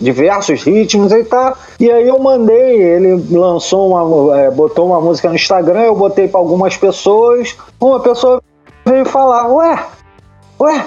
diversos 0.00 0.64
ritmos 0.64 1.12
e 1.12 1.22
tá. 1.24 1.56
E 1.78 1.90
aí 1.90 2.08
eu 2.08 2.18
mandei, 2.18 2.82
ele 2.82 3.24
lançou 3.30 3.90
uma, 3.90 4.38
é, 4.38 4.50
botou 4.50 4.86
uma 4.86 5.00
música 5.00 5.28
no 5.28 5.36
Instagram, 5.36 5.82
eu 5.82 5.94
botei 5.94 6.26
para 6.26 6.40
algumas 6.40 6.76
pessoas, 6.76 7.56
uma 7.80 8.00
pessoa 8.00 8.42
veio 8.84 9.04
falar, 9.04 9.46
ué, 9.48 9.86
ué, 10.60 10.86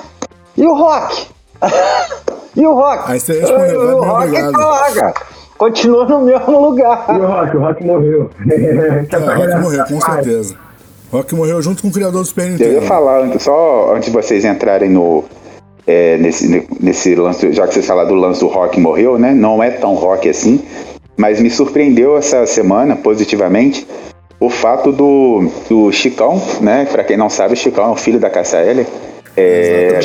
e 0.58 0.66
o 0.66 0.76
rock? 0.76 1.28
e 2.56 2.68
o 2.68 2.74
rock? 2.74 3.04
Aí 3.12 3.20
você 3.20 3.40
respondeu, 3.40 3.98
o 3.98 4.04
rock 4.04 4.36
é 4.36 4.50
lá, 4.50 4.92
cara 4.92 5.39
continua 5.60 6.06
no 6.06 6.22
mesmo 6.22 6.60
lugar. 6.60 7.06
E 7.10 7.20
o 7.20 7.28
Rock? 7.28 7.58
O 7.58 7.60
Rock 7.60 7.86
morreu. 7.86 8.32
é, 8.50 9.18
o 9.18 9.38
Rock 9.38 9.62
morreu, 9.62 9.86
com 9.86 10.02
certeza. 10.02 10.56
O 11.12 11.18
Rock 11.18 11.36
morreu 11.36 11.62
junto 11.62 11.82
com 11.82 11.90
o 11.90 11.92
criador 11.92 12.22
do 12.22 12.28
Super 12.28 12.50
Nintendo. 12.50 12.72
Eu 12.72 12.82
ia 12.82 12.88
falar, 12.88 13.40
só 13.40 13.94
antes 13.94 14.10
de 14.10 14.16
vocês 14.16 14.44
entrarem 14.46 14.90
no. 14.90 15.24
É, 15.86 16.18
nesse, 16.18 16.68
nesse 16.80 17.16
lance, 17.16 17.52
já 17.52 17.68
que 17.68 17.74
vocês 17.74 17.86
falaram 17.86 18.10
do 18.10 18.16
lance 18.16 18.40
do 18.40 18.48
rock 18.48 18.80
morreu, 18.80 19.18
né? 19.18 19.34
Não 19.34 19.62
é 19.62 19.72
tão 19.72 19.96
rock 19.96 20.30
assim, 20.30 20.64
mas 21.18 21.42
me 21.42 21.50
surpreendeu 21.50 22.16
essa 22.16 22.46
semana, 22.46 22.96
positivamente, 22.96 23.88
o 24.40 24.52
fato 24.52 24.92
do, 24.92 25.50
do 25.68 25.92
Chicão, 25.92 26.40
né? 26.62 26.86
Pra 26.86 27.04
quem 27.04 27.18
não 27.18 27.28
sabe, 27.28 27.56
o 27.56 27.58
Chicão 27.58 27.86
é 27.86 27.90
o 27.90 27.96
filho 27.96 28.20
da 28.20 28.30
Cassia 28.30 28.60
Eller, 28.60 28.86
é, 29.40 30.00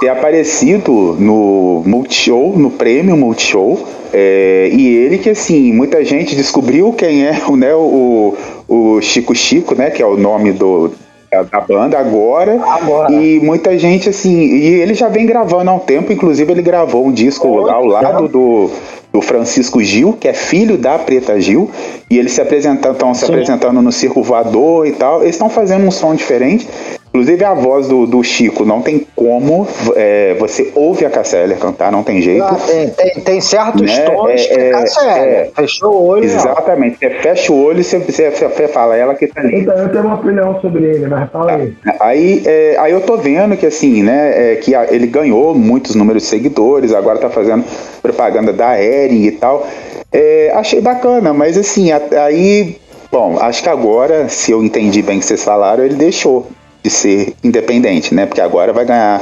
ter 0.00 0.08
aparecido 0.08 1.16
no 1.18 1.82
Multishow, 1.86 2.56
no 2.56 2.70
prêmio 2.70 3.16
Multishow, 3.16 3.78
é, 4.12 4.68
e 4.72 4.96
ele 4.96 5.18
que 5.18 5.30
assim, 5.30 5.72
muita 5.72 6.04
gente 6.04 6.34
descobriu 6.34 6.92
quem 6.92 7.24
é 7.26 7.32
né, 7.56 7.74
o, 7.74 8.34
o 8.68 9.00
Chico 9.00 9.34
Chico, 9.34 9.74
né? 9.74 9.90
Que 9.90 10.02
é 10.02 10.06
o 10.06 10.16
nome 10.16 10.52
do, 10.52 10.92
da, 11.30 11.42
da 11.42 11.60
banda 11.60 11.98
agora, 11.98 12.60
agora, 12.64 13.12
E 13.12 13.38
muita 13.40 13.78
gente, 13.78 14.08
assim, 14.08 14.36
e 14.36 14.80
ele 14.80 14.94
já 14.94 15.08
vem 15.08 15.26
gravando 15.26 15.70
há 15.70 15.74
um 15.74 15.78
tempo, 15.78 16.12
inclusive 16.12 16.52
ele 16.52 16.62
gravou 16.62 17.06
um 17.06 17.12
disco 17.12 17.46
Oi, 17.48 17.70
ao 17.70 17.84
lado 17.84 18.28
do, 18.28 18.70
do 19.12 19.22
Francisco 19.22 19.82
Gil, 19.82 20.16
que 20.18 20.26
é 20.26 20.32
filho 20.32 20.76
da 20.76 20.98
Preta 20.98 21.40
Gil, 21.40 21.70
e 22.10 22.18
eles 22.18 22.32
se 22.32 22.40
apresentam, 22.40 22.92
estão 22.92 23.14
se 23.14 23.24
apresentando 23.24 23.80
no 23.80 23.92
Circo 23.92 24.22
Voador 24.22 24.86
e 24.86 24.92
tal. 24.92 25.22
Eles 25.22 25.36
estão 25.36 25.48
fazendo 25.48 25.86
um 25.86 25.90
som 25.90 26.14
diferente. 26.14 26.68
Inclusive 27.12 27.44
a 27.44 27.54
voz 27.54 27.88
do, 27.88 28.06
do 28.06 28.22
Chico, 28.22 28.64
não 28.64 28.80
tem 28.80 29.04
como. 29.16 29.66
É, 29.96 30.36
você 30.38 30.70
ouve 30.76 31.04
a 31.04 31.10
Cassia 31.10 31.56
cantar, 31.56 31.90
não 31.90 32.04
tem 32.04 32.22
jeito. 32.22 32.44
Ah, 32.44 32.54
tem, 32.54 32.88
tem, 32.88 33.14
tem, 33.20 33.40
certos 33.40 33.82
né? 33.82 34.02
tons 34.02 34.30
é, 34.30 34.34
que 34.36 34.60
é, 34.60 34.70
Cassia 34.70 35.02
é, 35.02 35.50
Fechou 35.52 35.92
o 35.92 36.06
olho. 36.06 36.24
Exatamente. 36.24 36.98
Você 36.98 37.10
fecha 37.10 37.52
o 37.52 37.64
olho 37.64 37.80
e 37.80 37.84
você, 37.84 37.98
você, 37.98 38.30
você 38.30 38.68
fala 38.68 38.96
ela 38.96 39.16
que 39.16 39.26
tá 39.26 39.40
ali. 39.40 39.60
Então, 39.60 39.76
eu 39.76 39.88
tenho 39.88 40.04
uma 40.04 40.14
opinião 40.14 40.60
sobre 40.60 40.84
ele, 40.84 41.08
mas 41.08 41.28
fala 41.30 41.52
aí. 41.52 41.74
Aí, 41.98 42.42
é, 42.46 42.76
aí 42.78 42.92
eu 42.92 43.00
tô 43.00 43.16
vendo 43.16 43.56
que 43.56 43.66
assim, 43.66 44.04
né, 44.04 44.52
é, 44.52 44.56
que 44.56 44.72
ele 44.72 45.08
ganhou 45.08 45.52
muitos 45.52 45.96
números 45.96 46.22
de 46.22 46.28
seguidores, 46.28 46.94
agora 46.94 47.18
tá 47.18 47.28
fazendo 47.28 47.64
propaganda 48.00 48.52
da 48.52 48.80
Ering 48.80 49.24
e 49.24 49.32
tal. 49.32 49.66
É, 50.12 50.52
achei 50.54 50.80
bacana, 50.80 51.32
mas 51.32 51.58
assim, 51.58 51.90
aí 51.92 52.76
Bom, 53.12 53.38
acho 53.40 53.60
que 53.60 53.68
agora, 53.68 54.28
se 54.28 54.52
eu 54.52 54.62
entendi 54.62 55.02
bem 55.02 55.16
o 55.16 55.20
que 55.20 55.26
vocês 55.26 55.42
falaram, 55.42 55.84
ele 55.84 55.96
deixou 55.96 56.46
de 56.82 56.90
ser 56.90 57.34
independente, 57.42 58.14
né? 58.14 58.26
Porque 58.26 58.40
agora 58.40 58.72
vai 58.72 58.84
ganhar 58.84 59.20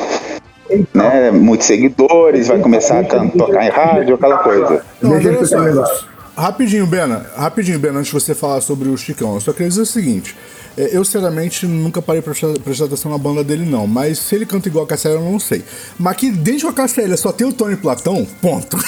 então, 0.71 1.03
né, 1.03 1.31
muitos 1.31 1.67
seguidores, 1.67 2.49
vai 2.49 2.59
começar 2.59 3.01
a 3.01 3.05
tocar 3.05 3.65
em 3.65 3.71
rádio, 3.71 4.15
aquela 4.17 4.39
coisa. 4.39 4.83
Não, 5.01 5.13
rapidinho, 6.37 6.87
Bena, 6.87 7.27
rapidinho, 7.35 7.79
Bena, 7.79 8.01
antes 8.01 8.13
de 8.13 8.15
você 8.21 8.35
falar 8.35 8.61
sobre 8.61 8.89
o 8.89 8.97
Chicão, 8.97 9.35
eu 9.35 9.41
só 9.41 9.53
queria 9.53 9.69
dizer 9.69 9.83
o 9.83 9.87
seguinte. 9.87 10.37
É, 10.77 10.97
eu, 10.97 11.05
sinceramente, 11.05 11.67
nunca 11.67 12.01
parei 12.01 12.23
pra 12.23 12.33
prestar, 12.63 12.85
atenção 12.85 13.11
na 13.11 13.19
banda 13.19 13.43
dele, 13.43 13.69
não. 13.69 13.85
Mas 13.89 14.21
se 14.21 14.37
ele 14.37 14.47
canta 14.47 14.69
igual 14.69 14.85
a 14.85 14.89
Cassélia, 14.89 15.17
eu 15.17 15.25
não 15.25 15.41
sei. 15.41 15.65
Mas 15.99 16.17
que 16.17 16.31
dentro 16.31 16.69
da 16.69 16.73
Cassélia 16.73 17.17
só 17.17 17.33
tem 17.33 17.49
o 17.49 17.53
Tony 17.53 17.75
Platão, 17.75 18.25
ponto. 18.41 18.77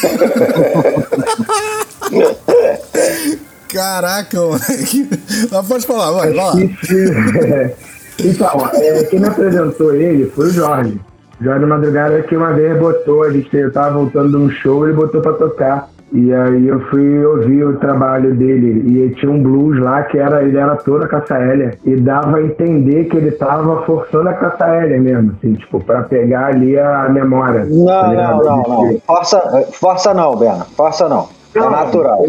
Caraca, 3.68 4.40
moleque. 4.40 5.08
Mas 5.50 5.66
pode 5.66 5.84
falar, 5.86 6.12
vai, 6.12 6.32
vai 6.32 6.36
lá. 6.36 6.54
Então, 8.24 8.68
é, 8.74 9.04
quem 9.04 9.20
me 9.20 9.28
apresentou 9.28 9.94
ele 9.94 10.26
foi 10.26 10.46
o 10.46 10.50
Jorge. 10.50 11.00
Jorge 11.40 11.64
Madrugada 11.64 12.22
que 12.22 12.36
uma 12.36 12.52
vez 12.52 12.78
botou, 12.78 13.24
a 13.24 13.30
gente 13.30 13.54
eu 13.56 13.72
tava 13.72 13.98
voltando 13.98 14.30
de 14.30 14.36
um 14.36 14.50
show, 14.50 14.86
ele 14.86 14.94
botou 14.94 15.20
pra 15.20 15.32
tocar. 15.32 15.88
E 16.12 16.34
aí 16.34 16.66
eu 16.66 16.80
fui 16.88 17.24
ouvir 17.24 17.62
o 17.62 17.76
trabalho 17.78 18.34
dele 18.34 18.82
e 18.84 19.14
tinha 19.14 19.30
um 19.30 19.40
blues 19.40 19.78
lá 19.78 20.02
que 20.02 20.18
era 20.18 20.42
ele 20.42 20.58
era 20.58 20.74
toda 20.74 21.06
Cassaélia 21.06 21.78
e 21.84 21.94
dava 21.94 22.38
a 22.38 22.42
entender 22.42 23.04
que 23.04 23.16
ele 23.16 23.30
tava 23.30 23.82
forçando 23.84 24.28
a 24.28 24.34
Cassaélia 24.34 25.00
mesmo, 25.00 25.36
assim, 25.38 25.54
tipo, 25.54 25.78
para 25.78 26.02
pegar 26.02 26.46
ali 26.46 26.76
a 26.76 27.08
memória. 27.08 27.64
Não, 27.64 27.86
tá 27.86 28.12
não, 28.12 28.38
não, 28.38 28.62
não. 28.62 29.00
Força, 29.06 29.40
força 29.72 30.12
não, 30.12 30.36
Bena. 30.36 30.66
Força 30.76 31.08
não. 31.08 31.28
É 31.54 31.60
natural. 31.60 32.24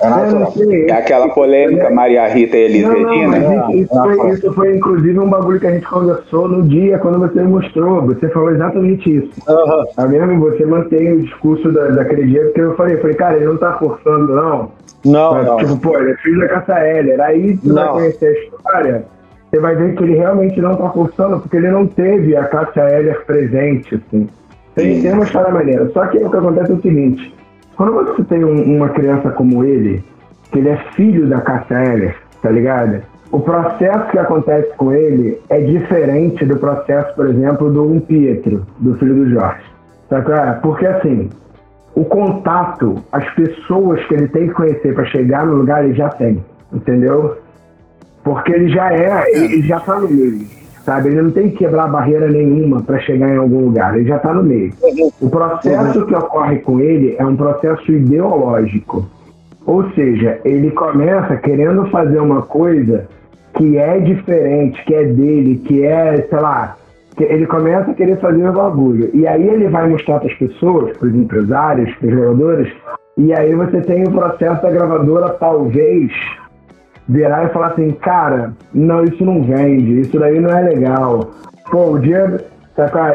É 0.00 0.08
natural. 0.08 0.52
É 0.88 0.92
aquela 0.92 1.28
polêmica 1.30 1.90
Maria 1.90 2.26
Rita 2.28 2.56
e 2.56 2.60
Elis 2.60 2.86
Regina. 2.86 3.72
Isso, 3.72 3.94
foi, 3.94 4.30
isso 4.30 4.52
foi 4.52 4.76
inclusive 4.76 5.18
um 5.18 5.28
bagulho 5.28 5.58
que 5.58 5.66
a 5.66 5.72
gente 5.72 5.86
conversou 5.86 6.48
no 6.48 6.62
dia 6.62 6.98
quando 6.98 7.18
você 7.18 7.42
mostrou. 7.42 8.02
Você 8.02 8.28
falou 8.28 8.50
exatamente 8.50 9.16
isso. 9.16 9.30
Uhum. 9.48 9.86
Tá 9.94 10.06
mesmo? 10.06 10.40
Você 10.40 10.66
mantém 10.66 11.12
o 11.12 11.22
discurso 11.22 11.72
da, 11.72 11.88
daquele 11.88 12.26
dia, 12.26 12.44
porque 12.44 12.60
eu 12.60 12.76
falei, 12.76 12.96
eu 12.96 13.00
falei, 13.00 13.16
cara, 13.16 13.36
ele 13.36 13.46
não 13.46 13.56
tá 13.56 13.72
forçando, 13.78 14.34
não. 14.34 14.70
Não, 15.04 15.32
Mas, 15.32 15.46
não. 15.46 15.56
Tipo, 15.56 15.78
pô, 15.78 15.98
ele 15.98 16.10
é 16.10 16.16
filho 16.16 16.40
da 16.40 16.48
Caça 16.48 16.78
Heller. 16.78 17.20
Aí 17.20 17.56
você 17.56 17.72
vai 17.72 17.88
conhecer 17.88 18.26
a 18.26 18.32
história, 18.32 19.04
você 19.50 19.60
vai 19.60 19.76
ver 19.76 19.94
que 19.94 20.02
ele 20.02 20.16
realmente 20.16 20.60
não 20.60 20.76
tá 20.76 20.90
forçando, 20.90 21.40
porque 21.40 21.56
ele 21.56 21.70
não 21.70 21.86
teve 21.86 22.36
a 22.36 22.44
Cássia 22.44 22.82
Heller 22.82 23.24
presente, 23.24 23.94
assim. 23.94 24.28
Tem, 24.74 25.00
tem 25.00 25.12
uma 25.12 25.24
história 25.24 25.50
maneira. 25.50 25.88
Só 25.94 26.04
que 26.06 26.18
o 26.18 26.28
que 26.28 26.36
acontece 26.36 26.70
é 26.70 26.74
o 26.74 26.82
seguinte 26.82 27.36
quando 27.76 27.92
você 27.92 28.24
tem 28.24 28.44
um, 28.44 28.76
uma 28.76 28.88
criança 28.88 29.30
como 29.30 29.64
ele, 29.64 30.02
que 30.50 30.58
ele 30.58 30.70
é 30.70 30.76
filho 30.94 31.28
da 31.28 31.40
Cássia 31.40 31.92
Eller, 31.92 32.16
tá 32.42 32.50
ligado? 32.50 33.02
O 33.30 33.40
processo 33.40 34.10
que 34.10 34.18
acontece 34.18 34.74
com 34.76 34.92
ele 34.92 35.38
é 35.48 35.60
diferente 35.60 36.44
do 36.44 36.56
processo, 36.58 37.14
por 37.14 37.28
exemplo, 37.28 37.70
do 37.70 37.84
um 37.84 38.00
Pietro, 38.00 38.64
do 38.78 38.94
filho 38.94 39.14
do 39.14 39.30
Jorge. 39.30 39.64
Sabe? 40.08 40.26
Porque 40.62 40.86
assim, 40.86 41.28
o 41.94 42.04
contato, 42.04 42.96
as 43.12 43.28
pessoas 43.34 44.04
que 44.06 44.14
ele 44.14 44.28
tem 44.28 44.48
que 44.48 44.54
conhecer 44.54 44.94
para 44.94 45.04
chegar 45.06 45.44
no 45.44 45.56
lugar, 45.56 45.84
ele 45.84 45.94
já 45.94 46.08
tem, 46.08 46.44
entendeu? 46.72 47.36
Porque 48.22 48.52
ele 48.52 48.68
já 48.68 48.92
é, 48.92 49.30
ele 49.34 49.62
já 49.62 49.80
tá 49.80 49.98
no 49.98 50.08
meio 50.08 50.46
sabe? 50.86 51.08
Ele 51.08 51.20
não 51.20 51.30
tem 51.32 51.50
que 51.50 51.58
quebrar 51.58 51.88
barreira 51.88 52.30
nenhuma 52.30 52.80
para 52.80 53.00
chegar 53.00 53.28
em 53.28 53.36
algum 53.36 53.66
lugar, 53.66 53.96
ele 53.96 54.08
já 54.08 54.16
está 54.16 54.32
no 54.32 54.44
meio. 54.44 54.72
O 55.20 55.28
processo 55.28 56.06
que 56.06 56.14
ocorre 56.14 56.60
com 56.60 56.80
ele 56.80 57.16
é 57.18 57.26
um 57.26 57.36
processo 57.36 57.90
ideológico. 57.92 59.04
Ou 59.66 59.90
seja, 59.90 60.38
ele 60.44 60.70
começa 60.70 61.36
querendo 61.38 61.86
fazer 61.90 62.20
uma 62.20 62.42
coisa 62.42 63.08
que 63.54 63.76
é 63.76 63.98
diferente, 63.98 64.82
que 64.84 64.94
é 64.94 65.04
dele, 65.04 65.56
que 65.56 65.84
é, 65.84 66.24
sei 66.30 66.38
lá, 66.38 66.76
ele 67.18 67.46
começa 67.46 67.90
a 67.90 67.94
querer 67.94 68.18
fazer 68.20 68.48
um 68.48 68.52
bagulho. 68.52 69.10
E 69.12 69.26
aí 69.26 69.48
ele 69.48 69.68
vai 69.68 69.88
mostrar 69.88 70.20
para 70.20 70.30
as 70.30 70.38
pessoas, 70.38 70.96
para 70.96 71.08
os 71.08 71.14
empresários, 71.14 71.92
para 71.96 72.08
os 72.08 72.14
jogadores, 72.14 72.72
e 73.18 73.32
aí 73.32 73.54
você 73.54 73.80
tem 73.80 74.04
o 74.04 74.12
processo 74.12 74.62
da 74.62 74.70
gravadora, 74.70 75.30
talvez, 75.30 76.12
virar 77.08 77.44
e 77.44 77.48
falar 77.50 77.68
assim, 77.68 77.90
cara, 77.92 78.52
não, 78.74 79.04
isso 79.04 79.24
não 79.24 79.42
vende, 79.42 80.00
isso 80.00 80.18
daí 80.18 80.40
não 80.40 80.50
é 80.50 80.62
legal. 80.62 81.30
Pô, 81.70 81.92
o 81.92 81.98
dia. 81.98 82.44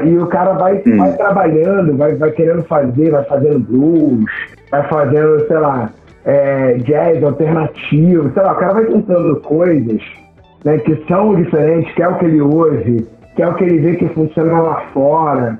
E 0.03 0.17
o 0.17 0.25
cara 0.25 0.53
vai, 0.53 0.81
hum. 0.87 0.97
vai 0.97 1.13
trabalhando, 1.13 1.95
vai, 1.95 2.15
vai 2.15 2.31
querendo 2.31 2.63
fazer, 2.63 3.11
vai 3.11 3.23
fazendo 3.25 3.59
blues, 3.59 4.25
vai 4.71 4.81
fazendo, 4.87 5.45
sei 5.45 5.57
lá, 5.57 5.91
é, 6.25 6.73
jazz 6.79 7.23
alternativo, 7.23 8.31
sei 8.33 8.41
lá, 8.41 8.53
o 8.53 8.55
cara 8.55 8.73
vai 8.73 8.85
tentando 8.85 9.35
coisas 9.41 10.01
né, 10.65 10.77
que 10.79 10.95
são 11.07 11.35
diferentes, 11.35 11.93
que 11.93 12.01
é 12.01 12.07
o 12.07 12.17
que 12.17 12.25
ele 12.25 12.41
ouve, 12.41 13.07
que 13.35 13.43
é 13.43 13.47
o 13.47 13.53
que 13.53 13.63
ele 13.63 13.79
vê 13.79 13.95
que 13.97 14.07
funciona 14.09 14.61
lá 14.61 14.81
fora, 14.93 15.59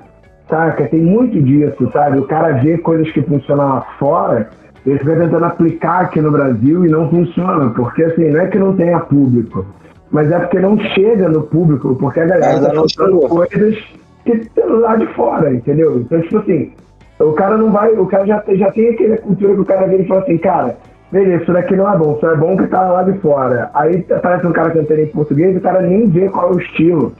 saca? 0.50 0.88
Tem 0.88 1.02
muito 1.02 1.42
disso, 1.42 1.90
sabe? 1.92 2.20
O 2.20 2.28
cara 2.28 2.54
vê 2.54 2.78
coisas 2.78 3.10
que 3.12 3.22
funcionam 3.22 3.70
lá 3.70 3.82
fora 3.98 4.50
ele 4.86 5.00
fica 5.00 5.16
tentando 5.16 5.46
aplicar 5.46 6.02
aqui 6.02 6.22
no 6.22 6.32
Brasil 6.32 6.86
e 6.86 6.90
não 6.90 7.10
funciona, 7.10 7.70
porque 7.70 8.04
assim, 8.04 8.30
não 8.30 8.42
é 8.42 8.48
que 8.48 8.58
não 8.58 8.76
tenha 8.76 9.00
público, 9.00 9.66
mas 10.10 10.32
é 10.32 10.40
porque 10.40 10.60
não 10.60 10.78
chega 10.80 11.30
no 11.30 11.44
público, 11.44 11.96
porque 11.96 12.20
a 12.20 12.26
galera 12.26 12.56
está 12.56 12.74
fazendo 12.74 13.20
coisas 13.28 13.78
que 14.26 14.32
estão 14.32 14.80
lá 14.80 14.96
de 14.96 15.06
fora, 15.14 15.54
entendeu? 15.54 16.00
Então, 16.00 16.22
tipo 16.22 16.38
assim, 16.40 16.72
o 17.20 17.34
cara 17.34 17.58
não 17.58 17.72
vai, 17.72 17.92
o 17.94 18.06
cara 18.08 18.26
já, 18.26 18.44
já 18.50 18.72
tem 18.72 18.90
aquela 18.90 19.18
cultura 19.18 19.54
que 19.54 19.62
o 19.62 19.66
cara 19.66 19.88
vem 19.88 20.02
e 20.02 20.08
fala 20.08 20.22
assim, 20.22 20.38
cara, 20.38 20.76
beleza, 21.12 21.44
isso 21.44 21.54
daqui 21.54 21.76
não 21.76 21.92
é 21.92 21.98
bom, 21.98 22.18
só 22.20 22.32
é 22.32 22.36
bom 22.36 22.58
que 22.58 22.68
tá 22.68 22.82
lá 22.82 23.04
de 23.04 23.18
fora. 23.20 23.70
Aí 23.74 24.06
aparece 24.10 24.48
um 24.48 24.52
cara 24.52 24.72
cantando 24.72 25.02
em 25.02 25.08
português 25.08 25.56
e 25.56 25.58
o 25.60 25.62
cara 25.62 25.82
nem 25.82 26.08
vê 26.08 26.28
qual 26.30 26.52
é 26.52 26.56
o 26.56 26.60
estilo, 26.60 27.14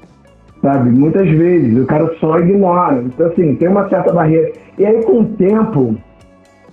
sabe? 0.62 0.90
Muitas 0.90 1.30
vezes, 1.30 1.78
o 1.78 1.86
cara 1.86 2.12
só 2.20 2.40
ignora. 2.40 3.02
Então, 3.04 3.28
assim, 3.28 3.56
tem 3.56 3.70
uma 3.70 3.88
certa 3.90 4.12
barreira. 4.12 4.52
E 4.78 4.86
aí, 4.86 5.04
com 5.04 5.22
o 5.22 5.26
tempo, 5.26 5.96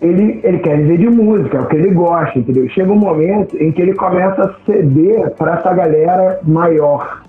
ele, 0.01 0.41
ele 0.45 0.59
quer 0.59 0.77
viver 0.79 0.99
de 0.99 1.09
música, 1.09 1.59
é 1.59 1.61
o 1.61 1.67
que 1.67 1.77
ele 1.77 1.91
gosta, 1.91 2.39
entendeu? 2.39 2.69
Chega 2.69 2.93
um 2.93 2.99
momento 2.99 3.57
em 3.57 3.73
que 3.73 3.83
ele 3.83 3.95
começa 3.95 4.43
a 4.45 4.55
ceder 4.65 5.31
para 5.33 5.59
essa 5.59 5.73
galera 5.75 6.41
maior. 6.45 7.23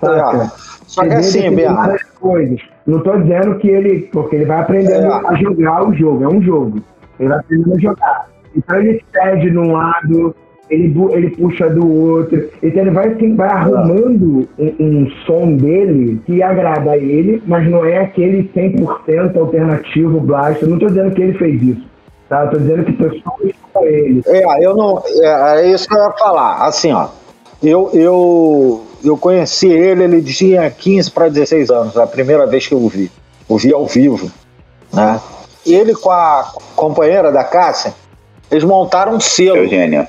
Saca? 0.00 0.44
É. 0.44 0.50
Só 0.86 1.02
que 1.02 1.14
assim, 1.14 1.54
várias 1.54 2.02
coisas. 2.20 2.60
Não 2.86 2.98
estou 2.98 3.20
dizendo 3.20 3.56
que 3.58 3.68
ele. 3.68 4.08
Porque 4.12 4.36
ele 4.36 4.46
vai 4.46 4.60
aprendendo 4.60 5.06
é. 5.06 5.26
a 5.26 5.34
jogar 5.34 5.88
o 5.88 5.94
jogo, 5.94 6.24
é 6.24 6.28
um 6.28 6.42
jogo. 6.42 6.80
Ele 7.20 7.28
vai 7.28 7.38
aprendendo 7.38 7.74
a 7.74 7.78
jogar. 7.78 8.28
Então 8.56 8.78
ele 8.78 9.02
cede 9.12 9.50
num 9.50 9.72
lado, 9.72 10.34
ele, 10.72 10.94
ele 11.12 11.30
puxa 11.36 11.68
do 11.68 11.86
outro. 11.86 12.48
Então 12.62 12.82
ele 12.82 12.90
vai, 12.90 13.08
assim, 13.08 13.36
vai 13.36 13.48
arrumando 13.48 14.48
um, 14.58 14.74
um, 14.80 15.10
som 15.26 15.54
dele 15.54 16.20
que 16.24 16.42
agrada 16.42 16.92
a 16.92 16.96
ele, 16.96 17.42
mas 17.46 17.68
não 17.70 17.84
é 17.84 17.98
aquele 17.98 18.50
100% 18.56 19.36
alternativo 19.36 20.18
blast. 20.20 20.62
Eu 20.62 20.68
não 20.68 20.76
estou 20.76 20.88
dizendo 20.88 21.14
que 21.14 21.22
ele 21.22 21.34
fez 21.34 21.62
isso. 21.62 21.82
Tá? 22.28 22.46
Estou 22.46 22.60
dizendo 22.60 22.84
que 22.84 22.92
pessoas 22.92 23.52
com 23.72 23.84
ele. 23.84 24.22
É, 24.26 24.64
eu 24.66 24.74
não. 24.74 25.02
É, 25.20 25.60
é 25.60 25.70
isso 25.70 25.86
que 25.86 25.94
eu 25.94 26.02
ia 26.02 26.12
falar. 26.12 26.66
Assim, 26.66 26.90
ó. 26.92 27.08
Eu, 27.62 27.90
eu, 27.92 28.82
eu 29.04 29.16
conheci 29.16 29.68
ele, 29.68 30.04
ele 30.04 30.22
tinha 30.22 30.68
15 30.68 31.10
para 31.12 31.28
16 31.28 31.70
anos, 31.70 31.96
a 31.96 32.06
primeira 32.08 32.44
vez 32.46 32.66
que 32.66 32.74
eu 32.74 32.78
o 32.78 32.88
vi. 32.88 33.10
O 33.48 33.56
vi 33.56 33.72
ao 33.72 33.86
vivo. 33.86 34.32
Né? 34.92 35.20
Ele 35.64 35.94
com 35.94 36.10
a 36.10 36.50
companheira 36.74 37.30
da 37.30 37.44
Cássia, 37.44 37.94
eles 38.50 38.64
montaram 38.64 39.14
um 39.14 39.20
selo. 39.20 39.58
Eugênia 39.58 40.08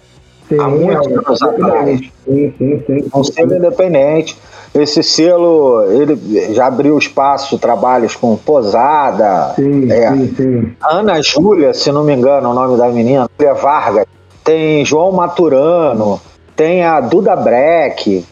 Sim, 0.54 0.60
há 0.60 0.68
muitos 0.68 1.08
é 1.08 1.14
anos 1.14 1.42
atrás. 1.42 2.00
Sim, 2.26 2.54
sim, 2.58 2.84
sim. 2.86 3.10
Um 3.14 3.24
selo 3.24 3.56
independente. 3.56 4.38
Esse 4.74 5.04
selo 5.04 5.84
ele 5.92 6.54
já 6.54 6.68
abriu 6.68 6.98
espaço 6.98 7.60
trabalhos 7.60 8.16
com 8.16 8.36
Posada. 8.36 9.54
Sim, 9.56 9.92
é, 9.92 10.12
sim, 10.12 10.34
sim. 10.36 10.74
Ana 10.82 11.22
Júlia, 11.22 11.74
se 11.74 11.92
não 11.92 12.04
me 12.04 12.14
engano, 12.14 12.50
o 12.50 12.54
nome 12.54 12.78
da 12.78 12.88
menina, 12.90 13.30
Júlia 13.38 13.54
Vargas. 13.54 14.06
Tem 14.44 14.84
João 14.84 15.12
Maturano, 15.12 16.20
tem 16.56 16.84
a 16.84 17.00
Duda 17.00 17.36
Breck. 17.36 18.26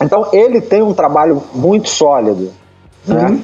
Então 0.00 0.26
ele 0.32 0.60
tem 0.60 0.82
um 0.82 0.92
trabalho 0.92 1.42
muito 1.54 1.88
sólido, 1.88 2.50
né? 3.06 3.26
Uhum. 3.28 3.42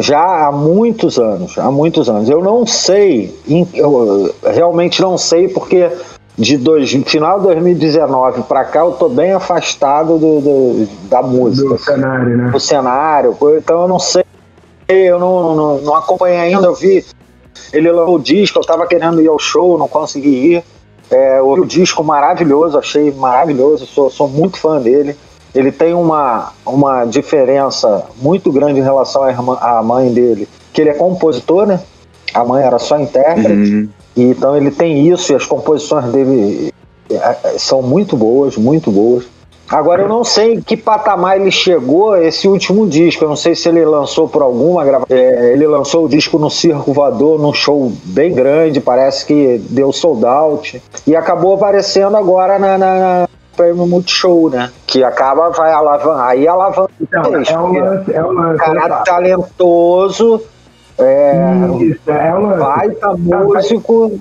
Já 0.00 0.48
há 0.48 0.50
muitos 0.50 1.20
anos, 1.20 1.56
há 1.56 1.70
muitos 1.70 2.08
anos. 2.08 2.28
Eu 2.28 2.42
não 2.42 2.66
sei, 2.66 3.32
eu 3.74 4.34
realmente 4.42 5.00
não 5.00 5.16
sei 5.16 5.46
porque 5.46 5.88
de 6.36 6.56
dois, 6.56 6.90
final 6.90 7.38
de 7.38 7.46
2019 7.46 8.42
para 8.42 8.64
cá, 8.64 8.80
eu 8.80 8.92
tô 8.92 9.08
bem 9.08 9.32
afastado 9.32 10.18
do, 10.18 10.40
do, 10.40 10.88
da 11.08 11.22
música. 11.22 11.68
Do 11.68 11.78
cenário, 11.78 12.36
né? 12.36 12.50
Do 12.50 12.60
cenário. 12.60 13.36
Então 13.56 13.82
eu 13.82 13.88
não 13.88 14.00
sei, 14.00 14.24
eu 14.88 15.18
não, 15.18 15.54
não, 15.54 15.78
não 15.78 15.94
acompanhei 15.94 16.38
ainda, 16.38 16.66
eu 16.66 16.74
vi. 16.74 17.04
Ele 17.72 17.90
lançou 17.90 18.16
o 18.16 18.20
disco, 18.20 18.58
eu 18.58 18.64
tava 18.64 18.86
querendo 18.86 19.20
ir 19.20 19.28
ao 19.28 19.38
show, 19.38 19.78
não 19.78 19.88
consegui 19.88 20.54
ir. 20.54 20.64
É, 21.10 21.40
o 21.40 21.64
disco 21.64 22.02
maravilhoso, 22.02 22.78
achei 22.78 23.12
maravilhoso, 23.12 23.86
sou, 23.86 24.10
sou 24.10 24.28
muito 24.28 24.58
fã 24.58 24.80
dele. 24.80 25.16
Ele 25.54 25.70
tem 25.70 25.94
uma, 25.94 26.52
uma 26.66 27.04
diferença 27.04 28.06
muito 28.16 28.50
grande 28.50 28.80
em 28.80 28.82
relação 28.82 29.22
à, 29.22 29.30
irmã, 29.30 29.56
à 29.60 29.80
mãe 29.82 30.12
dele, 30.12 30.48
que 30.72 30.80
ele 30.80 30.90
é 30.90 30.94
compositor, 30.94 31.64
né? 31.64 31.80
A 32.32 32.44
mãe 32.44 32.64
era 32.64 32.80
só 32.80 32.98
intérprete. 32.98 33.72
Uhum. 33.72 33.88
Então 34.16 34.56
ele 34.56 34.70
tem 34.70 35.08
isso 35.08 35.32
e 35.32 35.34
as 35.34 35.44
composições 35.44 36.06
dele 36.06 36.72
é, 37.10 37.14
é, 37.16 37.58
são 37.58 37.82
muito 37.82 38.16
boas, 38.16 38.56
muito 38.56 38.90
boas. 38.90 39.24
Agora 39.68 40.02
eu 40.02 40.08
não 40.08 40.22
sei 40.22 40.54
em 40.54 40.60
que 40.60 40.76
patamar 40.76 41.40
ele 41.40 41.50
chegou 41.50 42.16
esse 42.16 42.46
último 42.46 42.86
disco. 42.86 43.24
Eu 43.24 43.28
não 43.28 43.36
sei 43.36 43.54
se 43.54 43.68
ele 43.68 43.84
lançou 43.84 44.28
por 44.28 44.42
alguma 44.42 44.84
gravação. 44.84 45.16
É, 45.16 45.52
ele 45.52 45.66
lançou 45.66 46.04
o 46.04 46.08
disco 46.08 46.38
no 46.38 46.50
Circo 46.50 46.92
Voador, 46.92 47.40
num 47.40 47.52
show 47.52 47.90
bem 48.04 48.32
grande, 48.32 48.80
parece 48.80 49.24
que 49.24 49.58
deu 49.70 49.92
sold 49.92 50.24
out. 50.24 50.82
E 51.06 51.16
acabou 51.16 51.54
aparecendo 51.54 52.16
agora 52.16 52.58
na, 52.58 52.76
na, 52.76 52.94
na 52.94 53.28
Prêmio 53.56 53.86
Multishow, 53.86 54.50
né? 54.50 54.70
Que 54.86 55.02
acaba, 55.02 55.48
vai 55.50 55.72
alavancar. 55.72 56.28
Aí 56.28 56.46
alavanca. 56.46 56.92
Então, 57.00 57.22
é 57.22 57.58
um 57.58 57.72
lance, 57.72 58.12
é 58.12 58.24
um 58.24 58.32
lance. 58.32 58.58
Cara 58.58 58.88
talentoso 59.02 60.42
é, 60.98 61.82
Isso, 61.82 62.10
é 62.10 62.34
uma, 62.34 62.56
baita 62.56 63.16
músico. 63.16 64.12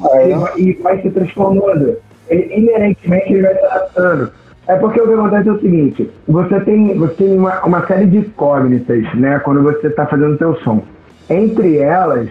E, 0.58 0.62
e 0.62 0.74
vai 0.82 1.02
se 1.02 1.10
transformando. 1.10 1.98
Ele, 2.30 2.54
inerentemente 2.56 3.34
ele 3.34 3.42
vai 3.44 3.56
se 3.56 3.66
adaptando. 3.66 4.32
É 4.68 4.76
porque 4.76 5.02
o 5.02 5.08
que 5.08 5.14
acontece 5.14 5.50
é 5.50 5.52
o 5.52 5.60
seguinte: 5.60 6.10
você 6.28 6.60
tem, 6.62 6.98
você 6.98 7.14
tem 7.16 7.38
uma, 7.38 7.64
uma 7.64 7.86
série 7.86 8.06
de 8.06 8.18
incógnitas, 8.20 9.04
né? 9.16 9.40
Quando 9.40 9.62
você 9.62 9.88
está 9.88 10.06
fazendo 10.06 10.36
o 10.36 10.38
seu 10.38 10.56
som. 10.62 10.82
Entre 11.30 11.78
elas, 11.78 12.30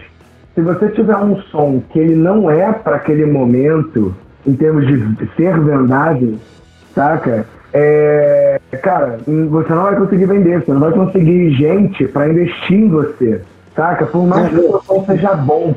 se 0.55 0.61
você 0.61 0.89
tiver 0.89 1.17
um 1.17 1.37
som 1.43 1.83
que 1.91 1.99
ele 1.99 2.15
não 2.15 2.51
é 2.51 2.73
para 2.73 2.97
aquele 2.97 3.27
momento, 3.27 4.15
em 4.47 4.55
termos 4.55 4.87
de 4.87 5.31
ser 5.37 5.59
vendável, 5.61 6.35
saca? 6.95 7.47
É, 7.75 8.61
cara, 8.83 9.19
você 9.27 9.73
não 9.73 9.83
vai 9.85 9.97
conseguir 9.97 10.27
vender, 10.27 10.63
você 10.63 10.73
não 10.73 10.81
vai 10.81 10.93
conseguir 10.93 11.53
gente 11.53 12.07
para 12.07 12.29
investir 12.29 12.79
em 12.79 12.89
você. 12.89 13.41
Saca? 13.75 14.07
Por 14.07 14.27
mais 14.27 14.49
que 14.49 14.57
o 14.57 14.83
som 14.83 15.05
seja 15.07 15.35
bom, 15.35 15.75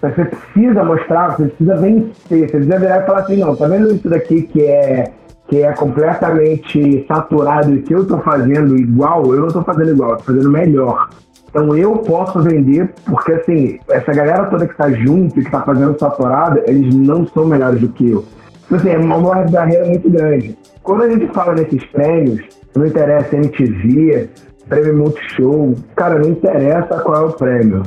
você 0.00 0.24
precisa 0.24 0.82
mostrar, 0.82 1.36
você 1.36 1.46
precisa 1.46 1.76
vencer, 1.76 2.12
você 2.28 2.46
precisa 2.46 2.78
virar 2.78 3.02
e 3.02 3.06
falar 3.06 3.18
assim, 3.20 3.36
não, 3.36 3.54
tá 3.54 3.68
vendo 3.68 3.94
isso 3.94 4.08
daqui 4.08 4.42
que 4.42 4.62
é, 4.62 5.12
que 5.48 5.62
é 5.62 5.72
completamente 5.72 7.04
saturado 7.06 7.74
e 7.74 7.82
que 7.82 7.94
eu 7.94 8.06
tô 8.06 8.18
fazendo 8.18 8.76
igual, 8.76 9.34
eu 9.34 9.42
não 9.42 9.48
tô 9.48 9.62
fazendo 9.62 9.90
igual, 9.90 10.12
eu 10.12 10.16
tô 10.16 10.24
fazendo 10.24 10.50
melhor. 10.50 11.10
Então 11.50 11.76
eu 11.76 11.98
posso 11.98 12.40
vender, 12.40 12.94
porque 13.04 13.32
assim, 13.32 13.78
essa 13.90 14.12
galera 14.12 14.46
toda 14.46 14.66
que 14.66 14.76
tá 14.76 14.90
junto 14.90 15.38
e 15.38 15.44
que 15.44 15.50
tá 15.50 15.62
fazendo 15.62 15.98
saturado, 15.98 16.60
eles 16.66 16.94
não 16.94 17.26
são 17.26 17.44
melhores 17.44 17.80
do 17.80 17.88
que 17.88 18.10
eu. 18.10 18.24
Então 18.66 18.78
assim, 18.78 18.90
é 18.90 18.98
uma 18.98 19.44
barreira 19.46 19.84
muito 19.86 20.08
grande. 20.08 20.56
Quando 20.82 21.02
a 21.02 21.10
gente 21.10 21.26
fala 21.34 21.54
nesses 21.54 21.84
prêmios, 21.86 22.40
não 22.74 22.86
interessa 22.86 23.36
MTV, 23.36 24.30
prêmio 24.70 24.96
Multishow. 24.96 25.74
Cara, 25.96 26.18
não 26.18 26.30
interessa 26.30 27.00
qual 27.00 27.16
é 27.16 27.26
o 27.26 27.32
prêmio, 27.32 27.82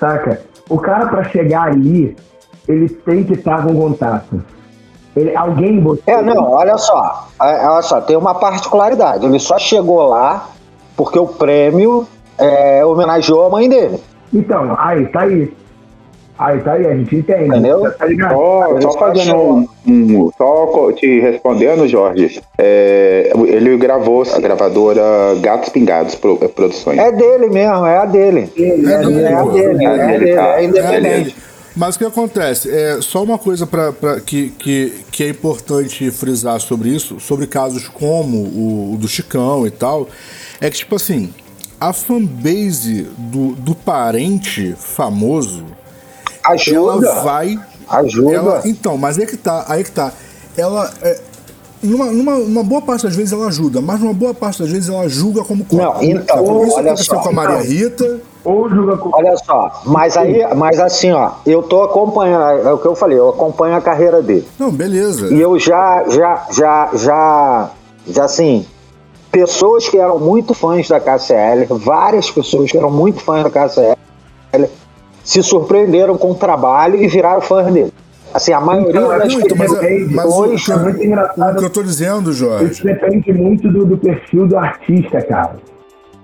saca? 0.00 0.40
O 0.68 0.78
cara, 0.78 1.06
para 1.06 1.24
chegar 1.24 1.68
ali, 1.68 2.16
ele 2.66 2.88
tem 2.88 3.22
que 3.22 3.34
estar 3.34 3.62
com 3.62 3.76
contato. 3.76 4.42
Ele, 5.14 5.36
alguém 5.36 5.78
botou... 5.78 6.02
É, 6.06 6.20
não, 6.20 6.50
olha 6.50 6.76
só. 6.76 7.28
É, 7.40 7.68
olha 7.68 7.82
só, 7.82 8.00
tem 8.00 8.16
uma 8.16 8.34
particularidade. 8.34 9.24
Ele 9.24 9.38
só 9.38 9.58
chegou 9.58 10.08
lá 10.08 10.48
porque 10.96 11.18
o 11.18 11.26
prêmio 11.26 12.08
é, 12.38 12.84
homenageou 12.84 13.46
a 13.46 13.50
mãe 13.50 13.68
dele. 13.68 14.02
Então, 14.32 14.74
aí, 14.78 15.06
tá 15.06 15.20
aí. 15.20 15.54
Aí 16.36 16.58
tá 16.60 16.72
aí, 16.72 16.86
a 16.86 16.96
gente 16.96 17.14
entende. 17.14 17.48
Entendeu? 17.48 17.82
Tá 17.92 18.06
só, 18.30 18.80
só 18.80 18.92
fazendo 18.98 19.36
um, 19.36 19.68
um, 19.86 20.30
Só 20.36 20.92
te 20.92 21.20
respondendo, 21.20 21.86
Jorge. 21.86 22.40
É, 22.58 23.32
ele 23.46 23.76
gravou 23.76 24.22
a 24.22 24.40
gravadora 24.40 25.02
Gatos 25.40 25.68
Pingados 25.68 26.18
é, 26.40 26.48
Produções. 26.48 26.98
É 26.98 27.12
dele 27.12 27.48
mesmo, 27.48 27.86
é 27.86 27.98
a 27.98 28.04
dele. 28.04 28.52
É, 28.56 28.62
é, 28.62 28.68
é, 28.68 28.74
dele, 28.74 29.22
é 29.22 29.34
a 29.34 29.44
dele, 29.44 29.84
é, 29.84 29.88
é 29.88 30.06
dele, 30.06 30.34
tá. 30.34 30.60
é 30.60 30.64
independente. 30.64 31.36
Mas 31.76 31.96
o 31.96 31.98
que 31.98 32.04
acontece? 32.04 32.70
É 32.70 33.00
só 33.00 33.22
uma 33.22 33.38
coisa 33.38 33.66
pra, 33.66 33.92
pra, 33.92 34.20
que, 34.20 34.50
que, 34.50 34.92
que 35.10 35.24
é 35.24 35.28
importante 35.28 36.08
frisar 36.10 36.60
sobre 36.60 36.88
isso, 36.88 37.18
sobre 37.18 37.46
casos 37.46 37.88
como 37.88 38.38
o, 38.38 38.94
o 38.94 38.96
do 38.96 39.08
Chicão 39.08 39.66
e 39.66 39.70
tal, 39.70 40.08
é 40.60 40.70
que, 40.70 40.78
tipo 40.78 40.94
assim, 40.94 41.32
a 41.80 41.92
fanbase 41.92 43.08
do, 43.18 43.54
do 43.56 43.74
parente 43.74 44.74
famoso 44.78 45.64
Ajuda. 46.44 47.06
Ela 47.06 47.22
vai. 47.22 47.58
Ajuda. 47.88 48.34
Ela, 48.34 48.62
então, 48.64 48.96
mas 48.96 49.18
aí 49.18 49.26
que 49.26 49.36
tá, 49.36 49.64
aí 49.68 49.84
que 49.84 49.90
tá. 49.90 50.12
Ela. 50.56 50.90
É, 51.02 51.20
numa, 51.82 52.06
numa, 52.06 52.38
numa, 52.38 52.62
boa 52.62 52.80
parte 52.80 53.04
das 53.04 53.14
vezes 53.14 53.32
ela 53.32 53.46
ajuda, 53.46 53.80
mas 53.80 54.00
numa 54.00 54.14
boa 54.14 54.32
parte 54.32 54.62
das 54.62 54.70
vezes 54.70 54.88
ela 54.88 55.08
julga 55.08 55.44
como 55.44 55.66
Não, 55.70 56.02
então, 56.02 56.64
Isso 56.64 56.76
olha 56.76 56.86
aconteceu 56.92 57.14
só. 57.16 57.22
com 57.22 57.28
a 57.28 57.32
Maria 57.32 57.60
Rita. 57.60 58.20
Ou 58.42 58.68
julga 58.68 58.96
como... 58.96 59.14
Olha 59.16 59.36
só, 59.36 59.82
mas 59.86 60.16
aí, 60.16 60.42
mas 60.54 60.78
assim, 60.80 61.12
ó, 61.12 61.32
eu 61.46 61.62
tô 61.62 61.82
acompanhando, 61.82 62.66
é 62.66 62.72
o 62.72 62.78
que 62.78 62.86
eu 62.86 62.94
falei, 62.94 63.18
eu 63.18 63.30
acompanho 63.30 63.76
a 63.76 63.80
carreira 63.80 64.22
dele. 64.22 64.46
Não, 64.58 64.70
beleza. 64.70 65.32
E 65.32 65.40
eu 65.40 65.58
já, 65.58 66.04
já, 66.08 66.46
já, 66.50 66.90
já, 66.94 67.70
já 68.06 68.24
assim, 68.24 68.66
pessoas 69.30 69.88
que 69.88 69.98
eram 69.98 70.18
muito 70.18 70.54
fãs 70.54 70.88
da 70.88 71.00
KCL, 71.00 71.66
várias 71.78 72.30
pessoas 72.30 72.70
que 72.70 72.76
eram 72.76 72.90
muito 72.90 73.20
fãs 73.20 73.44
da 73.44 73.50
KCL, 73.50 74.68
se 75.24 75.42
surpreenderam 75.42 76.16
com 76.16 76.30
o 76.30 76.34
trabalho 76.34 77.02
e 77.02 77.08
viraram 77.08 77.40
fãs 77.40 77.72
dele. 77.72 77.92
Assim, 78.32 78.52
a 78.52 78.60
maioria 78.60 78.90
então, 78.90 79.08
das 79.08 79.32
muito, 79.32 79.56
mas, 79.56 79.70
mas 79.70 80.26
o, 80.26 80.56
que, 80.56 80.72
é 80.72 80.76
muito 80.76 81.04
engraçado, 81.04 81.54
o 81.54 81.58
que 81.58 81.64
eu 81.64 81.70
tô 81.70 81.82
dizendo, 81.82 82.32
Jorge. 82.32 82.72
Isso 82.72 82.84
depende 82.84 83.32
muito 83.32 83.70
do, 83.72 83.86
do 83.86 83.96
perfil 83.96 84.46
do 84.46 84.58
artista, 84.58 85.22
cara. 85.22 85.56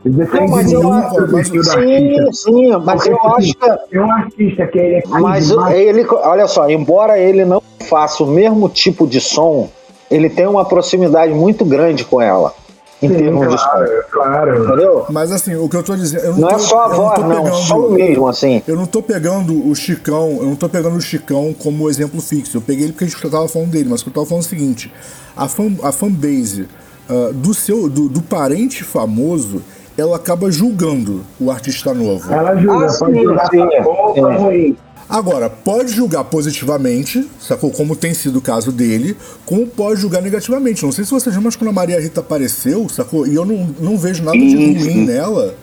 Não, 0.05 0.49
mas 0.49 0.73
eu 0.73 0.93
acho 0.93 1.53
que 1.53 1.63
sim, 1.63 2.33
sim, 2.33 2.71
mas 2.85 3.05
Porque, 3.05 3.11
eu 3.11 3.35
acho 3.35 3.55
que 3.55 3.97
é 3.97 4.01
um 4.01 4.11
artista 4.11 4.67
que 4.67 4.79
ele 4.79 4.95
é 4.97 5.03
Mas 5.07 5.51
ele, 5.51 6.07
olha 6.11 6.47
só, 6.47 6.69
embora 6.71 7.19
ele 7.19 7.45
não 7.45 7.63
faça 7.89 8.25
o 8.25 8.27
mesmo 8.27 8.69
tipo 8.69 9.07
de 9.07 9.21
som, 9.21 9.69
ele 10.11 10.31
tem 10.31 10.47
uma 10.47 10.65
proximidade 10.65 11.35
muito 11.35 11.67
grande 11.67 12.05
com 12.05 12.21
ela 12.21 12.55
em 13.03 13.09
Sim, 13.09 13.15
termos 13.17 13.63
claro, 13.63 13.87
de 13.87 14.03
Claro. 14.11 14.65
Entendeu? 14.65 15.07
Mas 15.11 15.33
assim, 15.33 15.57
o 15.57 15.69
que 15.69 15.77
eu 15.77 15.83
tô 15.83 15.97
dizendo. 15.97 16.25
Eu 16.25 16.33
não, 16.33 16.41
não 16.41 16.49
tô, 16.49 16.55
é 16.55 16.59
só 16.59 16.85
a 16.85 16.89
voz, 16.89 17.21
não, 17.21 17.29
pegando, 17.29 17.55
só 17.57 17.79
o 17.79 17.93
mesmo, 17.93 18.29
assim. 18.29 18.63
Eu 18.67 18.77
não 18.77 18.87
tô 18.87 19.03
pegando 19.03 19.69
o 19.69 19.75
Chicão, 19.75 20.39
eu 20.41 20.47
não 20.47 20.57
tô 20.57 20.69
pegando 20.69 20.97
o 20.97 21.01
Chicão 21.01 21.55
como 21.59 21.89
exemplo 21.89 22.21
fixo. 22.21 22.59
Eu 22.59 22.61
peguei 22.61 22.85
ele 22.85 22.93
porque 22.93 23.05
a 23.05 23.09
gente 23.09 23.31
tava 23.31 23.49
falando 23.49 23.71
dele, 23.71 23.89
mas 23.89 24.05
eu 24.07 24.13
tava 24.13 24.27
falando 24.27 24.45
o 24.45 24.47
seguinte: 24.47 24.93
a, 25.37 25.49
fan, 25.49 25.73
a 25.83 25.93
fanbase 25.93 26.69
uh, 27.09 27.33
do 27.33 27.55
seu 27.55 27.89
do, 27.89 28.09
do 28.09 28.21
parente 28.21 28.85
famoso 28.85 29.63
ela 30.01 30.17
acaba 30.17 30.51
julgando 30.51 31.21
o 31.39 31.51
artista 31.51 31.93
novo. 31.93 32.33
Ela 32.33 32.57
julga, 32.57 32.87
ah, 32.87 32.99
pode 32.99 33.13
sim, 33.13 33.23
julgar 33.23 33.51
sim, 33.51 33.83
bom 33.83 34.15
é. 34.17 34.37
ruim. 34.37 34.77
Agora, 35.11 35.51
pode 35.51 35.93
julgar 35.93 36.23
positivamente, 36.23 37.29
sacou? 37.41 37.73
Como 37.73 37.97
tem 37.97 38.15
sido 38.15 38.39
o 38.39 38.41
caso 38.41 38.71
dele, 38.71 39.17
como 39.45 39.67
pode 39.67 40.01
julgar 40.01 40.23
negativamente. 40.23 40.85
Não 40.85 40.93
sei 40.93 41.05
se 41.05 41.11
você 41.11 41.33
já, 41.33 41.41
mas 41.41 41.57
quando 41.57 41.71
a 41.71 41.73
Maria 41.73 42.01
Rita 42.01 42.21
apareceu, 42.21 42.89
sacou? 42.89 43.27
E 43.27 43.35
eu 43.35 43.45
não, 43.45 43.75
não 43.81 43.99
vejo 43.99 44.23
nada 44.23 44.39
de 44.39 44.55
ruim 44.55 45.05
nela. 45.05 45.57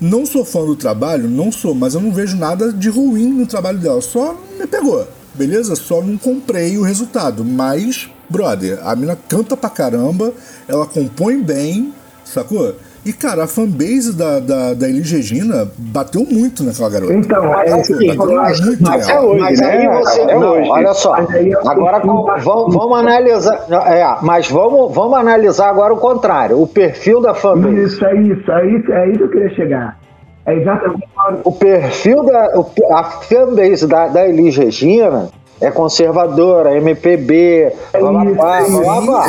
Não 0.00 0.24
sou 0.24 0.42
fã 0.42 0.64
do 0.64 0.74
trabalho, 0.74 1.28
não 1.28 1.52
sou, 1.52 1.74
mas 1.74 1.94
eu 1.94 2.00
não 2.00 2.12
vejo 2.12 2.34
nada 2.38 2.72
de 2.72 2.88
ruim 2.88 3.28
no 3.28 3.46
trabalho 3.46 3.78
dela. 3.78 4.00
Só 4.00 4.40
me 4.58 4.66
pegou, 4.66 5.06
beleza? 5.34 5.76
Só 5.76 6.00
não 6.00 6.16
comprei 6.16 6.78
o 6.78 6.82
resultado. 6.82 7.44
Mas, 7.44 8.08
brother, 8.30 8.80
a 8.82 8.96
mina 8.96 9.18
canta 9.28 9.54
pra 9.54 9.68
caramba, 9.68 10.32
ela 10.66 10.86
compõe 10.86 11.42
bem, 11.42 11.92
sacou? 12.24 12.74
E, 13.04 13.12
cara, 13.12 13.44
a 13.44 13.46
fanbase 13.46 14.16
da, 14.16 14.40
da, 14.40 14.72
da 14.72 14.88
Elis 14.88 15.10
Regina 15.10 15.68
bateu 15.76 16.24
muito 16.24 16.64
naquela 16.64 16.88
garota. 16.88 17.12
Então, 17.12 17.44
é 17.60 17.72
assim, 17.72 18.16
bateu 18.16 18.64
muito 18.64 18.82
mas, 18.82 19.08
é 19.08 19.20
hoje, 19.20 19.40
mas 19.40 19.60
aí 19.60 19.78
né? 19.78 20.00
você. 20.00 20.20
É 20.22 20.38
não, 20.38 20.52
hoje. 20.52 20.70
olha 20.70 20.94
só. 20.94 21.14
Agora 21.14 21.98
vamos, 21.98 22.74
vamos 22.74 22.98
analisar. 22.98 23.66
É, 23.86 24.16
mas 24.22 24.48
vamos, 24.50 24.94
vamos 24.94 25.18
analisar 25.18 25.68
agora 25.68 25.92
o 25.92 25.98
contrário. 25.98 26.60
O 26.60 26.66
perfil 26.66 27.20
da 27.20 27.34
fanbase. 27.34 27.82
Isso, 27.82 28.06
é 28.06 28.16
isso. 28.22 28.50
É 28.50 28.66
isso, 28.70 28.92
é 28.92 29.08
isso 29.08 29.18
que 29.18 29.24
eu 29.24 29.30
queria 29.30 29.50
chegar. 29.50 29.98
É 30.46 30.54
exatamente. 30.54 31.04
O 31.44 31.52
perfil 31.52 32.24
da. 32.24 32.54
A 32.92 33.04
fanbase 33.04 33.86
da, 33.86 34.08
da 34.08 34.26
Elis 34.26 34.56
Regina 34.56 35.28
é 35.64 35.70
conservadora, 35.70 36.76
MPB, 36.76 37.72
é 37.92 37.98
blá 37.98 38.10
blá 38.10 38.60
blá 38.62 39.00
blá. 39.00 39.26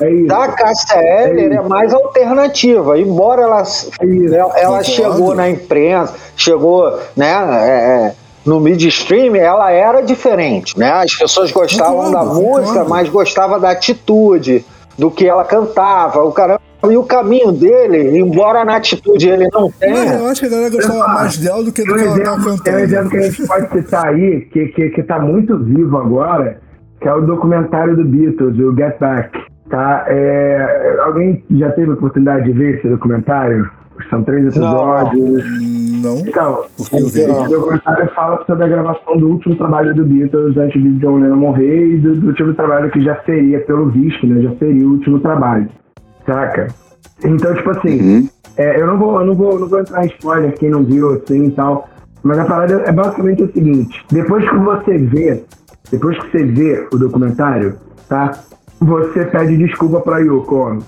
É 0.00 0.24
da 0.26 0.48
KCL 0.48 1.40
é, 1.40 1.54
é 1.56 1.62
mais 1.62 1.92
alternativa, 1.92 2.98
embora 2.98 3.42
ela, 3.42 3.62
é 3.62 4.34
ela, 4.34 4.58
ela 4.58 4.82
chegou 4.82 5.34
na 5.34 5.48
imprensa, 5.48 6.14
chegou, 6.36 6.98
né? 7.16 7.32
É, 7.32 7.70
é, 7.70 8.14
no 8.44 8.60
midstream, 8.60 9.34
ela 9.34 9.70
era 9.72 10.02
diferente, 10.02 10.78
né? 10.78 10.90
As 10.90 11.14
pessoas 11.14 11.50
gostavam 11.50 12.10
da 12.10 12.22
música, 12.24 12.84
mas 12.84 13.08
gostavam 13.08 13.58
da 13.58 13.70
atitude, 13.70 14.64
do 14.96 15.10
que 15.10 15.26
ela 15.26 15.44
cantava, 15.44 16.22
o 16.22 16.32
cara 16.32 16.60
e 16.84 16.96
o 16.96 17.02
caminho 17.04 17.52
dele, 17.52 18.18
embora 18.18 18.64
na 18.64 18.76
atitude 18.76 19.28
ele 19.28 19.48
não 19.52 19.70
tenha. 19.70 20.14
eu 20.14 20.26
acho 20.26 20.40
que 20.40 20.46
a 20.46 20.50
galera 20.50 20.70
gostava 20.70 21.08
mais 21.14 21.38
dela 21.38 21.64
do 21.64 21.72
que 21.72 21.82
do 21.84 21.94
que 21.94 22.00
ela 22.00 22.20
tava 22.22 22.36
cantando. 22.36 22.62
Tem 22.62 22.74
um 22.74 22.78
exemplo 22.78 23.10
que 23.10 23.16
a 23.16 23.22
gente 23.22 23.46
pode 23.46 23.70
citar 23.72 24.06
aí, 24.06 24.40
que, 24.52 24.66
que, 24.68 24.90
que 24.90 25.02
tá 25.02 25.18
muito 25.18 25.58
vivo 25.58 25.96
agora, 25.96 26.60
que 27.00 27.08
é 27.08 27.12
o 27.12 27.22
documentário 27.22 27.96
do 27.96 28.04
Beatles, 28.04 28.58
o 28.58 28.74
Get 28.76 28.98
Back. 28.98 29.38
Tá? 29.68 30.04
É, 30.06 30.98
alguém 31.00 31.42
já 31.50 31.70
teve 31.72 31.90
a 31.90 31.94
oportunidade 31.94 32.44
de 32.44 32.52
ver 32.52 32.78
esse 32.78 32.88
documentário? 32.88 33.68
São 34.10 34.22
três 34.22 34.44
episódios. 34.46 35.44
Não. 36.02 36.18
Então, 36.18 36.64
esse 36.78 37.26
documentário 37.48 38.08
fala 38.14 38.44
sobre 38.46 38.64
a 38.64 38.68
gravação 38.68 39.16
do 39.16 39.30
último 39.30 39.56
trabalho 39.56 39.94
do 39.94 40.04
Beatles 40.04 40.56
antes 40.56 40.80
de 40.80 40.90
John 40.98 41.16
Lennon 41.16 41.36
morrer 41.36 41.94
e 41.94 41.98
do, 41.98 42.14
do 42.14 42.28
último 42.28 42.54
trabalho 42.54 42.90
que 42.90 43.00
já 43.02 43.18
seria, 43.24 43.60
pelo 43.60 43.88
visto, 43.88 44.26
né? 44.26 44.42
Já 44.42 44.54
seria 44.56 44.86
o 44.86 44.92
último 44.92 45.18
trabalho. 45.20 45.68
Saca? 46.26 46.68
Então, 47.24 47.54
tipo 47.54 47.70
assim, 47.70 48.00
uhum. 48.00 48.28
é, 48.56 48.80
eu, 48.80 48.86
não 48.86 48.98
vou, 48.98 49.20
eu 49.20 49.26
não 49.26 49.34
vou, 49.34 49.58
não 49.58 49.68
vou 49.68 49.80
entrar 49.80 50.04
em 50.04 50.08
spoiler, 50.08 50.52
quem 50.54 50.70
não 50.70 50.84
viu 50.84 51.14
assim 51.14 51.44
e 51.46 51.50
tal. 51.52 51.88
Mas 52.22 52.38
a 52.38 52.44
parada 52.44 52.82
é 52.86 52.92
basicamente 52.92 53.42
o 53.42 53.52
seguinte: 53.52 54.04
depois 54.10 54.48
que 54.48 54.56
você 54.56 54.98
vê, 54.98 55.42
depois 55.90 56.18
que 56.18 56.30
você 56.30 56.44
vê 56.44 56.88
o 56.92 56.98
documentário, 56.98 57.76
tá? 58.08 58.32
Você 58.80 59.24
pede 59.26 59.56
desculpa 59.56 60.00
pra 60.00 60.18
Yoko 60.18 60.54
Ono. 60.56 60.82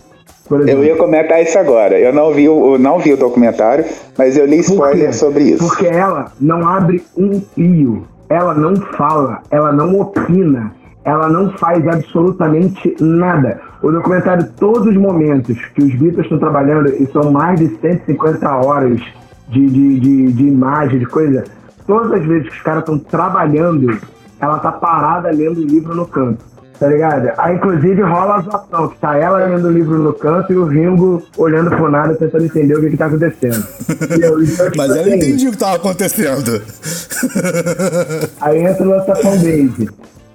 Eu 0.67 0.83
ia 0.83 0.97
comentar 0.97 1.43
isso 1.43 1.59
agora. 1.59 1.99
Eu 1.99 2.13
não 2.13 2.33
vi, 2.33 2.45
eu 2.45 2.79
não 2.79 2.99
vi 2.99 3.13
o 3.13 3.17
documentário, 3.17 3.85
mas 4.17 4.37
eu 4.37 4.47
li 4.47 4.61
spoiler 4.61 5.15
sobre 5.15 5.45
isso. 5.45 5.67
Porque 5.67 5.87
ela 5.87 6.33
não 6.41 6.67
abre 6.67 7.05
um 7.17 7.41
fio, 7.55 8.07
ela 8.31 8.55
não 8.55 8.75
fala, 8.77 9.43
ela 9.51 9.73
não 9.73 10.01
opina, 10.01 10.73
ela 11.05 11.29
não 11.29 11.51
faz 11.59 11.87
absolutamente 11.87 12.97
nada. 13.01 13.61
O 13.83 13.91
documentário, 13.91 14.49
todos 14.59 14.87
os 14.87 14.97
momentos 14.97 15.57
que 15.75 15.83
os 15.83 15.95
Beatles 15.95 16.25
estão 16.25 16.39
trabalhando, 16.39 16.89
e 16.89 17.07
são 17.07 17.31
mais 17.31 17.59
de 17.59 17.69
150 17.81 18.49
horas 18.65 19.01
de, 19.49 19.67
de, 19.67 20.01
de, 20.01 20.33
de 20.33 20.47
imagem, 20.47 20.99
de 20.99 21.07
coisa, 21.07 21.45
todas 21.87 22.13
as 22.13 22.27
vezes 22.27 22.49
que 22.49 22.57
os 22.57 22.63
caras 22.63 22.81
estão 22.81 22.99
trabalhando, 22.99 23.99
ela 24.41 24.59
tá 24.59 24.73
parada 24.73 25.31
lendo 25.31 25.59
o 25.59 25.65
livro 25.65 25.95
no 25.95 26.07
canto 26.07 26.49
tá 26.79 26.87
ligado? 26.87 27.31
Aí, 27.39 27.57
inclusive, 27.57 28.03
rola 28.03 28.37
a 28.37 28.41
zoação, 28.41 28.89
que 28.89 28.99
tá 28.99 29.17
ela 29.17 29.45
lendo 29.45 29.67
o 29.67 29.71
livro 29.71 29.99
no 29.99 30.13
canto 30.13 30.53
e 30.53 30.57
o 30.57 30.65
Ringo 30.65 31.23
olhando 31.37 31.71
pro 31.71 31.91
nada, 31.91 32.15
tentando 32.15 32.45
entender 32.45 32.75
o 32.75 32.81
que 32.81 32.91
que 32.91 32.97
tá 32.97 33.07
acontecendo. 33.07 33.67
Eu, 34.11 34.43
então, 34.43 34.67
tipo, 34.71 34.77
Mas 34.77 34.91
ela 34.91 35.01
assim, 35.01 35.17
entendia 35.17 35.49
o 35.49 35.53
que 35.53 35.59
tava 35.59 35.77
acontecendo. 35.77 36.63
Aí 38.41 38.59
entra 38.65 38.85
o 38.85 38.87
nossa 38.87 39.15
fanbase. 39.17 39.89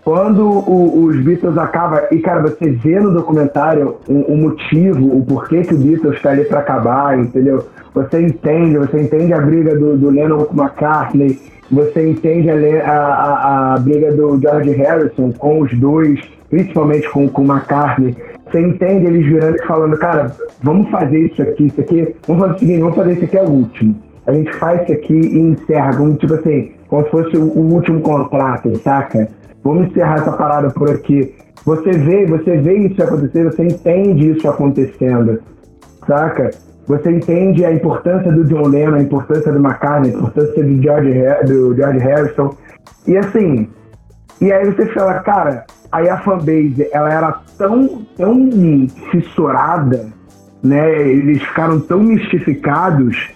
Quando 0.03 0.45
o, 0.45 1.05
os 1.05 1.17
Beatles 1.21 1.57
acabam, 1.57 2.01
e 2.11 2.19
cara, 2.19 2.41
você 2.41 2.71
vê 2.71 2.99
no 2.99 3.13
documentário 3.13 3.95
o, 4.07 4.35
motivo, 4.35 5.17
o 5.17 5.25
porquê 5.25 5.61
que 5.61 5.73
o 5.73 5.77
Beatles 5.77 6.21
tá 6.21 6.31
ali 6.31 6.43
pra 6.43 6.59
acabar, 6.59 7.17
entendeu? 7.17 7.65
Você 7.93 8.21
entende, 8.21 8.77
você 8.77 9.01
entende 9.01 9.33
a 9.33 9.39
briga 9.39 9.73
do, 9.77 9.97
do 9.97 10.09
Lennon 10.09 10.43
com 10.43 10.61
McCartney, 10.61 11.39
você 11.71 12.09
entende 12.09 12.49
a, 12.49 12.91
a, 12.91 13.73
a, 13.75 13.79
briga 13.79 14.11
do 14.11 14.37
George 14.41 14.71
Harrison 14.71 15.31
com 15.31 15.61
os 15.61 15.73
dois, 15.79 16.19
principalmente 16.49 17.09
com, 17.09 17.29
com 17.29 17.43
o 17.43 17.45
McCartney. 17.45 18.13
Você 18.51 18.59
entende 18.59 19.05
eles 19.05 19.25
virando 19.25 19.55
e 19.55 19.65
falando, 19.65 19.97
cara, 19.97 20.35
vamos 20.61 20.89
fazer 20.89 21.17
isso 21.17 21.41
aqui, 21.41 21.67
isso 21.67 21.79
aqui, 21.79 22.13
vamos 22.27 22.41
fazer 22.41 22.55
o 22.55 22.59
seguinte, 22.59 22.79
vamos 22.81 22.95
fazer 22.95 23.13
isso 23.13 23.23
aqui 23.23 23.37
é 23.37 23.43
o 23.43 23.49
último. 23.49 23.95
A 24.27 24.33
gente 24.33 24.53
faz 24.55 24.81
isso 24.83 24.91
aqui 24.91 25.13
e 25.13 25.39
encerra, 25.39 25.95
como 25.95 26.13
tipo 26.15 26.33
assim, 26.33 26.71
como 26.89 27.05
se 27.05 27.09
fosse 27.09 27.37
o 27.37 27.59
último 27.59 28.01
contrato, 28.01 28.75
saca? 28.79 29.29
Vamos 29.63 29.89
encerrar 29.89 30.15
essa 30.15 30.33
parada 30.33 30.69
por 30.71 30.89
aqui. 30.89 31.35
Você 31.65 31.91
vê, 31.91 32.25
você 32.25 32.57
vê 32.57 32.77
isso 32.87 33.01
acontecer, 33.01 33.45
você 33.45 33.63
entende 33.63 34.31
isso 34.31 34.47
acontecendo, 34.49 35.41
saca? 36.05 36.51
você 36.87 37.11
entende 37.11 37.63
a 37.63 37.71
importância 37.71 38.31
do 38.31 38.43
John 38.45 38.67
Lennon, 38.67 38.95
a 38.95 39.01
importância 39.01 39.51
do 39.51 39.59
McCartney, 39.59 40.13
a 40.13 40.17
importância 40.17 40.63
do 40.63 40.81
George, 40.81 41.13
do 41.45 41.75
George 41.75 41.99
Harrison. 41.99 42.55
E 43.07 43.17
assim, 43.17 43.69
e 44.41 44.51
aí 44.51 44.65
você 44.65 44.85
fala, 44.87 45.19
cara, 45.19 45.65
aí 45.91 46.09
a 46.09 46.17
fanbase, 46.19 46.87
ela 46.91 47.11
era 47.11 47.39
tão, 47.57 48.05
tão 48.17 48.49
fissurada, 49.11 50.07
né? 50.61 51.01
Eles 51.01 51.41
ficaram 51.41 51.79
tão 51.79 51.99
mistificados 51.99 53.31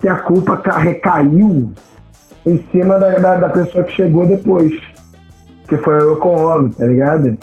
que 0.00 0.08
a 0.08 0.16
culpa 0.16 0.60
recaiu 0.78 1.72
em 2.46 2.64
cima 2.70 2.98
da, 2.98 3.18
da, 3.18 3.36
da 3.36 3.48
pessoa 3.48 3.84
que 3.84 3.92
chegou 3.92 4.26
depois, 4.26 4.72
que 5.68 5.76
foi 5.78 5.98
o 5.98 6.12
Yoko 6.12 6.28
Ono, 6.28 6.70
tá 6.70 6.84
ligado? 6.84 7.36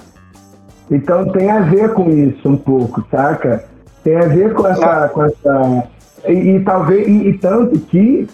Então 0.91 1.31
tem 1.31 1.49
a 1.49 1.59
ver 1.61 1.93
com 1.93 2.09
isso 2.09 2.49
um 2.49 2.57
pouco, 2.57 3.05
saca? 3.11 3.63
Tem 4.03 4.15
a 4.15 4.27
ver 4.27 4.53
com 4.53 4.67
essa. 4.67 5.09
Com 5.09 5.23
essa 5.23 5.87
e, 6.27 6.55
e 6.55 6.59
talvez. 6.61 7.07
E, 7.07 7.29
e, 7.29 7.37
tanto 7.37 7.79
que. 7.79 8.27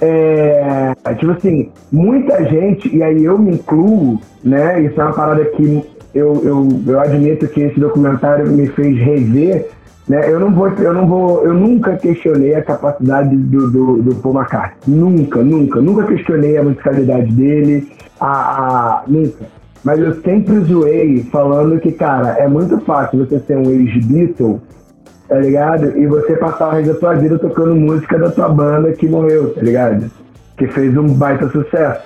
É, 0.00 0.94
tipo 1.18 1.32
assim, 1.32 1.72
muita 1.90 2.44
gente, 2.44 2.94
e 2.96 3.02
aí 3.02 3.24
eu 3.24 3.36
me 3.36 3.54
incluo, 3.54 4.20
né? 4.44 4.80
Isso 4.82 5.00
é 5.00 5.04
uma 5.04 5.12
parada 5.12 5.44
que 5.44 5.84
eu, 6.14 6.40
eu, 6.44 6.68
eu 6.86 7.00
admito 7.00 7.48
que 7.48 7.62
esse 7.62 7.80
documentário 7.80 8.46
me 8.46 8.68
fez 8.68 8.96
rever. 8.96 9.68
Né? 10.08 10.30
Eu 10.30 10.40
não 10.40 10.52
vou, 10.52 10.68
eu 10.68 10.94
não 10.94 11.06
vou, 11.06 11.44
eu 11.44 11.54
nunca 11.54 11.96
questionei 11.96 12.54
a 12.54 12.62
capacidade 12.62 13.36
do, 13.36 13.70
do, 13.70 14.02
do 14.02 14.14
Paul 14.16 14.36
McCartney. 14.36 14.96
Nunca, 14.96 15.42
nunca, 15.42 15.80
nunca 15.80 16.06
questionei 16.06 16.56
a 16.56 16.62
musicalidade 16.62 17.30
dele, 17.32 17.88
a, 18.18 18.30
a 18.30 19.02
nunca. 19.06 19.46
Mas 19.84 20.00
eu 20.00 20.14
sempre 20.22 20.58
zoei 20.60 21.24
falando 21.30 21.78
que, 21.78 21.92
cara, 21.92 22.30
é 22.38 22.48
muito 22.48 22.78
fácil 22.80 23.24
você 23.24 23.38
ser 23.40 23.56
um 23.56 23.70
ex-Beatle 23.70 24.60
tá 25.28 25.38
ligado? 25.38 25.96
E 25.98 26.06
você 26.06 26.36
passar 26.36 26.68
o 26.68 26.70
resto 26.72 26.94
da 26.94 26.98
tua 26.98 27.14
vida 27.14 27.38
tocando 27.38 27.76
música 27.76 28.18
da 28.18 28.30
tua 28.30 28.48
banda 28.48 28.92
que 28.92 29.06
morreu, 29.06 29.54
tá 29.54 29.60
ligado? 29.60 30.10
Que 30.56 30.66
fez 30.66 30.96
um 30.96 31.06
baita 31.06 31.48
sucesso. 31.50 32.00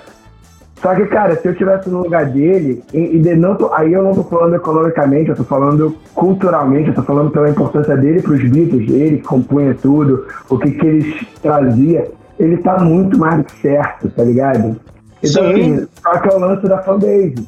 Só 0.83 0.93
que, 0.93 1.05
cara, 1.05 1.33
se 1.37 1.47
eu 1.47 1.55
tivesse 1.55 1.89
no 1.89 2.03
lugar 2.03 2.25
dele, 2.25 2.83
e, 2.93 3.15
e 3.15 3.35
não 3.35 3.55
tô, 3.55 3.73
aí 3.73 3.93
eu 3.93 4.03
não 4.03 4.13
tô 4.13 4.21
falando 4.25 4.55
economicamente, 4.55 5.29
eu 5.29 5.35
tô 5.37 5.45
falando 5.45 5.95
culturalmente, 6.13 6.89
eu 6.89 6.95
tô 6.95 7.03
falando 7.03 7.31
pela 7.31 7.49
importância 7.49 7.95
dele 7.95 8.21
pros 8.21 8.43
Beatles, 8.49 8.91
ele 8.91 9.17
que 9.19 9.23
compunha 9.23 9.73
tudo, 9.81 10.27
o 10.49 10.57
que 10.57 10.71
que 10.71 10.85
eles 10.85 11.25
trazia, 11.41 12.11
ele 12.37 12.57
tá 12.57 12.79
muito 12.79 13.17
mais 13.17 13.37
do 13.37 13.43
que 13.45 13.61
certo, 13.61 14.09
tá 14.09 14.25
ligado? 14.25 14.75
Então, 15.23 15.49
assim, 15.49 15.87
só 16.01 16.19
que 16.19 16.27
é 16.27 16.35
o 16.35 16.39
lance 16.39 16.67
da 16.67 16.77
fanbase, 16.79 17.47